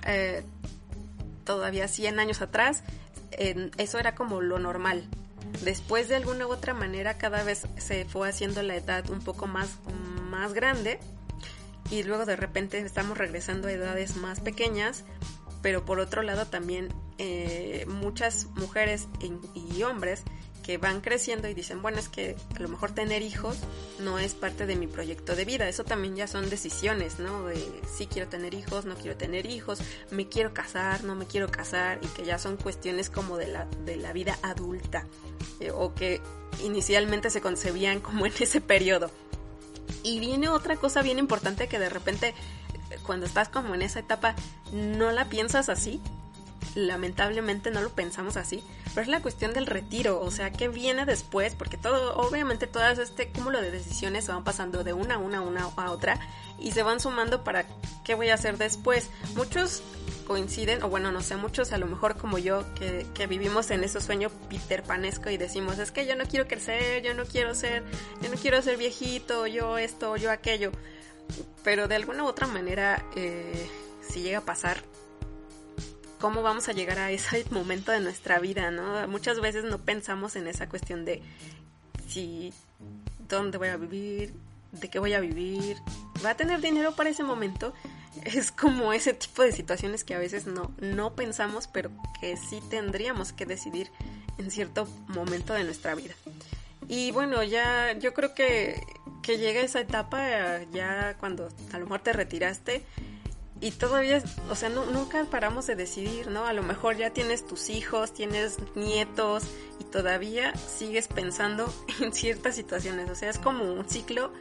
eh, 0.07 0.43
todavía 1.43 1.87
100 1.87 2.19
años 2.19 2.41
atrás, 2.41 2.83
eso 3.31 3.99
era 3.99 4.15
como 4.15 4.41
lo 4.41 4.57
normal. 4.57 5.05
Después 5.63 6.07
de 6.07 6.15
alguna 6.15 6.47
u 6.47 6.51
otra 6.51 6.73
manera 6.73 7.17
cada 7.17 7.43
vez 7.43 7.67
se 7.77 8.05
fue 8.05 8.29
haciendo 8.29 8.61
la 8.63 8.75
edad 8.75 9.09
un 9.09 9.19
poco 9.19 9.45
más, 9.45 9.69
más 10.35 10.53
grande 10.53 10.99
y 11.89 12.03
luego 12.03 12.25
de 12.25 12.35
repente 12.35 12.79
estamos 12.79 13.17
regresando 13.17 13.67
a 13.67 13.71
edades 13.71 14.17
más 14.17 14.41
pequeñas, 14.41 15.05
pero 15.61 15.85
por 15.85 15.99
otro 15.99 16.23
lado 16.23 16.45
también 16.45 16.89
eh, 17.17 17.85
muchas 17.87 18.47
mujeres 18.55 19.07
y 19.53 19.83
hombres 19.83 20.23
que 20.65 20.79
van 20.79 21.01
creciendo 21.01 21.47
y 21.47 21.53
dicen, 21.53 21.83
bueno, 21.83 21.99
es 21.99 22.09
que 22.09 22.35
a 22.55 22.59
lo 22.59 22.67
mejor 22.67 22.91
tener 22.91 23.21
hijos 23.21 23.57
no 23.99 24.17
es 24.17 24.33
parte 24.33 24.65
de 24.65 24.75
mi 24.75 24.87
proyecto 24.87 25.35
de 25.35 25.45
vida. 25.45 25.69
Eso 25.69 25.83
también 25.83 26.15
ya 26.15 26.25
son 26.25 26.49
decisiones, 26.49 27.19
¿no? 27.19 27.45
De 27.45 27.63
si 27.95 28.07
quiero 28.07 28.27
tener 28.29 28.55
hijos, 28.55 28.85
no 28.85 28.95
quiero 28.95 29.15
tener 29.15 29.45
hijos, 29.45 29.79
me 30.09 30.27
quiero 30.27 30.55
casar, 30.55 31.03
no 31.03 31.13
me 31.13 31.27
quiero 31.27 31.51
casar, 31.51 31.99
y 32.01 32.07
que 32.07 32.25
ya 32.25 32.39
son 32.39 32.57
cuestiones 32.57 33.11
como 33.11 33.37
de 33.37 33.45
la, 33.45 33.65
de 33.85 33.95
la 33.97 34.11
vida 34.11 34.39
adulta, 34.41 35.05
eh, 35.59 35.69
o 35.69 35.93
que 35.93 36.19
inicialmente 36.63 37.29
se 37.29 37.41
concebían 37.41 37.99
como 37.99 38.25
en 38.25 38.33
ese 38.39 38.59
periodo. 38.59 39.11
Y 40.03 40.19
viene 40.19 40.49
otra 40.49 40.75
cosa 40.75 41.01
bien 41.01 41.19
importante 41.19 41.67
que 41.67 41.79
de 41.79 41.89
repente 41.89 42.33
cuando 43.05 43.25
estás 43.25 43.49
como 43.49 43.75
en 43.75 43.81
esa 43.81 43.99
etapa 43.99 44.35
no 44.71 45.11
la 45.11 45.25
piensas 45.25 45.69
así, 45.69 46.01
lamentablemente 46.75 47.71
no 47.71 47.81
lo 47.81 47.89
pensamos 47.89 48.37
así, 48.37 48.63
pero 48.89 49.01
es 49.01 49.07
la 49.07 49.21
cuestión 49.21 49.53
del 49.53 49.65
retiro, 49.65 50.19
o 50.21 50.29
sea, 50.31 50.51
¿qué 50.51 50.67
viene 50.67 51.05
después? 51.05 51.55
Porque 51.55 51.77
todo, 51.77 52.15
obviamente 52.17 52.67
todo 52.67 52.85
este 52.87 53.29
cúmulo 53.29 53.61
de 53.61 53.71
decisiones 53.71 54.25
se 54.25 54.31
van 54.31 54.43
pasando 54.43 54.83
de 54.83 54.93
una 54.93 55.15
a 55.15 55.19
una, 55.19 55.41
una 55.41 55.63
a 55.63 55.91
otra 55.91 56.19
y 56.59 56.71
se 56.71 56.83
van 56.83 56.99
sumando 56.99 57.43
para 57.43 57.65
qué 58.03 58.15
voy 58.15 58.29
a 58.29 58.35
hacer 58.35 58.57
después. 58.57 59.09
Muchos 59.35 59.83
coinciden, 60.25 60.83
o 60.83 60.89
bueno, 60.89 61.11
no 61.11 61.21
sé, 61.21 61.35
muchos 61.35 61.71
a 61.71 61.77
lo 61.77 61.85
mejor 61.85 62.17
como 62.17 62.37
yo, 62.37 62.65
que, 62.75 63.05
que 63.13 63.27
vivimos 63.27 63.69
en 63.71 63.83
ese 63.83 64.01
sueño 64.01 64.29
Peter 64.49 64.83
Panesco 64.83 65.29
y 65.29 65.37
decimos, 65.37 65.79
es 65.79 65.91
que 65.91 66.05
yo 66.05 66.15
no 66.15 66.25
quiero 66.25 66.47
crecer, 66.47 67.03
yo 67.03 67.13
no 67.13 67.25
quiero 67.25 67.53
ser, 67.53 67.83
yo 68.21 68.29
no 68.29 68.35
quiero 68.35 68.61
ser 68.61 68.77
viejito, 68.77 69.47
yo 69.47 69.77
esto, 69.77 70.17
yo 70.17 70.31
aquello. 70.31 70.71
Pero 71.63 71.87
de 71.87 71.95
alguna 71.95 72.23
u 72.23 72.27
otra 72.27 72.47
manera, 72.47 73.03
eh, 73.15 73.69
si 74.01 74.21
llega 74.21 74.39
a 74.39 74.45
pasar, 74.45 74.77
cómo 76.19 76.41
vamos 76.41 76.69
a 76.69 76.73
llegar 76.73 76.99
a 76.99 77.11
ese 77.11 77.45
momento 77.51 77.91
de 77.91 77.99
nuestra 77.99 78.39
vida, 78.39 78.71
¿no? 78.71 79.07
Muchas 79.07 79.39
veces 79.39 79.63
no 79.63 79.79
pensamos 79.79 80.35
en 80.35 80.47
esa 80.47 80.67
cuestión 80.67 81.05
de 81.05 81.21
si 82.07 82.53
dónde 83.27 83.57
voy 83.57 83.69
a 83.69 83.77
vivir, 83.77 84.33
de 84.79 84.89
qué 84.89 84.99
voy 84.99 85.13
a 85.13 85.19
vivir, 85.19 85.77
va 86.23 86.31
a 86.31 86.37
tener 86.37 86.61
dinero 86.61 86.95
para 86.95 87.09
ese 87.09 87.23
momento. 87.23 87.73
Es 88.23 88.49
como 88.49 88.93
ese 88.93 89.13
tipo 89.13 89.41
de 89.41 89.51
situaciones 89.51 90.05
que 90.05 90.15
a 90.15 90.17
veces 90.17 90.47
no, 90.47 90.71
no 90.79 91.15
pensamos, 91.15 91.67
pero 91.67 91.91
que 92.21 92.37
sí 92.37 92.61
tendríamos 92.69 93.33
que 93.33 93.45
decidir 93.45 93.91
en 94.37 94.49
cierto 94.51 94.87
momento 95.09 95.53
de 95.53 95.65
nuestra 95.65 95.95
vida. 95.95 96.13
Y 96.87 97.11
bueno, 97.11 97.43
ya 97.43 97.91
yo 97.99 98.13
creo 98.13 98.33
que, 98.33 98.81
que 99.21 99.37
llega 99.37 99.59
esa 99.59 99.81
etapa 99.81 100.61
ya 100.71 101.17
cuando 101.19 101.49
a 101.73 101.77
lo 101.77 101.85
mejor 101.85 102.01
te 102.01 102.13
retiraste 102.13 102.85
y 103.61 103.71
todavía, 103.71 104.21
o 104.49 104.55
sea, 104.55 104.69
nunca 104.69 105.23
paramos 105.31 105.65
de 105.65 105.75
decidir, 105.75 106.27
¿no? 106.27 106.45
A 106.45 106.51
lo 106.51 106.61
mejor 106.61 106.97
ya 106.97 107.11
tienes 107.11 107.47
tus 107.47 107.69
hijos, 107.69 108.13
tienes 108.13 108.57
nietos 108.75 109.43
y 109.79 109.85
todavía 109.85 110.53
sigues 110.55 111.07
pensando 111.07 111.73
en 112.01 112.11
ciertas 112.13 112.55
situaciones. 112.55 113.09
O 113.09 113.15
sea, 113.15 113.29
es 113.29 113.39
como 113.39 113.63
un 113.63 113.87
ciclo 113.87 114.33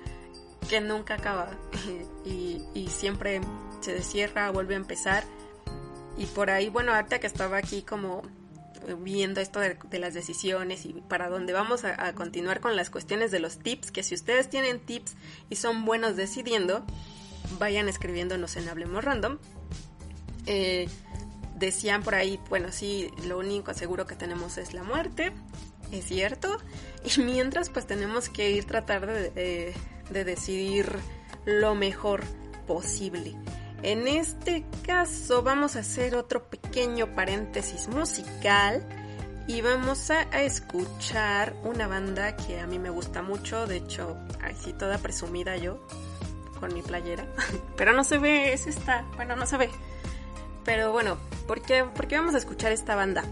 que 0.68 0.81
nunca 0.81 1.14
acaba 1.14 1.50
y, 2.24 2.88
siempre 2.88 3.40
se 3.81 4.03
cierra, 4.03 4.50
vuelve 4.50 4.74
a 4.74 4.79
empezar. 4.79 5.24
Y 6.16 6.27
por 6.27 6.50
ahí, 6.50 6.68
bueno, 6.68 6.94
ahorita 6.94 7.18
que 7.18 7.27
estaba 7.27 7.57
aquí 7.57 7.83
como 7.83 8.22
viendo 9.00 9.40
esto 9.40 9.61
de, 9.61 9.98
las 9.98 10.14
decisiones 10.14 10.85
y 10.85 10.92
para 10.92 11.29
dónde 11.29 11.53
vamos 11.53 11.85
a, 11.85 12.12
continuar 12.14 12.61
con 12.61 12.77
las 12.77 12.90
cuestiones 12.90 13.31
de 13.31 13.40
los 13.40 13.59
tips, 13.59 13.90
que 13.90 14.03
si 14.03 14.14
ustedes 14.14 14.48
tienen 14.48 14.81
tips 14.81 15.14
y 15.48 15.57
son 15.57 15.85
buenos 15.85 16.16
decidiendo, 16.16 16.85
vayan 17.59 17.88
escribiéndonos 17.88 18.57
en 18.57 18.68
Hablemos 18.68 19.05
Random. 19.05 19.38
Eh, 20.46 20.88
decían 21.57 22.03
por 22.03 22.14
ahí, 22.14 22.38
bueno, 22.48 22.70
sí, 22.72 23.11
lo 23.27 23.38
único 23.38 23.72
seguro 23.74 24.07
que 24.07 24.16
tenemos 24.16 24.59
es 24.59 24.74
la 24.74 24.83
muerte, 24.83 25.33
es 25.92 26.05
cierto, 26.05 26.59
y 27.16 27.20
mientras 27.20 27.70
pues 27.70 27.87
tenemos 27.87 28.29
que 28.29 28.50
ir 28.50 28.64
tratar 28.64 29.07
de, 29.07 29.31
de, 29.31 29.74
decidir 30.10 30.98
lo 31.44 31.74
mejor 31.74 32.22
posible. 32.66 33.34
En 33.82 34.08
este 34.08 34.64
caso 34.86 35.42
vamos 35.42 35.76
a 35.76 35.80
hacer 35.80 36.16
otro 36.16 36.48
pequeño 36.48 37.14
paréntesis 37.14 37.88
musical 37.88 38.82
y 39.46 39.60
vamos 39.60 40.10
a, 40.10 40.22
escuchar 40.42 41.54
una 41.64 41.86
banda 41.86 42.34
que 42.34 42.60
a 42.60 42.66
mí 42.66 42.78
me 42.78 42.88
gusta 42.88 43.20
mucho, 43.20 43.66
de 43.66 43.76
hecho, 43.76 44.16
así 44.42 44.72
toda 44.72 44.96
presumida 44.96 45.56
yo 45.56 45.86
con 46.60 46.72
mi 46.72 46.80
playera, 46.80 47.26
pero 47.76 47.92
no 47.92 48.04
se 48.04 48.16
ve, 48.16 48.54
es 48.54 48.66
esta, 48.66 49.04
bueno, 49.16 49.36
no 49.36 49.44
se 49.44 49.58
ve. 49.58 49.70
Pero 50.64 50.92
bueno, 50.92 51.18
¿por 51.46 51.60
qué, 51.60 51.84
vamos 52.12 52.34
a 52.34 52.38
escuchar 52.38 52.72
esta 52.72 52.94
banda? 52.94 53.22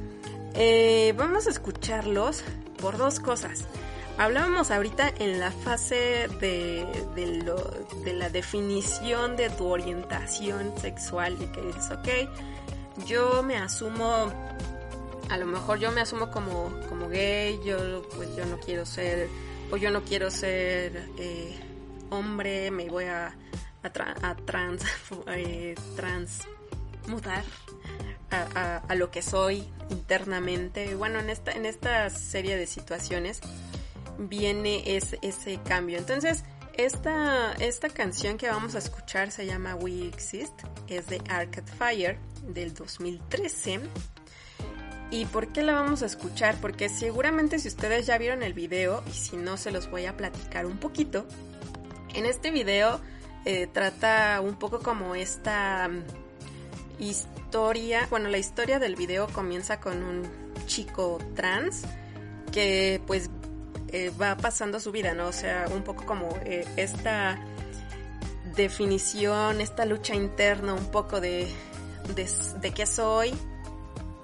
Eh, 0.53 1.15
vamos 1.17 1.47
a 1.47 1.51
escucharlos 1.51 2.45
por 2.79 2.99
dos 2.99 3.21
cosas. 3.21 3.65
Hablábamos 4.19 4.71
ahorita 4.71 5.13
en 5.19 5.41
la 5.41 5.51
fase 5.51 6.29
de, 6.41 6.87
de, 7.15 7.27
lo, 7.45 7.57
de 8.05 8.13
la 8.13 8.29
definición 8.29 9.37
de 9.37 9.51
tu 9.51 9.67
orientación 9.67 10.73
sexual 10.79 11.37
y 11.41 11.47
que 11.47 11.63
dices, 11.63 11.91
ok, 11.91 13.07
yo 13.07 13.43
me 13.43 13.57
asumo 13.57 14.31
a 15.33 15.39
lo 15.39 15.47
mejor 15.47 15.79
yo 15.79 15.91
me 15.93 16.03
asumo 16.03 16.31
como, 16.31 16.71
como 16.91 17.09
gay, 17.09 17.59
yo 17.65 18.03
pues 18.17 18.37
yo 18.37 18.45
no 18.45 18.59
quiero 18.61 18.85
ser, 18.85 19.29
o 19.71 19.79
yo 19.79 19.91
no 19.91 20.03
quiero 20.03 20.31
ser 20.31 21.09
eh, 21.19 21.59
hombre, 22.11 22.71
me 22.71 22.91
voy 22.91 23.05
a, 23.05 23.35
a, 23.83 24.37
trans, 24.45 24.85
eh, 25.29 25.75
a, 28.31 28.77
a, 28.87 28.95
lo 28.95 29.11
que 29.11 29.23
soy 29.23 29.67
internamente. 29.89 30.95
Bueno, 30.97 31.19
en 31.19 31.31
esta, 31.31 31.53
en 31.53 31.65
esta 31.65 32.11
serie 32.11 32.59
de 32.59 32.67
situaciones 32.67 33.41
viene 34.19 34.83
ese, 34.97 35.61
cambio. 35.65 35.99
Entonces, 35.99 36.45
esta, 36.75 37.53
esta 37.55 37.89
canción 37.89 38.39
que 38.39 38.49
vamos 38.49 38.75
a 38.75 38.79
escuchar 38.79 39.31
se 39.31 39.47
llama 39.47 39.75
We 39.75 40.07
Exist, 40.07 40.55
es 40.89 41.07
de 41.07 41.21
Arcade 41.29 41.71
Fire 41.73 42.19
del 42.47 42.75
2013 42.75 43.81
¿Y 45.13 45.27
por 45.27 45.49
qué 45.49 45.63
la 45.63 45.75
vamos 45.75 46.03
a 46.03 46.07
escuchar? 46.07 46.57
Porque 46.59 46.89
seguramente 46.89 47.59
si 47.59 47.69
ustedes 47.69 48.07
ya 48.07 48.17
vieron 48.17 48.43
el 48.43 48.55
video, 48.55 49.05
y 49.07 49.13
si 49.13 49.37
no 49.37 49.59
se 49.59 49.71
los 49.71 49.91
voy 49.91 50.07
a 50.07 50.17
platicar 50.17 50.65
un 50.65 50.79
poquito, 50.79 51.27
en 52.15 52.25
este 52.25 52.51
video 52.51 52.99
eh, 53.45 53.69
trata 53.71 54.41
un 54.41 54.55
poco 54.55 54.79
como 54.79 55.15
esta 55.15 55.87
mm, 55.87 57.03
historia, 57.03 58.07
bueno, 58.09 58.31
la 58.31 58.39
historia 58.39 58.79
del 58.79 58.97
video 58.97 59.27
comienza 59.29 59.81
con 59.81 60.03
un 60.03 60.23
chico 60.65 61.19
trans 61.37 61.83
que 62.51 63.03
pues 63.07 63.29
eh, 63.93 64.11
va 64.21 64.37
pasando 64.37 64.81
su 64.81 64.93
vida, 64.93 65.15
¿no? 65.15 65.29
O 65.29 65.33
sea, 65.33 65.67
un 65.71 65.83
poco 65.83 66.05
como 66.05 66.29
eh, 66.45 66.67
esta 66.77 67.39
definición, 68.57 69.61
esta 69.61 69.85
lucha 69.85 70.15
interna, 70.15 70.75
un 70.75 70.91
poco 70.91 71.21
de, 71.21 71.49
de, 72.15 72.29
de 72.61 72.71
qué 72.73 72.87
soy, 72.87 73.33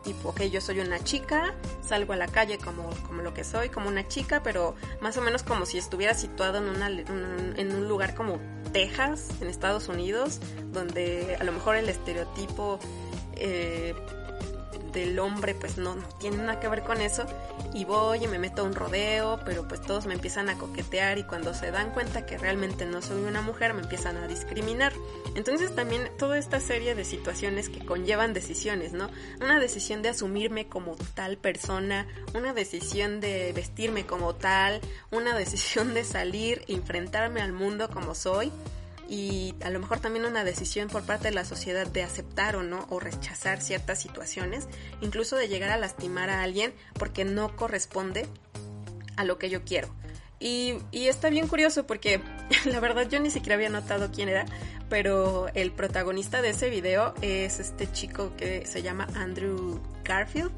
tipo, 0.02 0.30
ok, 0.30 0.42
yo 0.44 0.60
soy 0.60 0.80
una 0.80 1.02
chica, 1.04 1.54
salgo 1.82 2.14
a 2.14 2.16
la 2.16 2.28
calle 2.28 2.58
como, 2.58 2.88
como 3.06 3.22
lo 3.22 3.34
que 3.34 3.44
soy, 3.44 3.68
como 3.68 3.88
una 3.88 4.08
chica, 4.08 4.42
pero 4.42 4.74
más 5.00 5.16
o 5.18 5.20
menos 5.20 5.42
como 5.42 5.66
si 5.66 5.78
estuviera 5.78 6.14
situado 6.14 6.58
en, 6.58 6.64
una, 6.64 6.88
en 6.88 7.74
un 7.74 7.88
lugar 7.88 8.14
como 8.14 8.38
Texas, 8.72 9.28
en 9.40 9.48
Estados 9.48 9.88
Unidos, 9.88 10.40
donde 10.72 11.36
a 11.38 11.44
lo 11.44 11.52
mejor 11.52 11.76
el 11.76 11.88
estereotipo 11.88 12.78
eh, 13.34 13.94
del 14.98 15.18
hombre 15.18 15.54
pues 15.54 15.78
no, 15.78 15.96
tiene 16.18 16.38
nada 16.38 16.60
que 16.60 16.68
ver 16.68 16.82
con 16.82 17.00
eso. 17.00 17.24
Y 17.74 17.84
voy 17.84 18.24
y 18.24 18.28
me 18.28 18.38
meto 18.38 18.62
a 18.62 18.64
un 18.64 18.74
rodeo 18.74 19.40
pero 19.44 19.68
pues 19.68 19.80
todos 19.80 20.06
me 20.06 20.14
empiezan 20.14 20.48
a 20.48 20.58
coquetear 20.58 21.18
y 21.18 21.24
cuando 21.24 21.54
se 21.54 21.70
dan 21.70 21.90
cuenta 21.90 22.26
que 22.26 22.38
realmente 22.38 22.86
no 22.86 23.02
soy 23.02 23.22
una 23.22 23.42
mujer 23.42 23.74
me 23.74 23.82
empiezan 23.82 24.16
a 24.16 24.26
discriminar. 24.26 24.92
Entonces 25.34 25.74
también 25.74 26.10
toda 26.18 26.38
esta 26.38 26.60
serie 26.60 26.94
de 26.94 27.04
situaciones 27.04 27.68
que 27.68 27.84
conllevan 27.84 28.34
decisiones 28.34 28.92
no 28.92 29.10
una 29.40 29.60
decisión 29.60 30.02
de 30.02 30.08
asumirme 30.08 30.68
como 30.68 30.96
tal 31.14 31.36
persona 31.36 32.06
una 32.34 32.52
decisión 32.52 33.20
de 33.20 33.52
vestirme 33.52 34.06
como 34.06 34.34
tal 34.34 34.80
una 35.10 35.36
decisión 35.38 35.94
de 35.94 36.04
salir 36.04 36.64
enfrentarme 36.68 37.40
al 37.40 37.52
mundo 37.52 37.88
como 37.90 38.14
soy 38.14 38.52
y 39.08 39.54
a 39.64 39.70
lo 39.70 39.80
mejor 39.80 40.00
también 40.00 40.26
una 40.26 40.44
decisión 40.44 40.88
por 40.88 41.02
parte 41.02 41.28
de 41.28 41.34
la 41.34 41.46
sociedad 41.46 41.86
de 41.86 42.02
aceptar 42.02 42.56
o 42.56 42.62
no 42.62 42.86
o 42.90 43.00
rechazar 43.00 43.60
ciertas 43.62 44.00
situaciones, 44.00 44.68
incluso 45.00 45.36
de 45.36 45.48
llegar 45.48 45.70
a 45.70 45.78
lastimar 45.78 46.28
a 46.28 46.42
alguien 46.42 46.74
porque 46.98 47.24
no 47.24 47.56
corresponde 47.56 48.26
a 49.16 49.24
lo 49.24 49.38
que 49.38 49.48
yo 49.48 49.64
quiero. 49.64 49.88
Y, 50.40 50.78
está 50.92 51.30
bien 51.30 51.48
curioso 51.48 51.86
porque 51.86 52.20
la 52.66 52.80
verdad 52.80 53.08
yo 53.08 53.18
ni 53.18 53.30
siquiera 53.30 53.54
había 53.54 53.70
notado 53.70 54.10
quién 54.12 54.28
era, 54.28 54.44
pero 54.88 55.48
el 55.54 55.72
protagonista 55.72 56.42
de 56.42 56.50
ese 56.50 56.70
video 56.70 57.14
es 57.22 57.58
este 57.58 57.90
chico 57.90 58.36
que 58.36 58.66
se 58.66 58.82
llama 58.82 59.08
Andrew 59.14 59.80
Garfield, 60.04 60.52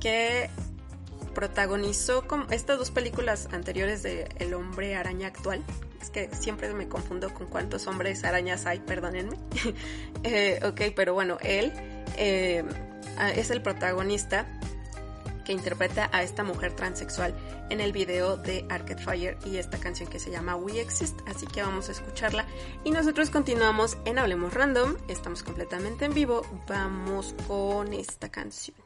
que 0.00 0.50
protagonizó 1.34 2.24
estas 2.50 2.78
dos 2.78 2.90
películas 2.90 3.48
anteriores 3.52 4.02
de 4.02 4.28
El 4.38 4.54
hombre 4.54 4.94
araña 4.96 5.28
actual, 5.28 5.62
es 6.00 6.10
que 6.10 6.28
siempre 6.34 6.72
me 6.74 6.88
confundo 6.88 7.32
con 7.32 7.46
cuántos 7.46 7.86
hombres 7.86 8.24
arañas 8.24 8.66
hay, 8.66 8.80
perdónenme. 8.80 9.36
Eh, 10.24 10.60
ok, 10.64 10.94
pero 10.94 11.14
bueno, 11.14 11.38
él 11.40 11.72
eh, 12.16 12.62
es 13.34 13.50
el 13.50 13.60
protagonista 13.60 14.46
que 15.44 15.52
interpreta 15.52 16.08
a 16.12 16.22
esta 16.22 16.44
mujer 16.44 16.72
transexual 16.76 17.34
en 17.70 17.80
el 17.80 17.92
video 17.92 18.36
de 18.36 18.64
Arcade 18.68 19.02
Fire 19.02 19.38
y 19.44 19.56
esta 19.56 19.78
canción 19.78 20.08
que 20.08 20.18
se 20.18 20.30
llama 20.30 20.56
We 20.56 20.80
Exist, 20.80 21.18
así 21.26 21.46
que 21.46 21.62
vamos 21.62 21.88
a 21.88 21.92
escucharla. 21.92 22.46
Y 22.84 22.90
nosotros 22.90 23.30
continuamos 23.30 23.96
en 24.04 24.18
Hablemos 24.18 24.54
Random, 24.54 24.96
estamos 25.08 25.42
completamente 25.42 26.04
en 26.04 26.14
vivo, 26.14 26.42
vamos 26.68 27.34
con 27.48 27.92
esta 27.92 28.28
canción. 28.28 28.76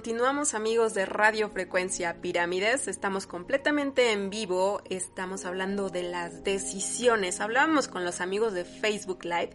Continuamos 0.00 0.54
amigos 0.54 0.94
de 0.94 1.04
Radio 1.04 1.50
Frecuencia 1.50 2.22
Pirámides, 2.22 2.88
estamos 2.88 3.26
completamente 3.26 4.12
en 4.12 4.30
vivo, 4.30 4.80
estamos 4.88 5.44
hablando 5.44 5.90
de 5.90 6.04
las 6.04 6.42
decisiones, 6.42 7.38
hablábamos 7.38 7.86
con 7.86 8.02
los 8.02 8.22
amigos 8.22 8.54
de 8.54 8.64
Facebook 8.64 9.24
Live 9.24 9.50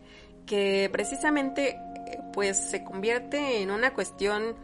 que 0.46 0.88
precisamente 0.92 1.80
pues 2.32 2.58
se 2.58 2.84
convierte 2.84 3.64
en 3.64 3.72
una 3.72 3.96
cuestión 3.96 4.56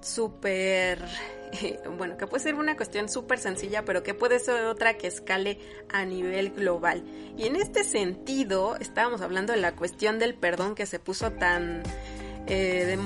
súper 0.00 1.04
bueno, 1.96 2.16
que 2.16 2.26
puede 2.26 2.42
ser 2.42 2.56
una 2.56 2.76
cuestión 2.76 3.08
súper 3.08 3.38
sencilla, 3.38 3.84
pero 3.84 4.02
que 4.02 4.14
puede 4.14 4.40
ser 4.40 4.64
otra 4.64 4.98
que 4.98 5.06
escale 5.06 5.60
a 5.88 6.04
nivel 6.04 6.50
global. 6.50 7.04
Y 7.36 7.46
en 7.46 7.54
este 7.54 7.84
sentido, 7.84 8.76
estábamos 8.76 9.20
hablando 9.20 9.52
de 9.52 9.60
la 9.60 9.76
cuestión 9.76 10.18
del 10.18 10.34
perdón 10.34 10.74
que 10.74 10.86
se 10.86 10.98
puso 10.98 11.30
tan 11.30 11.82
eh, 12.48 12.98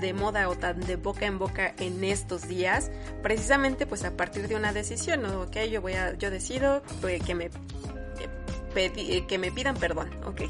de, 0.00 0.12
moda 0.12 0.48
o 0.48 0.56
tan 0.56 0.80
de 0.80 0.96
boca 0.96 1.26
en 1.26 1.38
boca 1.38 1.74
en 1.78 2.02
estos 2.02 2.48
días, 2.48 2.90
precisamente 3.22 3.86
pues 3.86 4.04
a 4.04 4.16
partir 4.16 4.48
de 4.48 4.56
una 4.56 4.72
decisión, 4.72 5.24
ok, 5.24 5.56
yo 5.70 5.80
voy 5.80 5.92
a, 5.92 6.14
yo 6.14 6.30
decido 6.30 6.82
pues, 7.00 7.22
que 7.22 7.34
me 7.34 7.50
que 8.74 9.38
me 9.38 9.50
pidan 9.50 9.76
perdón, 9.76 10.10
ok. 10.24 10.42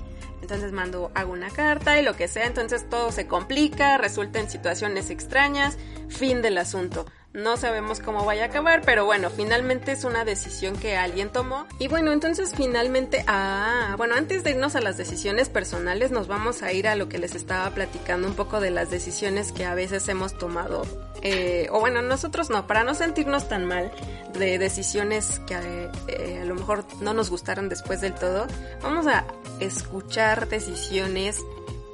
Entonces 0.43 0.73
mando, 0.73 1.11
hago 1.15 1.33
una 1.33 1.51
carta 1.51 2.01
y 2.01 2.03
lo 2.03 2.17
que 2.17 2.27
sea, 2.27 2.47
entonces 2.47 2.89
todo 2.89 3.13
se 3.13 3.27
complica, 3.27 3.99
resulta 3.99 4.41
en 4.41 4.51
situaciones 4.51 5.11
extrañas, 5.11 5.77
fin 6.09 6.43
del 6.43 6.59
asunto. 6.59 7.07
No 7.33 7.57
sabemos 7.57 8.01
cómo 8.01 8.25
vaya 8.25 8.45
a 8.45 8.47
acabar, 8.47 8.83
pero 8.85 9.05
bueno, 9.05 9.31
finalmente 9.31 9.93
es 9.93 10.03
una 10.03 10.25
decisión 10.25 10.77
que 10.77 10.97
alguien 10.97 11.31
tomó. 11.31 11.65
Y 11.79 11.87
bueno, 11.87 12.11
entonces 12.11 12.55
finalmente, 12.57 13.25
ah, 13.29 13.95
bueno, 13.97 14.17
antes 14.17 14.43
de 14.43 14.51
irnos 14.51 14.75
a 14.75 14.81
las 14.81 14.97
decisiones 14.97 15.49
personales, 15.49 16.11
nos 16.11 16.27
vamos 16.27 16.65
a 16.65 16.73
ir 16.73 16.89
a 16.89 16.97
lo 16.97 17.09
que 17.09 17.19
les 17.19 17.37
estaba 17.37 17.71
platicando 17.71 18.27
un 18.27 18.35
poco 18.35 18.59
de 18.61 18.73
las 18.73 18.91
decisiones 18.91 19.53
que 19.53 19.65
a 19.65 19.77
veces 19.77 20.09
hemos 20.09 20.37
tomado. 20.39 20.83
Eh, 21.23 21.69
o 21.71 21.79
bueno, 21.79 22.03
nosotros 22.03 22.51
no, 22.51 22.67
para 22.67 22.83
no 22.83 22.95
sentirnos 22.95 23.49
tan 23.49 23.65
mal 23.65 23.93
de 24.37 24.59
decisiones 24.59 25.41
que 25.47 25.89
eh, 26.09 26.41
a 26.43 26.45
lo 26.45 26.57
mejor 26.57 26.85
no 27.01 27.15
nos 27.15 27.31
gustaron 27.31 27.69
después 27.69 28.01
del 28.01 28.15
todo, 28.15 28.49
vamos 28.83 29.07
a 29.07 29.25
escuchar 29.61 30.49
decisiones 30.49 31.39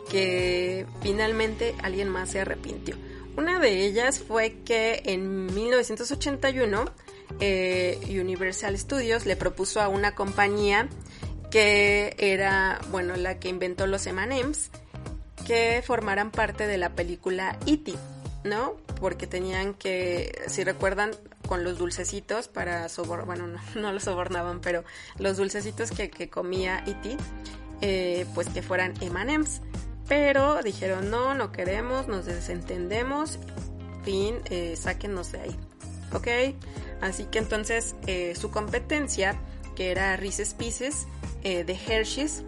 que 0.08 0.86
finalmente 1.02 1.74
alguien 1.82 2.08
más 2.08 2.30
se 2.30 2.40
arrepintió. 2.40 2.96
Una 3.36 3.58
de 3.58 3.84
ellas 3.84 4.20
fue 4.20 4.58
que 4.64 5.02
en 5.04 5.46
1981 5.46 6.84
eh, 7.40 8.18
Universal 8.20 8.78
Studios 8.78 9.26
le 9.26 9.36
propuso 9.36 9.80
a 9.80 9.88
una 9.88 10.14
compañía 10.14 10.88
que 11.50 12.14
era, 12.18 12.80
bueno, 12.90 13.16
la 13.16 13.38
que 13.38 13.48
inventó 13.48 13.86
los 13.86 14.06
M&M's, 14.06 14.70
que 15.46 15.82
formaran 15.86 16.30
parte 16.30 16.66
de 16.66 16.78
la 16.78 16.94
película 16.94 17.58
E.T., 17.66 17.94
¿no? 18.44 18.76
Porque 19.00 19.26
tenían 19.26 19.74
que, 19.74 20.32
si 20.48 20.64
recuerdan, 20.64 21.10
con 21.46 21.62
los 21.62 21.78
dulcecitos 21.78 22.48
para 22.48 22.88
sobornar, 22.88 23.26
bueno, 23.26 23.46
no, 23.46 23.60
no 23.80 23.92
los 23.92 24.04
sobornaban, 24.04 24.60
pero 24.60 24.84
los 25.18 25.36
dulcecitos 25.36 25.90
que, 25.90 26.30
comía 26.30 26.82
E.T., 26.86 27.16
eh, 27.82 28.26
pues 28.34 28.48
que 28.48 28.62
fueran 28.62 28.94
M&M's. 29.00 29.60
Pero 30.08 30.62
dijeron, 30.62 31.10
no, 31.10 31.34
no 31.34 31.52
queremos, 31.52 32.06
nos 32.08 32.26
desentendemos, 32.26 33.38
fin, 34.04 34.36
eh, 34.50 34.76
sáquenos 34.76 35.32
de 35.32 35.40
ahí. 35.40 35.56
¿Ok? 36.12 36.28
Así 37.00 37.24
que 37.24 37.38
entonces 37.38 37.96
eh, 38.06 38.34
su 38.36 38.50
competencia, 38.50 39.36
que 39.74 39.90
era 39.90 40.16
Reese's 40.16 40.54
Pieces 40.54 41.06
eh, 41.42 41.64
de 41.64 41.74
Hershey's, 41.74 42.42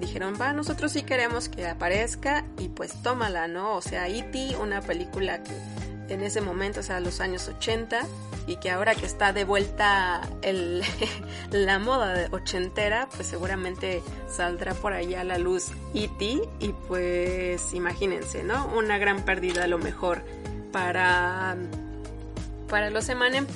dijeron, 0.00 0.34
va, 0.40 0.52
nosotros 0.52 0.92
sí 0.92 1.02
queremos 1.02 1.48
que 1.48 1.66
aparezca 1.66 2.44
y 2.58 2.68
pues 2.68 3.02
tómala, 3.02 3.48
¿no? 3.48 3.76
O 3.76 3.82
sea, 3.82 4.08
E.T., 4.08 4.56
una 4.56 4.80
película 4.80 5.42
que 5.42 5.52
en 6.08 6.22
ese 6.22 6.40
momento, 6.40 6.80
o 6.80 6.82
sea, 6.82 6.98
los 7.00 7.20
años 7.20 7.46
80, 7.48 8.06
y 8.46 8.56
que 8.56 8.70
ahora 8.70 8.94
que 8.94 9.06
está 9.06 9.32
de 9.32 9.44
vuelta 9.44 10.20
el, 10.42 10.82
la 11.50 11.78
moda 11.78 12.28
ochentera, 12.30 13.08
pues 13.14 13.28
seguramente 13.28 14.02
saldrá 14.28 14.74
por 14.74 14.92
allá 14.92 15.22
a 15.22 15.24
la 15.24 15.38
luz 15.38 15.70
E.T. 15.94 16.42
y 16.60 16.68
pues 16.88 17.72
imagínense, 17.72 18.44
¿no? 18.44 18.66
Una 18.76 18.98
gran 18.98 19.24
pérdida 19.24 19.64
a 19.64 19.66
lo 19.66 19.78
mejor 19.78 20.22
para, 20.72 21.56
para 22.68 22.90
los 22.90 23.08
Emanem. 23.08 23.46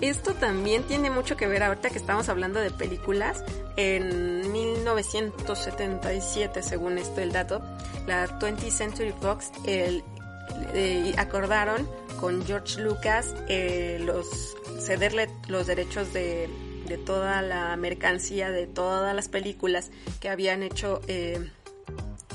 Esto 0.00 0.34
también 0.34 0.82
tiene 0.82 1.08
mucho 1.08 1.36
que 1.36 1.46
ver 1.46 1.62
ahorita 1.62 1.90
que 1.90 1.98
estamos 1.98 2.28
hablando 2.28 2.58
de 2.60 2.70
películas. 2.70 3.44
En 3.76 4.52
1977, 4.52 6.62
según 6.62 6.98
esto 6.98 7.20
el 7.20 7.32
dato, 7.32 7.60
la 8.06 8.38
20th 8.38 8.70
Century 8.70 9.12
Fox 9.20 9.50
el, 9.64 10.04
eh, 10.74 11.14
acordaron 11.16 11.88
con 12.20 12.44
George 12.46 12.80
Lucas 12.80 13.34
eh, 13.48 14.00
los 14.04 14.56
cederle 14.80 15.28
los 15.48 15.66
derechos 15.66 16.12
de, 16.12 16.48
de, 16.86 16.98
toda 16.98 17.42
la 17.42 17.76
mercancía 17.76 18.50
de 18.50 18.66
todas 18.66 19.14
las 19.14 19.28
películas 19.28 19.90
que 20.20 20.28
habían 20.28 20.62
hecho 20.62 21.00
eh, 21.06 21.50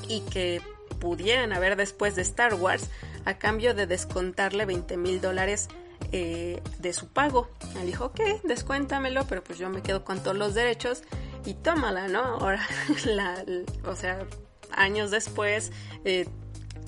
y 0.08 0.22
que 0.22 0.62
pudieran 1.00 1.54
haber 1.54 1.76
después 1.76 2.16
de 2.16 2.22
Star 2.24 2.54
Wars 2.56 2.90
a 3.26 3.38
cambio 3.38 3.74
de 3.74 3.88
descontarle 3.88 4.66
20 4.66 4.98
mil 4.98 5.22
dólares 5.22 5.70
eh, 6.12 6.62
de 6.80 6.94
su 6.94 7.08
pago. 7.08 7.50
Él 7.80 7.88
dijo, 7.88 8.06
ok, 8.06 8.22
descuéntamelo, 8.44 9.26
pero 9.28 9.44
pues 9.44 9.60
yo 9.60 9.70
me 9.70 9.82
quedo 9.82 10.04
con 10.04 10.22
todos 10.22 10.38
los 10.38 10.54
derechos 10.54 11.04
y 11.46 11.54
tómala, 11.56 12.08
¿no? 12.08 12.22
Ahora, 12.22 12.66
la, 13.06 13.44
o 13.86 13.96
sea, 13.96 14.26
años 14.72 15.12
después, 15.12 15.72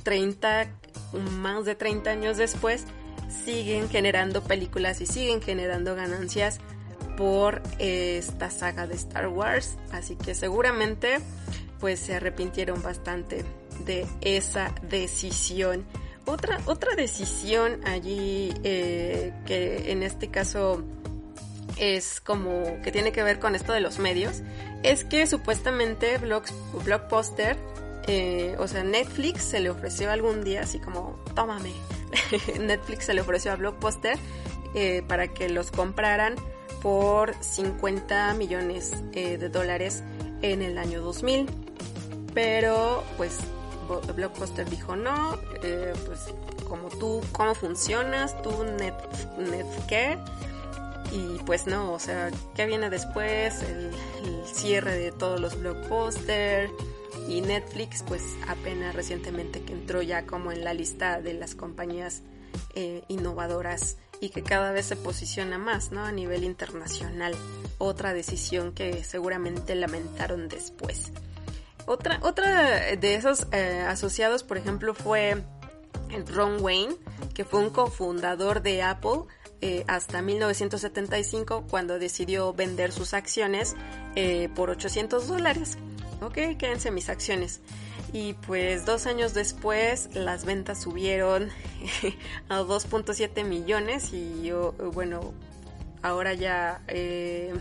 30 0.04 0.81
más 1.42 1.66
de 1.66 1.76
30 1.76 2.10
años 2.10 2.38
después, 2.38 2.86
siguen 3.44 3.90
generando 3.90 4.44
películas 4.44 5.02
y 5.02 5.06
siguen 5.06 5.42
generando 5.42 5.96
ganancias 5.96 6.60
por 7.18 7.62
esta 7.80 8.50
saga 8.50 8.88
de 8.88 8.96
Star 8.96 9.28
Wars. 9.28 9.78
Así 9.92 10.16
que 10.16 10.36
seguramente 10.36 11.20
pues 11.80 12.00
se 12.00 12.16
arrepintieron 12.16 12.82
bastante 12.82 13.44
de 13.86 14.06
esa 14.22 14.74
decisión. 14.84 15.86
Otra, 16.26 16.60
otra 16.66 16.96
decisión 16.96 17.82
allí 17.86 18.54
eh, 18.64 19.34
que 19.46 19.92
en 19.92 20.04
este 20.04 20.30
caso 20.30 20.84
es 21.78 22.22
como 22.22 22.64
que 22.84 22.92
tiene 22.92 23.12
que 23.12 23.24
ver 23.24 23.40
con 23.40 23.56
esto 23.56 23.74
de 23.74 23.80
los 23.80 23.98
medios, 23.98 24.42
es 24.84 25.04
que 25.04 25.26
supuestamente 25.26 26.20
Blockbuster 26.20 27.58
eh, 28.08 28.56
o 28.60 28.68
sea, 28.68 28.84
Netflix 28.84 29.44
se 29.44 29.60
le 29.60 29.70
ofreció 29.70 30.12
algún 30.12 30.44
día 30.44 30.62
así 30.62 30.80
como, 30.80 31.20
tómame. 31.36 31.74
Netflix 32.60 33.06
se 33.06 33.14
le 33.14 33.22
ofreció 33.22 33.52
a 33.52 33.56
Blockbuster 33.56 34.18
eh, 34.74 35.04
para 35.08 35.28
que 35.28 35.50
los 35.50 35.72
compraran 35.72 36.36
por 36.82 37.36
50 37.42 38.34
millones 38.34 38.92
eh, 39.14 39.38
de 39.38 39.50
dólares 39.50 40.04
en 40.42 40.62
el 40.62 40.78
año 40.78 41.02
2000. 41.02 41.48
Pero 42.34 43.04
pues 43.18 43.40
Blockbuster 44.16 44.70
dijo 44.70 44.96
no, 44.96 45.38
pues 46.06 46.34
como 46.68 46.88
tú, 46.88 47.22
cómo 47.34 47.54
funcionas, 47.54 48.42
tú 48.42 48.52
net, 48.80 48.94
net 49.38 49.66
qué. 49.88 50.18
Y 51.12 51.40
pues 51.46 51.68
no, 51.68 51.92
o 51.92 52.00
sea, 52.00 52.32
¿qué 52.56 52.66
viene 52.66 52.90
después? 52.90 53.62
El, 53.64 53.92
el 54.24 54.46
cierre 54.46 54.98
de 54.98 55.12
todos 55.12 55.42
los 55.42 55.60
Blockbuster 55.60 56.70
y 57.28 57.42
Netflix 57.42 58.04
pues 58.08 58.24
apenas 58.48 58.96
recientemente 58.96 59.62
que 59.62 59.74
entró 59.74 60.02
ya 60.02 60.26
como 60.26 60.52
en 60.52 60.64
la 60.64 60.74
lista 60.74 61.22
de 61.22 61.34
las 61.34 61.56
compañías 61.56 62.24
eh, 62.76 63.04
innovadoras 63.08 63.98
y 64.20 64.30
que 64.30 64.44
cada 64.44 64.72
vez 64.72 64.86
se 64.86 64.96
posiciona 64.96 65.58
más 65.58 65.92
¿no? 65.92 66.04
a 66.04 66.12
nivel 66.12 66.44
internacional. 66.44 67.34
Otra 67.78 68.14
decisión 68.14 68.74
que 68.74 69.04
seguramente 69.04 69.76
lamentaron 69.76 70.48
después. 70.48 71.12
Otra, 71.86 72.20
otra 72.22 72.96
de 72.96 73.16
esos 73.16 73.48
eh, 73.52 73.84
asociados, 73.88 74.44
por 74.44 74.58
ejemplo, 74.58 74.94
fue 74.94 75.44
Ron 76.28 76.62
Wayne, 76.62 76.96
que 77.34 77.44
fue 77.44 77.60
un 77.60 77.72
cofundador 77.72 78.62
de 78.62 78.84
Apple 78.84 79.24
eh, 79.62 79.84
hasta 79.88 80.22
1975 80.22 81.66
cuando 81.70 81.98
decidió 81.98 82.54
vender 82.54 82.92
sus 82.92 83.14
acciones 83.14 83.76
por 84.56 84.70
800 84.70 85.28
dólares 85.28 85.78
ok, 86.22 86.58
quédense 86.58 86.92
mis 86.92 87.10
acciones. 87.10 87.60
Y 88.14 88.34
pues 88.34 88.86
dos 88.86 89.06
años 89.06 89.34
después 89.34 90.10
las 90.14 90.46
ventas 90.46 90.82
subieron 90.82 91.50
a 92.50 92.62
2.7 92.62 93.44
millones 93.44 94.14
y 94.14 94.44
yo, 94.44 94.74
bueno, 94.94 95.34
ahora 96.02 96.34
ya, 96.34 96.82
eh, 96.88 97.54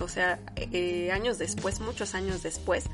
o 0.00 0.08
sea, 0.08 0.40
eh, 0.56 1.10
años 1.12 1.38
después, 1.38 1.80
muchos 1.80 2.14
años 2.14 2.42
después, 2.42 2.84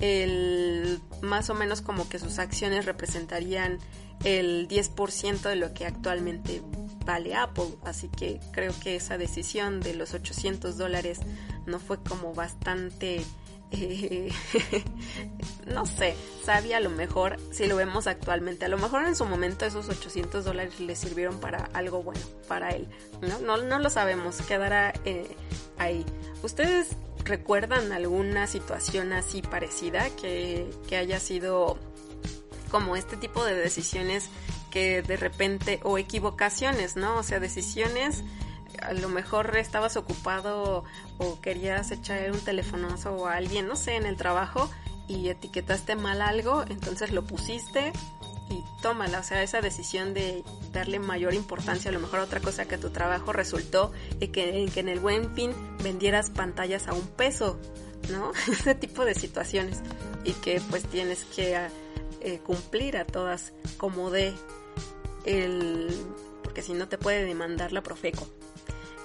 el, 0.00 1.00
más 1.22 1.50
o 1.50 1.54
menos 1.54 1.82
como 1.82 2.08
que 2.08 2.18
sus 2.18 2.38
acciones 2.38 2.84
representarían 2.84 3.78
el 4.24 4.68
10% 4.68 5.40
de 5.40 5.56
lo 5.56 5.72
que 5.74 5.86
actualmente 5.86 6.62
vale 7.04 7.34
Apple. 7.34 7.70
Así 7.84 8.08
que 8.08 8.40
creo 8.52 8.72
que 8.80 8.96
esa 8.96 9.18
decisión 9.18 9.80
de 9.80 9.94
los 9.94 10.14
800 10.14 10.76
dólares 10.76 11.20
no 11.66 11.78
fue 11.80 11.98
como 12.02 12.34
bastante 12.34 13.24
no 15.66 15.84
sé, 15.86 16.14
sabía 16.44 16.78
a 16.78 16.80
lo 16.80 16.90
mejor, 16.90 17.36
si 17.50 17.66
lo 17.66 17.76
vemos 17.76 18.06
actualmente, 18.06 18.64
a 18.64 18.68
lo 18.68 18.78
mejor 18.78 19.04
en 19.04 19.14
su 19.14 19.24
momento 19.26 19.66
esos 19.66 19.88
800 19.88 20.44
dólares 20.44 20.80
le 20.80 20.96
sirvieron 20.96 21.38
para 21.38 21.68
algo 21.74 22.02
bueno, 22.02 22.20
para 22.46 22.70
él, 22.70 22.88
¿no? 23.20 23.38
No, 23.40 23.56
no 23.58 23.78
lo 23.78 23.90
sabemos, 23.90 24.40
quedará 24.42 24.94
eh, 25.04 25.36
ahí. 25.78 26.04
¿Ustedes 26.42 26.96
recuerdan 27.24 27.92
alguna 27.92 28.46
situación 28.46 29.12
así 29.12 29.42
parecida 29.42 30.08
que, 30.16 30.70
que 30.88 30.96
haya 30.96 31.20
sido 31.20 31.78
como 32.70 32.96
este 32.96 33.16
tipo 33.16 33.44
de 33.44 33.54
decisiones 33.54 34.30
que 34.70 35.02
de 35.02 35.16
repente, 35.16 35.80
o 35.82 35.98
equivocaciones, 35.98 36.96
¿no? 36.96 37.16
O 37.16 37.22
sea, 37.22 37.40
decisiones, 37.40 38.22
a 38.82 38.92
lo 38.92 39.08
mejor 39.08 39.56
estabas 39.56 39.96
ocupado 39.96 40.84
o 41.18 41.40
querías 41.40 41.90
echar 41.90 42.30
un 42.30 42.40
telefonazo 42.40 43.26
a 43.26 43.34
alguien, 43.34 43.66
no 43.66 43.76
sé, 43.76 43.96
en 43.96 44.06
el 44.06 44.16
trabajo 44.16 44.70
y 45.08 45.28
etiquetaste 45.28 45.96
mal 45.96 46.20
algo, 46.20 46.64
entonces 46.68 47.12
lo 47.12 47.24
pusiste 47.24 47.92
y 48.50 48.62
tómala, 48.82 49.20
o 49.20 49.22
sea, 49.22 49.42
esa 49.42 49.60
decisión 49.60 50.14
de 50.14 50.42
darle 50.72 50.98
mayor 50.98 51.34
importancia 51.34 51.90
a 51.90 51.92
lo 51.92 52.00
mejor 52.00 52.20
a 52.20 52.24
otra 52.24 52.40
cosa 52.40 52.66
que 52.66 52.76
a 52.76 52.80
tu 52.80 52.90
trabajo 52.90 53.32
resultó 53.32 53.92
en 54.20 54.32
que, 54.32 54.62
en 54.62 54.70
que 54.70 54.80
en 54.80 54.88
el 54.88 55.00
buen 55.00 55.34
fin 55.34 55.52
vendieras 55.82 56.30
pantallas 56.30 56.88
a 56.88 56.94
un 56.94 57.06
peso, 57.06 57.58
¿no? 58.10 58.32
Ese 58.52 58.74
tipo 58.74 59.04
de 59.04 59.14
situaciones 59.14 59.80
y 60.24 60.32
que 60.32 60.60
pues 60.70 60.84
tienes 60.84 61.24
que 61.24 61.68
eh, 62.20 62.38
cumplir 62.44 62.96
a 62.96 63.04
todas 63.04 63.52
como 63.76 64.10
de 64.10 64.34
el... 65.24 65.88
porque 66.42 66.62
si 66.62 66.72
no 66.72 66.88
te 66.88 66.98
puede 66.98 67.24
demandar 67.24 67.72
la 67.72 67.82
Profeco. 67.82 68.28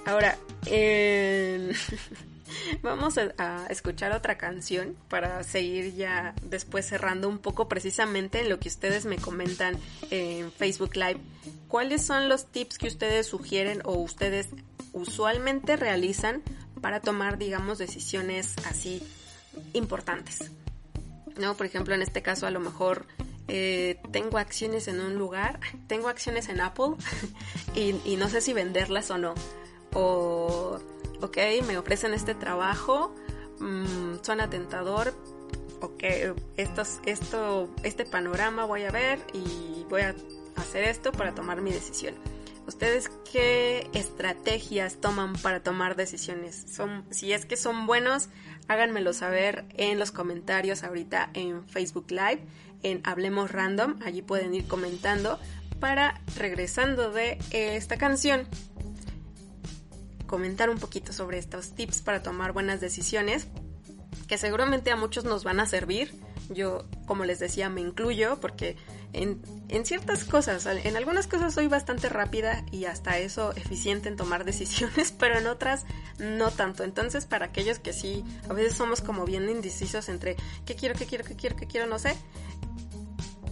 Ahora, 0.05 0.37
Vamos 2.81 3.17
a, 3.17 3.65
escuchar 3.69 4.11
otra 4.11 4.37
canción 4.37 4.95
para 5.09 5.43
seguir 5.43 5.95
ya 5.95 6.35
después 6.43 6.85
cerrando 6.85 7.29
un 7.29 7.39
poco 7.39 7.67
precisamente 7.67 8.41
en 8.41 8.49
lo 8.49 8.59
que 8.59 8.69
ustedes 8.69 9.05
me 9.05 9.17
comentan 9.17 9.77
en 10.11 10.51
Facebook 10.51 10.95
Live. 10.95 11.19
¿Cuáles 11.67 12.05
son 12.05 12.29
los 12.29 12.51
tips 12.51 12.77
que 12.77 12.87
ustedes 12.87 13.27
sugieren 13.27 13.81
o 13.83 13.93
ustedes 13.93 14.49
usualmente 14.91 15.75
realizan 15.75 16.43
para 16.81 16.99
tomar, 16.99 17.37
digamos, 17.37 17.77
decisiones 17.77 18.55
así 18.65 19.01
importantes? 19.73 20.51
¿No? 21.37 21.55
Por 21.55 21.65
ejemplo, 21.65 21.95
en 21.95 22.01
este 22.01 22.21
caso 22.21 22.45
a 22.45 22.51
lo 22.51 22.59
mejor 22.59 23.07
eh, 23.47 23.99
tengo 24.11 24.37
acciones 24.37 24.87
en 24.87 24.99
un 24.99 25.15
lugar, 25.15 25.59
tengo 25.87 26.09
acciones 26.09 26.49
en 26.49 26.61
Apple 26.61 26.95
y 27.75 28.15
no 28.17 28.29
sé 28.29 28.41
si 28.41 28.53
venderlas 28.53 29.09
o 29.09 29.17
no. 29.17 29.33
O 29.93 30.79
ok, 31.23 31.37
me 31.65 31.77
ofrecen 31.77 32.13
este 32.13 32.35
trabajo, 32.35 33.15
mmm, 33.59 34.15
suena 34.21 34.49
tentador, 34.49 35.13
ok, 35.79 36.03
esto, 36.57 37.69
este 37.83 38.05
panorama 38.05 38.65
voy 38.65 38.83
a 38.83 38.91
ver 38.91 39.19
y 39.33 39.85
voy 39.89 40.01
a 40.01 40.15
hacer 40.55 40.83
esto 40.83 41.11
para 41.11 41.33
tomar 41.33 41.61
mi 41.61 41.71
decisión. 41.71 42.13
¿Ustedes 42.67 43.09
qué 43.31 43.89
estrategias 43.93 44.95
toman 45.01 45.33
para 45.33 45.61
tomar 45.61 45.95
decisiones? 45.95 46.65
Son, 46.73 47.03
si 47.09 47.33
es 47.33 47.45
que 47.45 47.57
son 47.57 47.87
buenos, 47.87 48.29
háganmelo 48.67 49.11
saber 49.13 49.65
en 49.75 49.99
los 49.99 50.11
comentarios 50.11 50.83
ahorita 50.83 51.29
en 51.33 51.67
Facebook 51.67 52.05
Live, 52.09 52.41
en 52.81 53.01
Hablemos 53.03 53.51
Random, 53.51 53.99
allí 54.05 54.21
pueden 54.21 54.53
ir 54.53 54.65
comentando 54.67 55.39
para 55.79 56.21
regresando 56.37 57.11
de 57.11 57.37
esta 57.51 57.97
canción 57.97 58.47
comentar 60.33 60.71
un 60.71 60.79
poquito 60.79 61.13
sobre 61.13 61.37
estos 61.37 61.75
tips 61.75 62.01
para 62.01 62.23
tomar 62.23 62.53
buenas 62.53 62.81
decisiones, 62.81 63.45
que 64.27 64.39
seguramente 64.39 64.89
a 64.89 64.95
muchos 64.95 65.25
nos 65.25 65.43
van 65.43 65.59
a 65.59 65.67
servir. 65.67 66.11
Yo, 66.49 66.87
como 67.05 67.23
les 67.23 67.37
decía, 67.37 67.69
me 67.69 67.81
incluyo 67.81 68.39
porque 68.39 68.75
en, 69.13 69.39
en, 69.69 69.85
ciertas 69.85 70.23
cosas, 70.23 70.65
en 70.65 70.97
algunas 70.97 71.27
cosas 71.27 71.53
soy 71.53 71.67
bastante 71.67 72.09
rápida 72.09 72.65
y 72.71 72.85
hasta 72.85 73.19
eso 73.19 73.51
eficiente 73.55 74.09
en 74.09 74.15
tomar 74.15 74.43
decisiones, 74.51 75.11
pero 75.11 75.37
en 75.37 75.45
otras 75.45 75.85
no 76.17 76.49
tanto. 76.49 76.83
Entonces, 76.83 77.27
para 77.27 77.45
aquellos 77.45 77.77
que 77.77 77.93
sí, 77.93 78.25
a 78.49 78.53
veces 78.53 78.73
somos 78.73 79.01
como 79.01 79.25
bien 79.25 79.47
indecisos 79.47 80.09
entre 80.09 80.35
qué 80.65 80.73
quiero, 80.73 80.95
qué 80.95 81.05
quiero, 81.05 81.23
qué 81.23 81.35
quiero, 81.35 81.55
qué 81.55 81.67
quiero, 81.67 81.85
no 81.85 81.99
sé, 81.99 82.15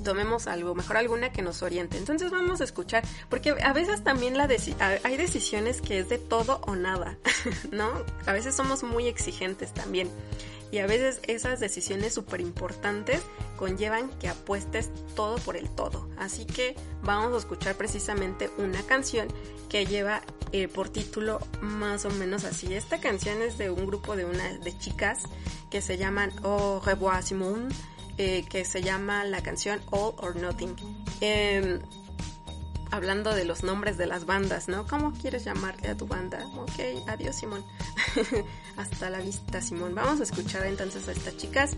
tomemos 0.01 0.47
algo, 0.47 0.75
mejor 0.75 0.97
alguna 0.97 1.31
que 1.31 1.41
nos 1.41 1.61
oriente. 1.61 1.97
Entonces 1.97 2.31
vamos 2.31 2.61
a 2.61 2.63
escuchar, 2.63 3.03
porque 3.29 3.51
a 3.51 3.73
veces 3.73 4.03
también 4.03 4.37
la 4.37 4.47
hay 5.03 5.17
decisiones 5.17 5.81
que 5.81 5.99
es 5.99 6.09
de 6.09 6.17
todo 6.17 6.61
o 6.67 6.75
nada, 6.75 7.17
¿no? 7.71 7.89
A 8.25 8.33
veces 8.33 8.55
somos 8.55 8.83
muy 8.83 9.07
exigentes 9.07 9.73
también. 9.73 10.09
Y 10.71 10.79
a 10.79 10.87
veces 10.87 11.19
esas 11.27 11.59
decisiones 11.59 12.13
súper 12.13 12.39
importantes 12.39 13.21
conllevan 13.57 14.09
que 14.19 14.29
apuestes 14.29 14.89
todo 15.15 15.35
por 15.37 15.57
el 15.57 15.69
todo. 15.69 16.07
Así 16.17 16.45
que 16.45 16.75
vamos 17.03 17.33
a 17.33 17.37
escuchar 17.37 17.75
precisamente 17.75 18.49
una 18.57 18.81
canción 18.83 19.27
que 19.67 19.85
lleva 19.85 20.21
eh, 20.53 20.67
por 20.69 20.89
título 20.89 21.39
más 21.61 22.05
o 22.05 22.09
menos 22.09 22.45
así. 22.45 22.73
Esta 22.73 22.99
canción 22.99 23.41
es 23.41 23.57
de 23.57 23.69
un 23.69 23.85
grupo 23.85 24.15
de 24.15 24.25
una 24.25 24.57
de 24.59 24.77
chicas 24.77 25.23
que 25.69 25.81
se 25.81 25.97
llaman 25.97 26.31
Au 26.43 26.79
revoir 26.79 27.21
Simone 27.23 27.73
eh, 28.23 28.45
que 28.47 28.65
se 28.65 28.83
llama 28.83 29.23
la 29.23 29.41
canción 29.41 29.81
All 29.89 30.13
or 30.17 30.35
Nothing. 30.35 30.75
Em, 31.21 31.79
hablando 32.91 33.33
de 33.33 33.45
los 33.45 33.63
nombres 33.63 33.97
de 33.97 34.05
las 34.05 34.27
bandas, 34.27 34.67
¿no? 34.67 34.85
¿Cómo 34.85 35.11
quieres 35.11 35.43
llamarle 35.43 35.89
a 35.89 35.97
tu 35.97 36.05
banda? 36.05 36.45
Ok, 36.55 37.07
adiós 37.07 37.35
Simón. 37.35 37.65
Hasta 38.77 39.09
la 39.09 39.21
vista 39.21 39.59
Simón. 39.59 39.95
Vamos 39.95 40.19
a 40.19 40.23
escuchar 40.23 40.67
entonces 40.67 41.07
a 41.07 41.13
estas 41.13 41.35
chicas 41.37 41.71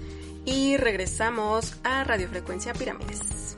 y 0.44 0.76
regresamos 0.76 1.78
a 1.86 2.04
Radiofrecuencia 2.04 2.74
Pirámides. 2.74 3.56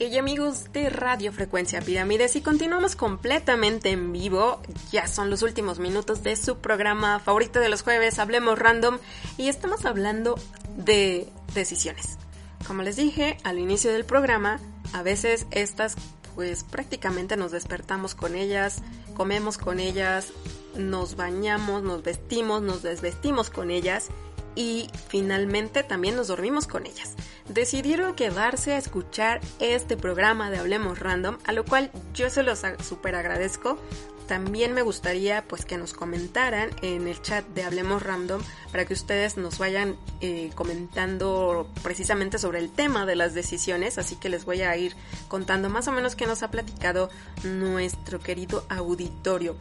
Ok 0.00 0.16
amigos 0.16 0.72
de 0.72 0.90
Radio 0.90 1.32
Frecuencia 1.32 1.80
Pirámides 1.80 2.36
y 2.36 2.40
continuamos 2.40 2.94
completamente 2.94 3.90
en 3.90 4.12
vivo, 4.12 4.62
ya 4.92 5.08
son 5.08 5.28
los 5.28 5.42
últimos 5.42 5.80
minutos 5.80 6.22
de 6.22 6.36
su 6.36 6.58
programa 6.58 7.18
favorito 7.18 7.58
de 7.58 7.68
los 7.68 7.82
jueves, 7.82 8.20
Hablemos 8.20 8.60
Random 8.60 8.98
y 9.38 9.48
estamos 9.48 9.84
hablando 9.86 10.36
de 10.76 11.28
decisiones. 11.52 12.16
Como 12.64 12.84
les 12.84 12.94
dije 12.94 13.38
al 13.42 13.58
inicio 13.58 13.92
del 13.92 14.04
programa, 14.04 14.60
a 14.92 15.02
veces 15.02 15.48
estas 15.50 15.96
pues 16.36 16.62
prácticamente 16.62 17.36
nos 17.36 17.50
despertamos 17.50 18.14
con 18.14 18.36
ellas, 18.36 18.82
comemos 19.16 19.58
con 19.58 19.80
ellas, 19.80 20.28
nos 20.76 21.16
bañamos, 21.16 21.82
nos 21.82 22.04
vestimos, 22.04 22.62
nos 22.62 22.84
desvestimos 22.84 23.50
con 23.50 23.72
ellas 23.72 24.10
y 24.58 24.90
finalmente 25.06 25.84
también 25.84 26.16
nos 26.16 26.26
dormimos 26.26 26.66
con 26.66 26.84
ellas. 26.84 27.14
Decidieron 27.48 28.16
quedarse 28.16 28.72
a 28.72 28.78
escuchar 28.78 29.40
este 29.60 29.96
programa 29.96 30.50
de 30.50 30.58
Hablemos 30.58 30.98
Random, 30.98 31.38
a 31.44 31.52
lo 31.52 31.64
cual 31.64 31.92
yo 32.12 32.28
se 32.28 32.42
los 32.42 32.62
super 32.82 33.14
agradezco. 33.14 33.78
También 34.26 34.74
me 34.74 34.82
gustaría 34.82 35.46
pues 35.46 35.64
que 35.64 35.78
nos 35.78 35.94
comentaran 35.94 36.70
en 36.82 37.06
el 37.06 37.22
chat 37.22 37.46
de 37.46 37.62
Hablemos 37.62 38.02
Random 38.02 38.42
para 38.72 38.84
que 38.84 38.94
ustedes 38.94 39.36
nos 39.36 39.58
vayan 39.58 39.96
eh, 40.20 40.50
comentando 40.56 41.70
precisamente 41.84 42.38
sobre 42.38 42.58
el 42.58 42.68
tema 42.68 43.06
de 43.06 43.14
las 43.14 43.34
decisiones, 43.34 43.96
así 43.96 44.16
que 44.16 44.28
les 44.28 44.44
voy 44.44 44.62
a 44.62 44.76
ir 44.76 44.96
contando 45.28 45.70
más 45.70 45.86
o 45.86 45.92
menos 45.92 46.16
qué 46.16 46.26
nos 46.26 46.42
ha 46.42 46.50
platicado 46.50 47.10
nuestro 47.44 48.18
querido 48.18 48.66
auditorio. 48.68 49.56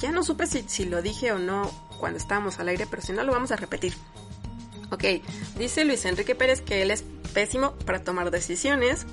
Ya 0.00 0.12
no 0.12 0.22
supe 0.22 0.46
si, 0.46 0.62
si 0.68 0.84
lo 0.84 1.00
dije 1.00 1.32
o 1.32 1.38
no 1.38 1.70
cuando 1.98 2.18
estábamos 2.18 2.58
al 2.58 2.68
aire, 2.68 2.86
pero 2.88 3.00
si 3.00 3.12
no 3.12 3.24
lo 3.24 3.32
vamos 3.32 3.50
a 3.50 3.56
repetir. 3.56 3.94
Ok, 4.90 5.04
dice 5.58 5.84
Luis 5.84 6.04
Enrique 6.04 6.34
Pérez 6.34 6.60
que 6.60 6.82
él 6.82 6.90
es 6.90 7.04
pésimo 7.34 7.72
para 7.84 8.02
tomar 8.02 8.30
decisiones. 8.30 9.06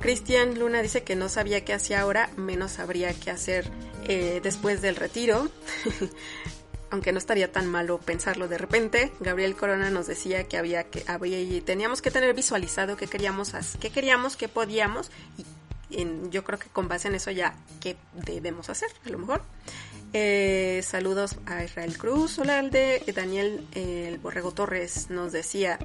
Cristian 0.00 0.58
Luna 0.58 0.82
dice 0.82 1.02
que 1.02 1.16
no 1.16 1.28
sabía 1.28 1.64
qué 1.64 1.74
hacía 1.74 2.00
ahora, 2.00 2.30
menos 2.36 2.72
sabría 2.72 3.12
qué 3.12 3.30
hacer 3.30 3.70
eh, 4.06 4.40
después 4.42 4.80
del 4.82 4.96
retiro. 4.96 5.48
Aunque 6.90 7.12
no 7.12 7.18
estaría 7.18 7.52
tan 7.52 7.68
malo 7.68 7.98
pensarlo 7.98 8.48
de 8.48 8.58
repente. 8.58 9.12
Gabriel 9.20 9.54
Corona 9.54 9.90
nos 9.90 10.08
decía 10.08 10.48
que 10.48 10.56
había 10.56 10.84
que 10.84 11.04
había, 11.06 11.38
teníamos 11.62 12.02
que 12.02 12.10
tener 12.10 12.34
visualizado 12.34 12.96
qué 12.96 13.06
queríamos, 13.06 13.52
qué 13.80 13.90
queríamos, 13.90 14.36
qué 14.36 14.48
podíamos 14.48 15.10
y 15.36 15.44
yo 16.30 16.44
creo 16.44 16.58
que 16.58 16.68
con 16.68 16.88
base 16.88 17.08
en 17.08 17.16
eso 17.16 17.30
ya 17.30 17.54
qué 17.80 17.96
debemos 18.14 18.70
hacer, 18.70 18.90
a 19.04 19.08
lo 19.10 19.18
mejor. 19.18 19.42
Eh, 20.12 20.80
saludos 20.82 21.36
a 21.46 21.62
Israel 21.62 21.96
Cruz, 21.96 22.36
hola 22.40 22.58
Alde, 22.58 23.00
Daniel 23.14 23.64
el 23.72 24.18
Borrego 24.18 24.50
Torres 24.50 25.08
nos 25.08 25.30
decía, 25.30 25.78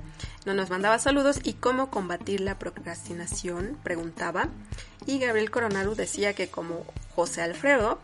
no 0.48 0.56
nos 0.56 0.72
mandaba 0.72 0.98
saludos 0.98 1.40
y 1.44 1.54
cómo 1.54 1.92
combatir 1.92 2.42
la 2.42 2.58
procrastinación, 2.58 3.78
preguntaba. 3.84 4.50
Y 5.06 5.20
Gabriel 5.20 5.52
Coronado 5.52 5.94
decía 5.94 6.34
que 6.34 6.48
como 6.48 6.86
José 7.16 7.44
Alfredo, 7.44 8.00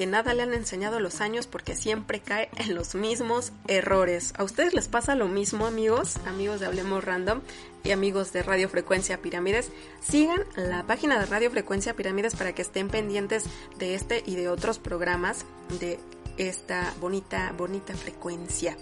que 0.00 0.06
nada 0.06 0.32
le 0.32 0.42
han 0.42 0.54
enseñado 0.54 0.98
los 0.98 1.20
años 1.20 1.46
porque 1.46 1.76
siempre 1.76 2.20
cae 2.20 2.48
en 2.56 2.74
los 2.74 2.94
mismos 2.94 3.52
errores. 3.68 4.32
¿A 4.38 4.44
ustedes 4.44 4.72
les 4.72 4.88
pasa 4.88 5.14
lo 5.14 5.28
mismo, 5.28 5.66
amigos? 5.66 6.16
Amigos 6.26 6.58
de 6.58 6.64
Hablemos 6.64 7.04
Random 7.04 7.42
y 7.84 7.90
amigos 7.90 8.32
de 8.32 8.42
Radio 8.42 8.70
Frecuencia 8.70 9.20
Pirámides. 9.20 9.70
Sigan 10.00 10.40
la 10.56 10.84
página 10.84 11.20
de 11.20 11.26
Radio 11.26 11.50
Frecuencia 11.50 11.96
Pirámides 11.96 12.34
para 12.34 12.54
que 12.54 12.62
estén 12.62 12.88
pendientes 12.88 13.44
de 13.78 13.94
este 13.94 14.22
y 14.24 14.36
de 14.36 14.48
otros 14.48 14.78
programas 14.78 15.44
de 15.80 16.00
esta 16.38 16.94
bonita, 16.98 17.52
bonita 17.58 17.92
frecuencia. 17.92 18.78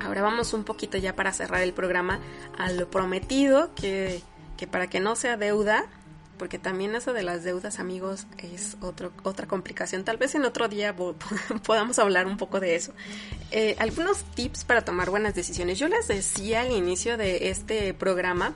Ahora 0.00 0.22
vamos 0.22 0.54
un 0.54 0.64
poquito 0.64 0.96
ya 0.96 1.14
para 1.14 1.34
cerrar 1.34 1.60
el 1.60 1.74
programa 1.74 2.18
a 2.56 2.72
lo 2.72 2.90
prometido, 2.90 3.74
que, 3.74 4.22
que 4.56 4.66
para 4.66 4.88
que 4.88 5.00
no 5.00 5.16
sea 5.16 5.36
deuda, 5.36 5.84
porque 6.38 6.58
también 6.58 6.94
eso 6.94 7.12
de 7.12 7.22
las 7.22 7.44
deudas, 7.44 7.78
amigos, 7.78 8.26
es 8.38 8.76
otro, 8.80 9.12
otra 9.22 9.46
complicación. 9.46 10.04
Tal 10.04 10.16
vez 10.16 10.34
en 10.34 10.44
otro 10.44 10.68
día 10.68 10.94
podamos 11.66 11.98
hablar 11.98 12.26
un 12.26 12.36
poco 12.36 12.60
de 12.60 12.76
eso. 12.76 12.92
Eh, 13.50 13.76
algunos 13.78 14.24
tips 14.34 14.64
para 14.64 14.84
tomar 14.84 15.10
buenas 15.10 15.34
decisiones. 15.34 15.78
Yo 15.78 15.88
les 15.88 16.08
decía 16.08 16.62
al 16.62 16.72
inicio 16.72 17.16
de 17.16 17.50
este 17.50 17.94
programa 17.94 18.54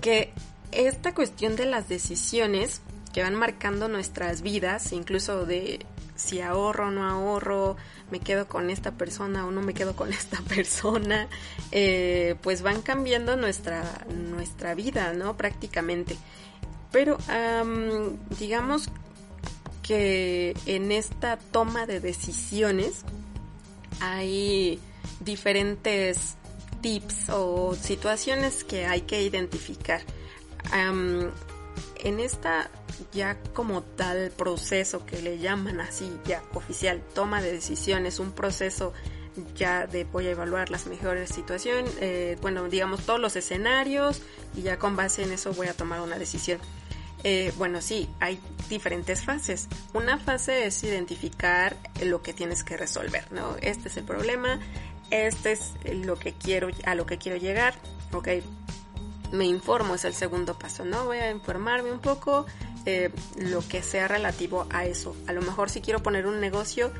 que 0.00 0.32
esta 0.72 1.14
cuestión 1.14 1.56
de 1.56 1.66
las 1.66 1.88
decisiones 1.88 2.80
que 3.12 3.22
van 3.22 3.34
marcando 3.34 3.88
nuestras 3.88 4.42
vidas, 4.42 4.92
incluso 4.92 5.44
de 5.44 5.84
si 6.16 6.40
ahorro 6.40 6.88
o 6.88 6.90
no 6.90 7.08
ahorro, 7.08 7.76
me 8.10 8.20
quedo 8.20 8.46
con 8.46 8.70
esta 8.70 8.92
persona 8.92 9.46
o 9.46 9.50
no 9.50 9.62
me 9.62 9.74
quedo 9.74 9.96
con 9.96 10.12
esta 10.12 10.40
persona, 10.42 11.28
eh, 11.70 12.36
pues 12.42 12.62
van 12.62 12.82
cambiando 12.82 13.36
nuestra, 13.36 13.82
nuestra 14.08 14.74
vida, 14.74 15.12
¿no? 15.12 15.36
Prácticamente. 15.36 16.16
Pero 16.92 17.18
digamos 18.38 18.88
que 19.82 20.54
en 20.66 20.92
esta 20.92 21.38
toma 21.38 21.86
de 21.86 22.00
decisiones 22.00 23.02
hay 24.00 24.78
diferentes 25.20 26.36
tips 26.80 27.30
o 27.30 27.74
situaciones 27.74 28.64
que 28.64 28.86
hay 28.86 29.02
que 29.02 29.22
identificar. 29.22 30.02
en 30.72 32.18
esta 32.18 32.70
ya 33.12 33.36
como 33.54 33.82
tal 33.82 34.30
proceso 34.30 35.04
que 35.06 35.22
le 35.22 35.38
llaman 35.38 35.80
así 35.80 36.10
ya 36.24 36.42
oficial, 36.54 37.02
toma 37.14 37.42
de 37.42 37.52
decisiones, 37.52 38.18
un 38.18 38.32
proceso 38.32 38.92
ya 39.54 39.86
de 39.86 40.04
voy 40.04 40.26
a 40.26 40.32
evaluar 40.32 40.70
las 40.70 40.86
mejores 40.86 41.30
situaciones, 41.30 41.92
eh, 42.00 42.36
bueno, 42.42 42.68
digamos 42.68 43.04
todos 43.04 43.18
los 43.20 43.34
escenarios 43.36 44.20
y 44.54 44.62
ya 44.62 44.78
con 44.78 44.94
base 44.94 45.22
en 45.22 45.32
eso 45.32 45.52
voy 45.54 45.68
a 45.68 45.74
tomar 45.74 46.00
una 46.00 46.18
decisión. 46.18 46.58
Eh, 47.24 47.52
bueno, 47.56 47.80
sí, 47.80 48.08
hay 48.20 48.40
diferentes 48.68 49.24
fases. 49.24 49.68
Una 49.94 50.18
fase 50.18 50.66
es 50.66 50.82
identificar 50.82 51.76
lo 52.02 52.22
que 52.22 52.32
tienes 52.32 52.64
que 52.64 52.76
resolver, 52.76 53.30
¿no? 53.32 53.56
Este 53.60 53.88
es 53.88 53.96
el 53.96 54.04
problema, 54.04 54.58
este 55.10 55.52
es 55.52 55.72
lo 56.04 56.18
que 56.18 56.32
quiero, 56.32 56.68
a 56.84 56.94
lo 56.94 57.06
que 57.06 57.18
quiero 57.18 57.38
llegar, 57.38 57.74
ok. 58.12 58.28
Me 59.30 59.46
informo, 59.46 59.94
es 59.94 60.04
el 60.04 60.14
segundo 60.14 60.58
paso, 60.58 60.84
¿no? 60.84 61.06
Voy 61.06 61.18
a 61.18 61.30
informarme 61.30 61.90
un 61.90 62.00
poco, 62.00 62.44
eh, 62.84 63.10
lo 63.36 63.66
que 63.66 63.82
sea 63.82 64.08
relativo 64.08 64.66
a 64.70 64.84
eso. 64.84 65.16
A 65.26 65.32
lo 65.32 65.40
mejor 65.40 65.70
si 65.70 65.80
quiero 65.80 66.02
poner 66.02 66.26
un 66.26 66.40
negocio, 66.40 66.92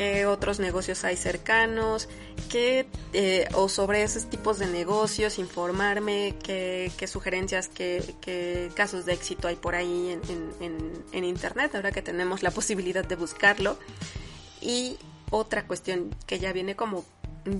qué 0.00 0.24
otros 0.24 0.60
negocios 0.60 1.04
hay 1.04 1.14
cercanos, 1.14 2.08
qué, 2.48 2.86
eh, 3.12 3.46
o 3.52 3.68
sobre 3.68 4.02
esos 4.02 4.30
tipos 4.30 4.58
de 4.58 4.66
negocios, 4.66 5.38
informarme, 5.38 6.36
qué, 6.42 6.90
sugerencias, 7.06 7.68
qué, 7.68 8.70
casos 8.74 9.04
de 9.04 9.12
éxito 9.12 9.46
hay 9.46 9.56
por 9.56 9.74
ahí 9.74 10.18
en, 11.12 11.24
Internet, 11.24 11.74
ahora 11.74 11.92
que 11.92 12.00
tenemos 12.00 12.42
la 12.42 12.50
posibilidad 12.50 13.04
de 13.04 13.14
buscarlo. 13.14 13.78
Y 14.62 14.96
otra 15.28 15.66
cuestión 15.66 16.16
que 16.26 16.38
ya 16.38 16.54
viene 16.54 16.76
como 16.76 17.04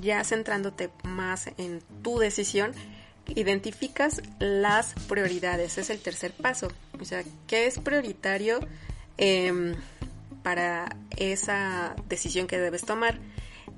ya 0.01 0.24
centrándote 0.24 0.88
más 1.03 1.51
en 1.59 1.82
tu 2.03 2.20
decisión, 2.20 2.72
identificas 3.34 4.22
las 4.38 4.95
prioridades, 5.09 5.76
es 5.76 5.91
el 5.91 6.01
tercer 6.01 6.32
paso. 6.32 6.72
O 6.99 7.05
sea, 7.05 7.22
¿qué 7.47 7.66
es 7.66 7.78
prioritario? 7.78 8.61
Em, 9.18 9.74
para 10.43 10.97
esa 11.16 11.95
decisión 12.09 12.47
que 12.47 12.59
debes 12.59 12.84
tomar. 12.84 13.18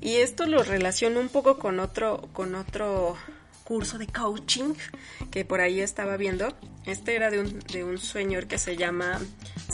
Y 0.01 0.17
esto 0.17 0.47
lo 0.47 0.63
relaciono 0.63 1.21
un 1.21 1.29
poco 1.29 1.59
con 1.59 1.79
otro, 1.79 2.29
con 2.33 2.55
otro 2.55 3.17
curso 3.65 3.99
de 3.99 4.07
coaching 4.07 4.75
que 5.31 5.45
por 5.45 5.61
ahí 5.61 5.81
estaba 5.81 6.17
viendo. 6.17 6.55
Este 6.87 7.15
era 7.15 7.31
de 7.31 7.41
un, 7.41 7.61
de 7.61 7.85
un 7.85 7.99
señor 7.99 8.47
que 8.47 8.59
se 8.59 8.77
llama 8.77 9.21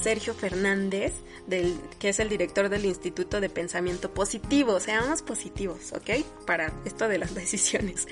Sergio 0.00 0.34
Fernández, 0.34 1.14
del, 1.46 1.80
que 1.98 2.10
es 2.10 2.20
el 2.20 2.28
director 2.28 2.68
del 2.68 2.84
Instituto 2.84 3.40
de 3.40 3.48
Pensamiento 3.48 4.12
Positivo. 4.12 4.78
Seamos 4.80 5.22
positivos, 5.22 5.92
¿ok? 5.92 6.24
Para 6.46 6.72
esto 6.84 7.08
de 7.08 7.18
las 7.18 7.34
decisiones. 7.34 8.06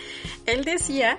Él 0.47 0.65
decía 0.65 1.19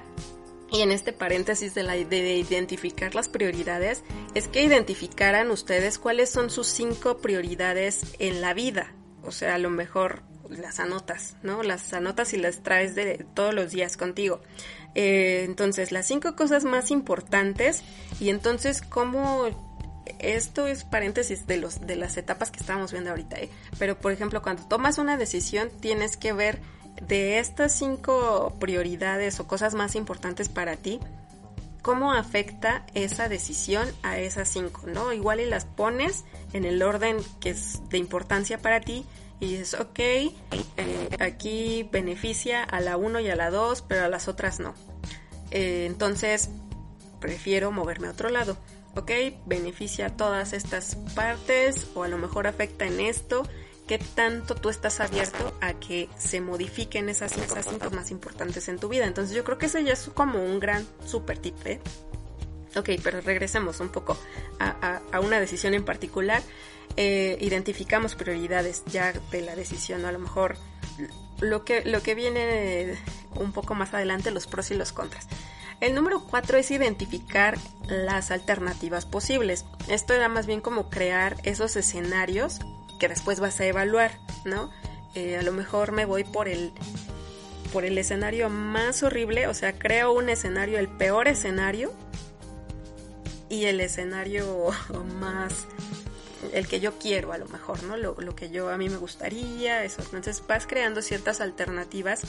y 0.72 0.82
en 0.82 0.92
este 0.92 1.14
paréntesis 1.14 1.74
de, 1.74 1.84
la, 1.84 1.94
de 1.94 2.36
identificar 2.36 3.16
las 3.16 3.30
prioridades, 3.30 4.04
es 4.34 4.48
que 4.48 4.64
identificaran 4.64 5.52
ustedes 5.52 5.98
cuáles 5.98 6.30
son 6.30 6.50
sus 6.50 6.68
cinco 6.68 7.18
prioridades 7.18 8.02
en 8.20 8.42
la 8.42 8.54
vida. 8.54 8.94
O 9.24 9.32
sea, 9.32 9.56
a 9.56 9.60
lo 9.60 9.70
mejor 9.70 10.24
las 10.50 10.80
anotas, 10.80 11.36
¿no? 11.44 11.64
Las 11.64 11.94
anotas 11.94 12.34
y 12.34 12.38
las 12.38 12.64
traes 12.64 12.96
de 12.96 13.26
todos 13.34 13.54
los 13.54 13.72
días 13.72 13.98
contigo. 13.98 14.42
Eh, 14.96 15.44
entonces, 15.46 15.92
las 15.92 16.08
cinco 16.08 16.36
cosas 16.36 16.64
más 16.64 16.92
importantes 16.92 17.84
y 18.20 18.30
entonces 18.30 18.82
cómo 18.82 19.48
esto 20.20 20.68
es 20.68 20.84
paréntesis 20.84 21.48
de 21.48 21.58
los 21.58 21.86
de 21.86 21.96
las 21.96 22.18
etapas 22.18 22.50
que 22.50 22.60
estamos 22.60 22.92
viendo 22.92 23.10
ahorita, 23.10 23.38
¿eh? 23.38 23.50
pero 23.78 24.00
por 24.00 24.12
ejemplo, 24.12 24.42
cuando 24.42 24.66
tomas 24.68 24.98
una 24.98 25.18
decisión 25.18 25.70
tienes 25.82 26.18
que 26.18 26.34
ver 26.34 26.62
de 27.02 27.40
estas 27.40 27.72
cinco 27.72 28.54
prioridades 28.60 29.40
o 29.40 29.48
cosas 29.48 29.74
más 29.74 29.96
importantes 29.96 30.50
para 30.50 30.76
ti, 30.76 31.00
¿cómo 31.82 32.14
afecta 32.14 32.86
esa 32.94 33.30
decisión 33.30 33.88
a 34.04 34.20
esas 34.20 34.48
cinco? 34.50 34.82
¿no? 34.88 35.14
Igual 35.14 35.40
y 35.40 35.46
las 35.46 35.66
pones 35.66 36.26
en 36.54 36.66
el 36.66 36.82
orden 36.82 37.18
que 37.40 37.52
es 37.52 37.82
de 37.90 37.98
importancia 37.98 38.58
para 38.58 38.82
ti 38.82 39.06
y 39.40 39.50
dices, 39.52 39.76
ok, 39.80 40.00
eh, 40.00 40.34
aquí 41.20 41.88
beneficia 41.92 42.64
a 42.64 42.80
la 42.82 42.98
1 42.98 43.20
y 43.20 43.30
a 43.30 43.36
la 43.36 43.52
2, 43.52 43.84
pero 43.84 44.06
a 44.06 44.10
las 44.10 44.28
otras 44.28 44.60
no. 44.60 44.74
Eh, 45.52 45.86
entonces, 45.86 46.50
prefiero 47.20 47.72
moverme 47.72 48.08
a 48.08 48.12
otro 48.12 48.30
lado. 48.30 48.58
¿Ok? 48.96 49.12
Beneficia 49.46 50.10
todas 50.10 50.54
estas 50.54 50.96
partes 51.14 51.88
o 51.94 52.04
a 52.04 52.08
lo 52.08 52.18
mejor 52.18 52.48
afecta 52.48 52.86
en 52.86 53.00
esto. 53.00 53.44
¿Qué 53.88 54.00
tanto 54.00 54.56
tú 54.56 54.70
estás 54.70 55.00
abierto 55.00 55.58
a 55.62 55.74
que 55.74 56.10
se 56.18 56.42
modifiquen 56.42 57.08
esas 57.08 57.32
cinco 57.32 57.90
más 57.92 58.12
importantes 58.12 58.68
en 58.68 58.80
tu 58.80 58.90
vida? 58.90 59.06
Entonces 59.06 59.34
yo 59.34 59.46
creo 59.46 59.58
que 59.58 59.68
ese 59.68 59.84
ya 59.84 59.94
es 59.94 60.12
como 60.14 60.44
un 60.44 60.60
gran 60.60 60.86
super 61.06 61.38
tip. 61.38 61.56
¿eh? 61.66 61.80
Ok, 62.76 62.90
pero 63.02 63.22
regresemos 63.22 63.80
un 63.80 63.90
poco 63.90 64.18
a, 64.60 65.02
una 65.22 65.40
decisión 65.40 65.74
en 65.74 65.86
particular. 65.86 66.42
Eh, 66.98 67.38
identificamos 67.40 68.16
prioridades 68.16 68.84
ya 68.88 69.14
de 69.32 69.42
la 69.42 69.56
decisión, 69.56 70.04
a 70.04 70.12
lo 70.12 70.20
mejor 70.20 70.58
lo 71.40 71.64
que, 71.64 71.86
lo 71.86 72.02
que 72.02 72.14
viene 72.14 72.98
un 73.36 73.54
poco 73.54 73.74
más 73.74 73.94
adelante, 73.94 74.32
los 74.32 74.48
pros 74.48 74.70
y 74.72 74.74
los 74.74 74.92
contras. 74.92 75.28
El 75.80 75.94
número 75.94 76.24
cuatro 76.24 76.58
es 76.58 76.72
identificar 76.72 77.58
las 77.88 78.32
alternativas 78.32 79.06
posibles. 79.06 79.64
Esto 79.88 80.14
era 80.14 80.28
más 80.28 80.46
bien 80.46 80.60
como 80.60 80.90
crear 80.90 81.38
esos 81.44 81.76
escenarios 81.76 82.60
que 83.00 83.08
después 83.08 83.40
vas 83.40 83.60
a 83.60 83.66
evaluar, 83.66 84.18
¿no? 84.46 84.72
Eh, 85.16 85.38
a 85.38 85.42
lo 85.42 85.52
mejor 85.52 85.92
me 85.92 86.06
voy 86.06 86.24
por 86.24 86.48
el 86.48 86.72
por 87.72 87.84
el 87.84 87.98
escenario 87.98 88.50
más 88.50 89.04
horrible, 89.04 89.48
o 89.48 89.54
sea, 89.54 89.78
creo 89.78 90.14
un 90.14 90.30
escenario, 90.30 90.80
el 90.80 90.88
peor 90.88 91.28
escenario, 91.28 91.92
y 93.50 93.66
el 93.66 93.82
escenario 93.82 94.70
más 95.20 95.68
el 96.54 96.68
que 96.68 96.80
yo 96.80 96.98
quiero 96.98 97.34
a 97.34 97.38
lo 97.38 97.48
mejor, 97.48 97.84
¿no? 97.84 97.98
Lo, 97.98 98.16
que 98.36 98.50
yo 98.50 98.70
a 98.70 98.78
mí 98.78 98.90
me 98.90 98.98
gustaría, 98.98 99.84
eso. 99.84 100.02
Entonces 100.02 100.44
vas 100.48 100.68
creando 100.68 101.02
ciertas 101.02 101.42
alternativas 101.42 102.22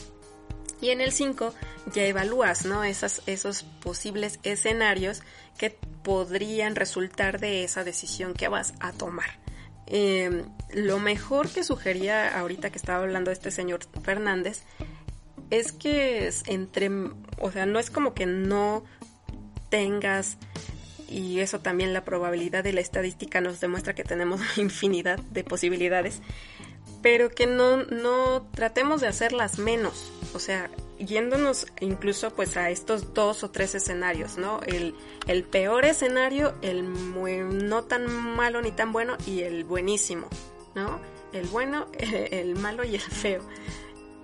y 0.81 0.91
en 0.91 1.01
el 1.01 1.13
5 1.13 1.55
ya 1.93 2.05
evalúas, 2.05 2.65
¿no? 2.65 2.85
Esas, 2.85 3.23
esos 3.27 3.63
posibles 3.63 4.41
escenarios 4.43 5.23
que 5.57 5.71
podrían 5.71 6.75
resultar 6.75 7.39
de 7.39 7.65
esa 7.65 7.85
decisión 7.85 8.35
que 8.35 8.49
vas 8.49 8.75
a 8.81 8.93
tomar. 8.93 9.39
Em, 9.91 10.45
lo 10.75 10.99
mejor 10.99 11.49
que 11.49 11.65
sugería 11.65 12.39
ahorita 12.39 12.71
que 12.71 12.77
estaba 12.77 13.03
hablando 13.03 13.31
este 13.31 13.51
señor 13.51 13.81
Fernández 14.03 14.63
es 15.51 15.73
que 15.73 16.31
entre, 16.47 16.91
o 17.39 17.51
sea, 17.51 17.65
no 17.65 17.79
es 17.79 17.91
como 17.91 18.13
que 18.13 18.27
no 18.27 18.85
tengas 19.71 20.37
y 21.09 21.41
eso 21.41 21.61
también 21.61 21.95
la 21.95 22.05
probabilidad 22.05 22.63
de 22.63 22.75
la 22.75 22.83
estadística 22.83 23.41
nos 23.41 23.61
demuestra 23.61 23.95
que 23.95 24.05
tenemos 24.05 24.41
infinidad 24.59 25.19
de 25.19 25.43
posibilidades, 25.43 26.21
pero 27.01 27.31
que 27.31 27.47
no, 27.47 27.79
no 27.85 28.47
tratemos 28.53 29.01
de 29.01 29.07
hacerlas 29.07 29.59
menos, 29.59 30.13
o 30.35 30.39
sea, 30.39 30.69
yéndonos 30.99 31.67
incluso 31.81 32.35
pues 32.35 32.57
a 32.57 32.71
estos 32.71 33.15
dos 33.15 33.45
o 33.45 33.51
tres 33.51 33.75
escenarios, 33.75 34.39
¿no? 34.39 34.61
El, 34.67 34.95
el 35.27 35.45
peor 35.45 35.85
escenario, 35.85 36.55
el 36.63 36.85
no 37.67 37.85
tan 37.85 38.07
malo 38.07 38.63
ni 38.63 38.73
tan 38.73 38.93
bueno 38.93 39.17
y 39.27 39.43
el 39.43 39.65
buenísimo, 39.65 40.29
¿no? 40.75 41.01
El 41.33 41.47
bueno, 41.49 41.87
el 41.99 42.57
malo 42.57 42.85
y 42.85 42.95
el 42.95 43.01
feo. 43.01 43.43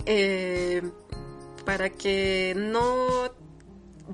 Eh, 0.07 0.83
para 1.65 1.91
que 1.91 2.55
no 2.57 3.33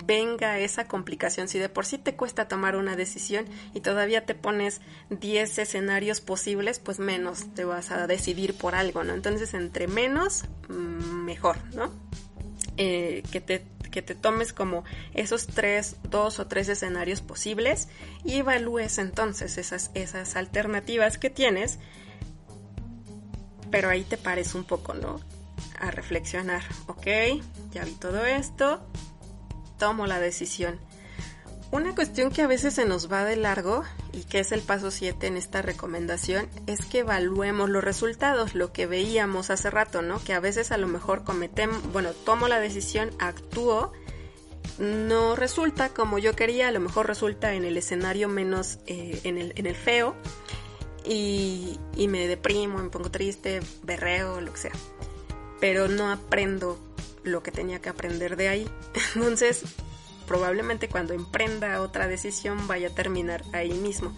venga 0.07 0.59
esa 0.59 0.87
complicación. 0.87 1.49
Si 1.49 1.59
de 1.59 1.69
por 1.69 1.85
sí 1.85 1.99
te 1.99 2.15
cuesta 2.15 2.49
tomar 2.49 2.77
una 2.77 2.97
decisión 2.97 3.47
y 3.75 3.81
todavía 3.81 4.25
te 4.25 4.35
pones 4.35 4.81
10 5.11 5.59
escenarios 5.59 6.21
posibles, 6.21 6.79
pues 6.79 6.99
menos 6.99 7.53
te 7.55 7.65
vas 7.65 7.91
a 7.91 8.07
decidir 8.07 8.55
por 8.55 8.75
algo, 8.75 9.05
¿no? 9.05 9.15
Entonces, 9.15 9.55
entre 9.55 9.89
menos, 9.89 10.45
mm, 10.69 11.25
mejor, 11.25 11.57
¿no? 11.75 11.91
Eh, 12.83 13.23
que 13.31 13.43
te 13.43 13.63
que 13.91 14.01
te 14.01 14.15
tomes 14.15 14.55
como 14.55 14.85
esos 15.13 15.47
tres, 15.49 15.97
dos 16.05 16.39
o 16.39 16.47
tres 16.47 16.71
escenarios 16.71 17.21
posibles 17.21 17.89
y 18.25 18.37
evalúes 18.37 18.97
entonces 18.97 19.59
esas, 19.59 19.91
esas 19.93 20.35
alternativas 20.35 21.19
que 21.19 21.29
tienes, 21.29 21.79
pero 23.71 23.91
ahí 23.91 24.03
te 24.05 24.17
pares 24.17 24.55
un 24.55 24.65
poco, 24.65 24.95
¿no? 24.95 25.21
A 25.79 25.91
reflexionar, 25.91 26.63
ok, 26.87 27.07
ya 27.73 27.85
vi 27.85 27.93
todo 27.93 28.25
esto, 28.25 28.81
tomo 29.79 30.07
la 30.07 30.19
decisión. 30.19 30.79
Una 31.73 31.95
cuestión 31.95 32.31
que 32.31 32.43
a 32.43 32.49
veces 32.49 32.75
se 32.75 32.85
nos 32.85 33.11
va 33.11 33.25
de 33.25 33.37
largo 33.37 33.85
y 34.13 34.25
que 34.25 34.41
es 34.41 34.51
el 34.51 34.61
paso 34.61 34.91
7 34.91 35.29
en 35.29 35.37
esta 35.37 35.63
recomendación 35.63 36.49
es 36.67 36.85
que 36.85 37.01
evaluemos 37.01 37.71
los 37.71 37.85
resultados, 37.85 38.57
lo 38.57 38.73
que 38.73 38.87
veíamos 38.87 39.51
hace 39.51 39.71
rato, 39.71 40.03
¿no? 40.03 40.23
Que 40.25 40.33
a 40.33 40.41
veces 40.41 40.73
a 40.73 40.79
lo 40.79 40.89
mejor 40.89 41.23
cometemos, 41.23 41.81
bueno, 41.93 42.13
tomo 42.13 42.49
la 42.49 42.59
decisión, 42.59 43.11
actúo, 43.21 43.93
no 44.81 45.37
resulta 45.37 45.91
como 45.91 46.19
yo 46.19 46.35
quería, 46.35 46.67
a 46.67 46.73
lo 46.73 46.81
mejor 46.81 47.07
resulta 47.07 47.55
en 47.55 47.65
el 47.65 47.77
escenario 47.77 48.29
menos, 48.29 48.81
eh, 48.87 49.21
en, 49.23 49.39
el, 49.39 49.53
en 49.55 49.67
el 49.67 49.77
feo 49.77 50.17
y, 51.05 51.79
y 51.95 52.09
me 52.09 52.27
deprimo, 52.27 52.79
me 52.79 52.91
pongo 52.91 53.13
triste, 53.13 53.61
berreo, 53.85 54.41
lo 54.41 54.53
que 54.53 54.59
sea. 54.59 54.73
Pero 55.61 55.87
no 55.87 56.11
aprendo 56.11 56.81
lo 57.23 57.45
que 57.45 57.53
tenía 57.53 57.81
que 57.81 57.91
aprender 57.91 58.37
de 58.37 58.49
ahí. 58.49 58.71
Entonces, 59.15 59.63
probablemente 60.31 60.89
cuando 60.89 61.13
emprenda 61.13 61.83
otra 61.83 62.07
decisión 62.07 62.69
vaya 62.69 62.87
a 62.87 62.95
terminar 62.95 63.43
ahí 63.53 63.73
mismo. 63.73 64.13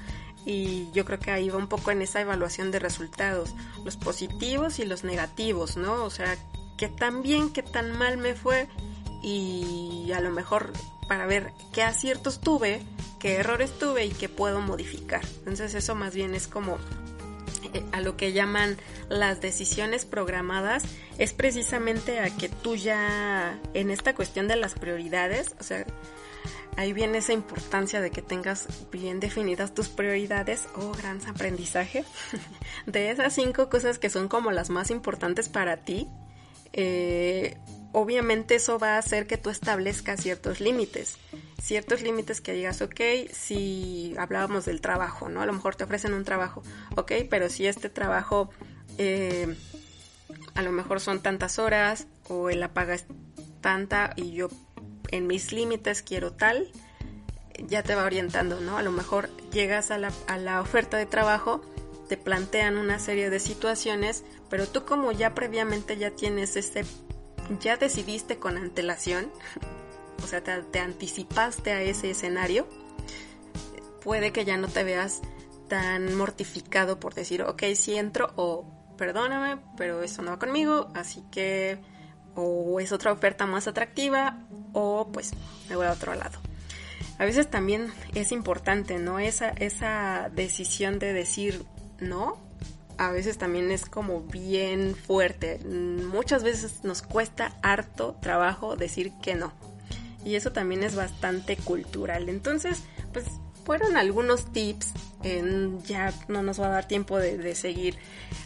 Y 0.44 0.90
yo 0.92 1.06
creo 1.06 1.18
que 1.18 1.30
ahí 1.30 1.48
va 1.48 1.56
un 1.56 1.68
poco 1.68 1.90
en 1.90 2.02
esa 2.02 2.20
evaluación 2.20 2.70
de 2.70 2.80
resultados, 2.80 3.54
los 3.82 3.96
positivos 3.96 4.78
y 4.78 4.84
los 4.84 5.04
negativos, 5.04 5.78
¿no? 5.78 6.04
O 6.04 6.10
sea, 6.10 6.36
qué 6.76 6.90
tan 6.90 7.22
bien, 7.22 7.50
qué 7.50 7.62
tan 7.62 7.96
mal 7.96 8.18
me 8.18 8.34
fue 8.34 8.68
y 9.22 10.12
a 10.14 10.20
lo 10.20 10.30
mejor 10.30 10.74
para 11.08 11.24
ver 11.24 11.54
qué 11.72 11.82
aciertos 11.82 12.42
tuve, 12.42 12.82
qué 13.18 13.36
errores 13.36 13.78
tuve 13.78 14.04
y 14.04 14.10
qué 14.10 14.28
puedo 14.28 14.60
modificar. 14.60 15.22
Entonces 15.38 15.72
eso 15.72 15.94
más 15.94 16.14
bien 16.14 16.34
es 16.34 16.46
como 16.46 16.76
a 17.92 18.00
lo 18.00 18.16
que 18.16 18.32
llaman 18.32 18.76
las 19.08 19.40
decisiones 19.40 20.04
programadas 20.04 20.84
es 21.18 21.32
precisamente 21.32 22.20
a 22.20 22.30
que 22.30 22.48
tú 22.48 22.76
ya 22.76 23.58
en 23.74 23.90
esta 23.90 24.14
cuestión 24.14 24.48
de 24.48 24.56
las 24.56 24.74
prioridades, 24.74 25.54
o 25.60 25.62
sea, 25.62 25.84
ahí 26.76 26.92
viene 26.92 27.18
esa 27.18 27.32
importancia 27.32 28.00
de 28.00 28.10
que 28.10 28.22
tengas 28.22 28.66
bien 28.90 29.20
definidas 29.20 29.74
tus 29.74 29.88
prioridades 29.88 30.68
oh, 30.76 30.92
gran 30.92 31.20
aprendizaje 31.26 32.04
de 32.86 33.10
esas 33.10 33.34
cinco 33.34 33.68
cosas 33.68 33.98
que 33.98 34.10
son 34.10 34.28
como 34.28 34.50
las 34.50 34.70
más 34.70 34.90
importantes 34.90 35.48
para 35.48 35.78
ti. 35.78 36.08
Eh, 36.72 37.58
obviamente 37.92 38.56
eso 38.56 38.78
va 38.78 38.94
a 38.94 38.98
hacer 38.98 39.26
que 39.26 39.36
tú 39.36 39.50
establezcas 39.50 40.20
ciertos 40.20 40.60
límites 40.60 41.18
ciertos 41.62 42.02
límites 42.02 42.40
que 42.40 42.52
digas, 42.52 42.82
ok, 42.82 43.00
si 43.32 44.14
hablábamos 44.18 44.64
del 44.64 44.80
trabajo, 44.80 45.28
¿no? 45.28 45.42
A 45.42 45.46
lo 45.46 45.52
mejor 45.52 45.76
te 45.76 45.84
ofrecen 45.84 46.12
un 46.12 46.24
trabajo, 46.24 46.64
ok, 46.96 47.12
pero 47.30 47.48
si 47.48 47.68
este 47.68 47.88
trabajo 47.88 48.50
eh, 48.98 49.56
a 50.54 50.62
lo 50.62 50.72
mejor 50.72 50.98
son 51.00 51.22
tantas 51.22 51.60
horas 51.60 52.08
o 52.28 52.50
la 52.50 52.74
paga 52.74 52.94
es 52.94 53.06
tanta 53.60 54.12
y 54.16 54.32
yo 54.32 54.48
en 55.12 55.28
mis 55.28 55.52
límites 55.52 56.02
quiero 56.02 56.32
tal, 56.32 56.68
ya 57.68 57.84
te 57.84 57.94
va 57.94 58.04
orientando, 58.04 58.60
¿no? 58.60 58.76
A 58.76 58.82
lo 58.82 58.90
mejor 58.90 59.30
llegas 59.52 59.92
a 59.92 59.98
la, 59.98 60.12
a 60.26 60.38
la 60.38 60.60
oferta 60.60 60.96
de 60.96 61.06
trabajo, 61.06 61.62
te 62.08 62.16
plantean 62.16 62.76
una 62.76 62.98
serie 62.98 63.30
de 63.30 63.38
situaciones, 63.38 64.24
pero 64.50 64.66
tú 64.66 64.84
como 64.84 65.12
ya 65.12 65.32
previamente 65.32 65.96
ya 65.96 66.10
tienes 66.10 66.56
este, 66.56 66.84
ya 67.60 67.76
decidiste 67.76 68.38
con 68.38 68.56
antelación, 68.56 69.30
o 70.22 70.26
sea, 70.26 70.42
te, 70.42 70.78
anticipaste 70.78 71.72
a 71.72 71.82
ese 71.82 72.10
escenario, 72.10 72.66
puede 74.02 74.32
que 74.32 74.44
ya 74.44 74.56
no 74.56 74.68
te 74.68 74.84
veas 74.84 75.20
tan 75.68 76.14
mortificado 76.14 77.00
por 77.00 77.14
decir, 77.14 77.42
ok, 77.42 77.62
si 77.74 77.96
entro 77.96 78.32
o 78.36 78.66
perdóname, 78.96 79.60
pero 79.76 80.02
eso 80.02 80.22
no 80.22 80.32
va 80.32 80.38
conmigo, 80.38 80.90
así 80.94 81.24
que 81.30 81.78
o 82.34 82.80
es 82.80 82.92
otra 82.92 83.12
oferta 83.12 83.46
más 83.46 83.66
atractiva 83.66 84.38
o 84.72 85.10
pues 85.12 85.32
me 85.68 85.76
voy 85.76 85.86
a 85.86 85.92
otro 85.92 86.14
lado. 86.14 86.38
A 87.18 87.24
veces 87.24 87.48
también 87.50 87.92
es 88.14 88.32
importante, 88.32 88.98
¿no? 88.98 89.18
Esa, 89.18 89.50
esa 89.50 90.30
decisión 90.34 90.98
de 90.98 91.12
decir 91.12 91.64
no, 92.00 92.38
a 93.06 93.10
veces 93.10 93.38
también 93.38 93.70
es 93.70 93.86
como 93.86 94.20
bien 94.20 94.94
fuerte. 94.94 95.58
Muchas 95.64 96.42
veces 96.42 96.84
nos 96.84 97.02
cuesta 97.02 97.56
harto 97.62 98.16
trabajo 98.20 98.76
decir 98.76 99.12
que 99.22 99.34
no 99.34 99.52
y 100.24 100.36
eso 100.36 100.52
también 100.52 100.82
es 100.82 100.94
bastante 100.94 101.56
cultural. 101.56 102.28
Entonces, 102.28 102.82
pues 103.12 103.26
fueron 103.64 103.96
algunos 103.96 104.52
tips. 104.52 104.92
ya 105.86 106.12
no 106.28 106.42
nos 106.42 106.60
va 106.60 106.66
a 106.66 106.70
dar 106.70 106.88
tiempo 106.88 107.18
de, 107.18 107.54
seguir 107.54 107.96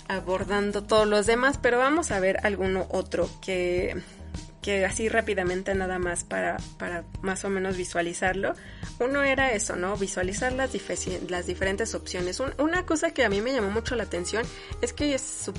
abordando 0.08 0.82
todos 0.82 1.06
los 1.06 1.26
demás, 1.26 1.58
pero 1.60 1.78
vamos 1.78 2.10
a 2.10 2.20
ver 2.20 2.38
alguno 2.44 2.86
otro 2.90 3.28
que, 3.40 3.96
que 4.66 4.84
así 4.84 5.08
rápidamente 5.08 5.72
nada 5.76 6.00
más 6.00 6.24
para, 6.24 6.56
para 6.76 7.04
más 7.22 7.44
o 7.44 7.48
menos 7.48 7.76
visualizarlo. 7.76 8.54
Uno 8.98 9.22
era 9.22 9.52
eso, 9.52 9.76
¿no? 9.76 9.96
Visualizar 9.96 10.52
las, 10.52 10.72
las 11.28 11.46
diferentes 11.46 11.94
opciones. 11.94 12.40
una 12.58 12.84
cosa 12.84 13.12
que 13.12 13.24
a 13.24 13.28
mí 13.28 13.40
me 13.40 13.52
llamó 13.52 13.70
mucho 13.70 13.94
la 13.94 14.02
atención 14.02 14.42
es 14.82 14.92
que 14.92 15.14
es, 15.14 15.52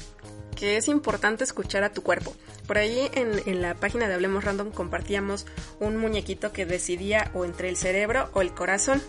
que 0.58 0.76
es 0.76 0.90
importante 0.90 1.46
escuchar 1.46 1.86
a 1.86 1.94
tu 1.94 2.04
cuerpo. 2.04 2.36
Por 2.68 2.80
ahí 2.80 3.10
en, 3.14 3.42
en 3.46 3.62
la 3.62 3.76
página 3.76 4.10
de 4.10 4.16
Hablemos 4.16 4.44
Random 4.44 4.72
compartíamos 4.72 5.46
un 5.80 5.96
muñequito 5.96 6.52
que 6.52 6.66
decidía 6.66 7.32
o 7.34 7.46
entre 7.46 7.70
el 7.70 7.78
cerebro 7.78 8.30
o 8.34 8.42
el 8.42 8.54
corazón. 8.54 9.02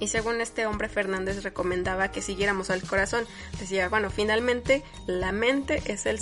Y 0.00 0.08
según 0.08 0.40
este 0.40 0.66
hombre 0.66 0.88
Fernández 0.88 1.42
recomendaba 1.42 2.10
que 2.10 2.22
siguiéramos 2.22 2.70
al 2.70 2.82
corazón. 2.82 3.26
Decía, 3.58 3.88
bueno, 3.88 4.10
finalmente 4.10 4.84
la 5.06 5.32
mente 5.32 5.82
es 5.86 6.06
el 6.06 6.18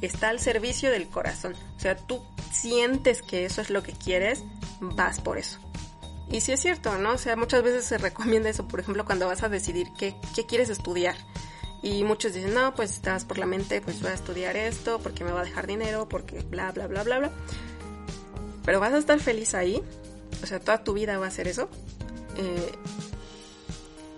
está 0.00 0.28
al 0.28 0.40
servicio 0.40 0.90
del 0.90 1.08
corazón. 1.08 1.54
O 1.76 1.80
sea, 1.80 1.96
tú 1.96 2.22
sientes 2.50 3.22
que 3.22 3.44
eso 3.44 3.60
es 3.60 3.70
lo 3.70 3.82
que 3.82 3.92
quieres, 3.92 4.42
vas 4.80 5.20
por 5.20 5.38
eso. 5.38 5.58
Y 6.30 6.40
sí 6.40 6.52
es 6.52 6.60
cierto, 6.60 6.96
¿no? 6.98 7.12
O 7.12 7.18
sea, 7.18 7.36
muchas 7.36 7.62
veces 7.62 7.84
se 7.84 7.98
recomienda 7.98 8.48
eso, 8.48 8.66
por 8.66 8.80
ejemplo, 8.80 9.04
cuando 9.04 9.26
vas 9.26 9.42
a 9.42 9.48
decidir 9.48 9.88
qué, 9.98 10.16
qué 10.34 10.46
quieres 10.46 10.70
estudiar. 10.70 11.14
Y 11.82 12.04
muchos 12.04 12.32
dicen, 12.32 12.54
no, 12.54 12.74
pues 12.74 12.92
estás 12.92 13.24
por 13.24 13.38
la 13.38 13.46
mente, 13.46 13.80
pues 13.80 14.00
voy 14.00 14.12
a 14.12 14.14
estudiar 14.14 14.56
esto, 14.56 15.00
porque 15.00 15.24
me 15.24 15.32
va 15.32 15.40
a 15.40 15.44
dejar 15.44 15.66
dinero, 15.66 16.08
porque 16.08 16.40
bla, 16.40 16.70
bla, 16.72 16.86
bla, 16.86 17.02
bla, 17.02 17.18
bla. 17.18 17.32
Pero 18.64 18.80
vas 18.80 18.92
a 18.92 18.98
estar 18.98 19.18
feliz 19.18 19.54
ahí. 19.54 19.82
O 20.42 20.46
sea, 20.46 20.60
toda 20.60 20.84
tu 20.84 20.92
vida 20.92 21.18
va 21.18 21.26
a 21.26 21.30
ser 21.30 21.48
eso. 21.48 21.68
Eh, 22.36 22.72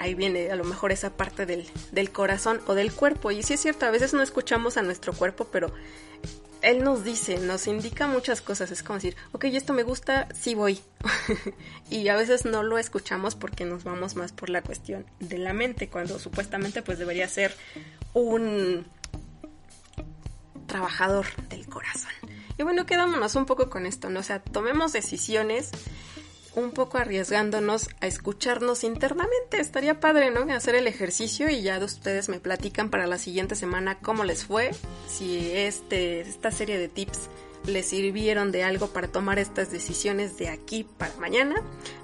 ahí 0.04 0.14
viene 0.14 0.50
a 0.50 0.56
lo 0.56 0.64
mejor 0.64 0.92
esa 0.92 1.16
parte 1.16 1.46
del, 1.46 1.66
del 1.92 2.10
corazón 2.10 2.60
o 2.66 2.74
del 2.74 2.92
cuerpo. 2.92 3.30
Y 3.30 3.42
sí 3.42 3.54
es 3.54 3.60
cierto, 3.60 3.86
a 3.86 3.90
veces 3.90 4.12
no 4.14 4.22
escuchamos 4.22 4.76
a 4.76 4.82
nuestro 4.82 5.12
cuerpo, 5.12 5.48
pero 5.50 5.72
él 6.62 6.84
nos 6.84 7.04
dice, 7.04 7.38
nos 7.38 7.66
indica 7.66 8.06
muchas 8.06 8.40
cosas. 8.40 8.70
Es 8.70 8.82
como 8.82 8.98
decir, 8.98 9.16
ok, 9.32 9.44
esto 9.44 9.72
me 9.72 9.82
gusta, 9.82 10.28
sí 10.34 10.54
voy. 10.54 10.80
y 11.90 12.08
a 12.08 12.16
veces 12.16 12.44
no 12.44 12.62
lo 12.62 12.78
escuchamos 12.78 13.34
porque 13.34 13.64
nos 13.64 13.84
vamos 13.84 14.14
más 14.14 14.32
por 14.32 14.50
la 14.50 14.62
cuestión 14.62 15.06
de 15.20 15.38
la 15.38 15.52
mente, 15.52 15.88
cuando 15.88 16.18
supuestamente 16.18 16.82
pues 16.82 16.98
debería 16.98 17.28
ser 17.28 17.54
un 18.12 18.86
trabajador 20.66 21.26
del 21.48 21.66
corazón. 21.66 22.12
Y 22.58 22.62
bueno, 22.62 22.86
quedámonos 22.86 23.34
un 23.36 23.46
poco 23.46 23.68
con 23.68 23.84
esto, 23.86 24.10
¿no? 24.10 24.20
O 24.20 24.22
sea, 24.22 24.40
tomemos 24.40 24.92
decisiones 24.92 25.70
un 26.56 26.70
poco 26.70 26.98
arriesgándonos 26.98 27.88
a 28.00 28.06
escucharnos 28.06 28.84
internamente. 28.84 29.60
Estaría 29.60 30.00
padre, 30.00 30.30
¿no? 30.30 30.52
Hacer 30.52 30.74
el 30.74 30.86
ejercicio 30.86 31.48
y 31.48 31.62
ya 31.62 31.78
ustedes 31.78 32.28
me 32.28 32.40
platican 32.40 32.90
para 32.90 33.06
la 33.06 33.18
siguiente 33.18 33.54
semana 33.54 33.98
cómo 33.98 34.24
les 34.24 34.44
fue, 34.44 34.70
si 35.08 35.50
este, 35.52 36.20
esta 36.20 36.50
serie 36.50 36.78
de 36.78 36.88
tips 36.88 37.28
les 37.66 37.86
sirvieron 37.86 38.52
de 38.52 38.62
algo 38.62 38.88
para 38.88 39.08
tomar 39.08 39.38
estas 39.38 39.70
decisiones 39.70 40.36
de 40.36 40.48
aquí 40.48 40.84
para 40.98 41.16
mañana. 41.16 41.56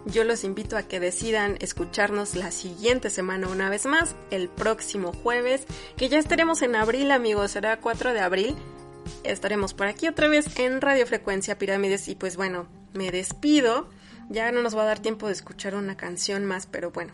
Yo 0.06 0.24
los 0.24 0.44
invito 0.44 0.76
a 0.76 0.82
que 0.84 1.00
decidan 1.00 1.56
escucharnos 1.60 2.34
la 2.34 2.50
siguiente 2.50 3.10
semana 3.10 3.48
una 3.48 3.68
vez 3.68 3.86
más, 3.86 4.14
el 4.30 4.48
próximo 4.48 5.12
jueves, 5.12 5.64
que 5.96 6.08
ya 6.08 6.18
estaremos 6.18 6.62
en 6.62 6.76
abril 6.76 7.10
amigos, 7.10 7.52
será 7.52 7.78
4 7.78 8.14
de 8.14 8.20
abril. 8.20 8.56
Estaremos 9.22 9.74
por 9.74 9.86
aquí 9.86 10.08
otra 10.08 10.28
vez 10.28 10.46
en 10.58 10.80
Radiofrecuencia 10.80 11.58
Pirámides 11.58 12.08
y 12.08 12.14
pues 12.14 12.36
bueno, 12.36 12.66
me 12.94 13.10
despido 13.10 13.88
ya 14.30 14.50
no 14.52 14.62
nos 14.62 14.76
va 14.76 14.82
a 14.82 14.86
dar 14.86 15.00
tiempo 15.00 15.26
de 15.26 15.32
escuchar 15.32 15.74
una 15.74 15.96
canción 15.96 16.46
más, 16.46 16.66
pero 16.66 16.92
bueno, 16.92 17.12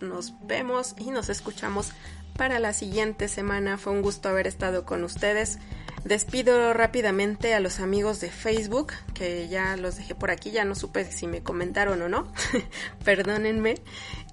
nos 0.00 0.32
vemos 0.46 0.94
y 0.96 1.10
nos 1.10 1.28
escuchamos 1.28 1.92
para 2.36 2.58
la 2.58 2.72
siguiente 2.72 3.28
semana. 3.28 3.78
Fue 3.78 3.92
un 3.92 4.02
gusto 4.02 4.28
haber 4.28 4.46
estado 4.46 4.84
con 4.84 5.04
ustedes. 5.04 5.58
Despido 6.04 6.74
rápidamente 6.74 7.54
a 7.54 7.60
los 7.60 7.78
amigos 7.78 8.20
de 8.20 8.28
Facebook, 8.28 8.92
que 9.14 9.46
ya 9.48 9.76
los 9.76 9.96
dejé 9.96 10.16
por 10.16 10.32
aquí, 10.32 10.50
ya 10.50 10.64
no 10.64 10.74
supe 10.74 11.04
si 11.04 11.28
me 11.28 11.44
comentaron 11.44 12.02
o 12.02 12.08
no, 12.08 12.26
perdónenme, 13.04 13.76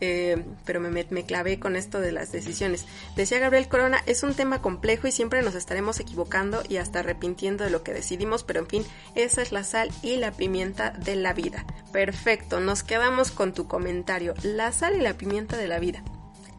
eh, 0.02 0.44
pero 0.66 0.80
me, 0.80 0.90
me, 0.90 1.26
clavé 1.26 1.60
con 1.60 1.76
esto 1.76 2.00
de 2.00 2.12
las 2.12 2.32
decisiones. 2.32 2.86
Decía 3.16 3.38
Gabriel 3.38 3.68
Corona, 3.68 4.02
es 4.08 4.24
un 4.24 4.34
tema 4.34 4.64
complejo 4.64 5.08
y 5.08 5.12
siempre 5.12 5.44
nos 5.44 5.54
estaremos 5.54 6.00
equivocando 6.00 6.64
y 6.68 6.78
hasta 6.78 7.00
arrepintiendo 7.00 7.64
de 7.64 7.70
lo 7.70 7.84
que 7.84 7.94
decidimos, 7.94 8.44
pero 8.44 8.62
en 8.62 8.68
fin, 8.68 8.86
esa 9.14 9.44
es 9.44 9.52
la 9.52 9.64
sal 9.64 9.92
y 10.02 10.16
la 10.16 10.32
pimienta 10.32 10.90
de 10.90 11.18
la 11.18 11.34
vida. 11.34 11.66
Perfecto, 11.92 12.60
nos 12.60 12.82
quedamos 12.82 13.30
con 13.30 13.54
tu 13.54 13.68
comentario, 13.68 14.34
la 14.42 14.72
sal 14.72 14.96
y 14.96 15.02
la 15.02 15.14
pimienta 15.14 15.56
de 15.56 15.68
la 15.68 15.78
vida. 15.78 16.04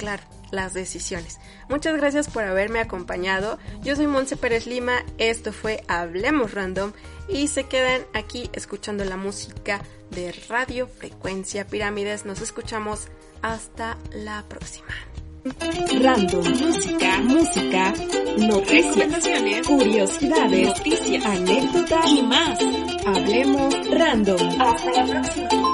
Claro 0.00 0.22
las 0.50 0.74
decisiones. 0.74 1.38
Muchas 1.68 1.96
gracias 1.96 2.28
por 2.28 2.44
haberme 2.44 2.80
acompañado. 2.80 3.58
Yo 3.82 3.96
soy 3.96 4.06
Monse 4.06 4.36
Pérez 4.36 4.66
Lima, 4.66 5.04
esto 5.18 5.52
fue 5.52 5.82
Hablemos 5.88 6.54
Random 6.54 6.92
y 7.28 7.48
se 7.48 7.64
quedan 7.64 8.02
aquí 8.14 8.50
escuchando 8.52 9.04
la 9.04 9.16
música 9.16 9.80
de 10.10 10.32
Radio 10.48 10.88
Frecuencia 10.88 11.66
Pirámides. 11.66 12.24
Nos 12.24 12.40
escuchamos 12.40 13.08
hasta 13.42 13.96
la 14.12 14.44
próxima. 14.48 14.88
Random, 16.02 16.44
música, 16.44 17.18
música, 17.20 17.94
noticias, 18.36 19.66
curiosidades, 19.66 20.68
noticias, 20.68 21.24
anécdotas 21.24 22.10
y 22.10 22.22
más. 22.22 22.58
Hablemos 23.06 23.74
Random. 23.90 24.60
Hasta 24.60 25.04
la 25.04 25.06
próxima. 25.06 25.69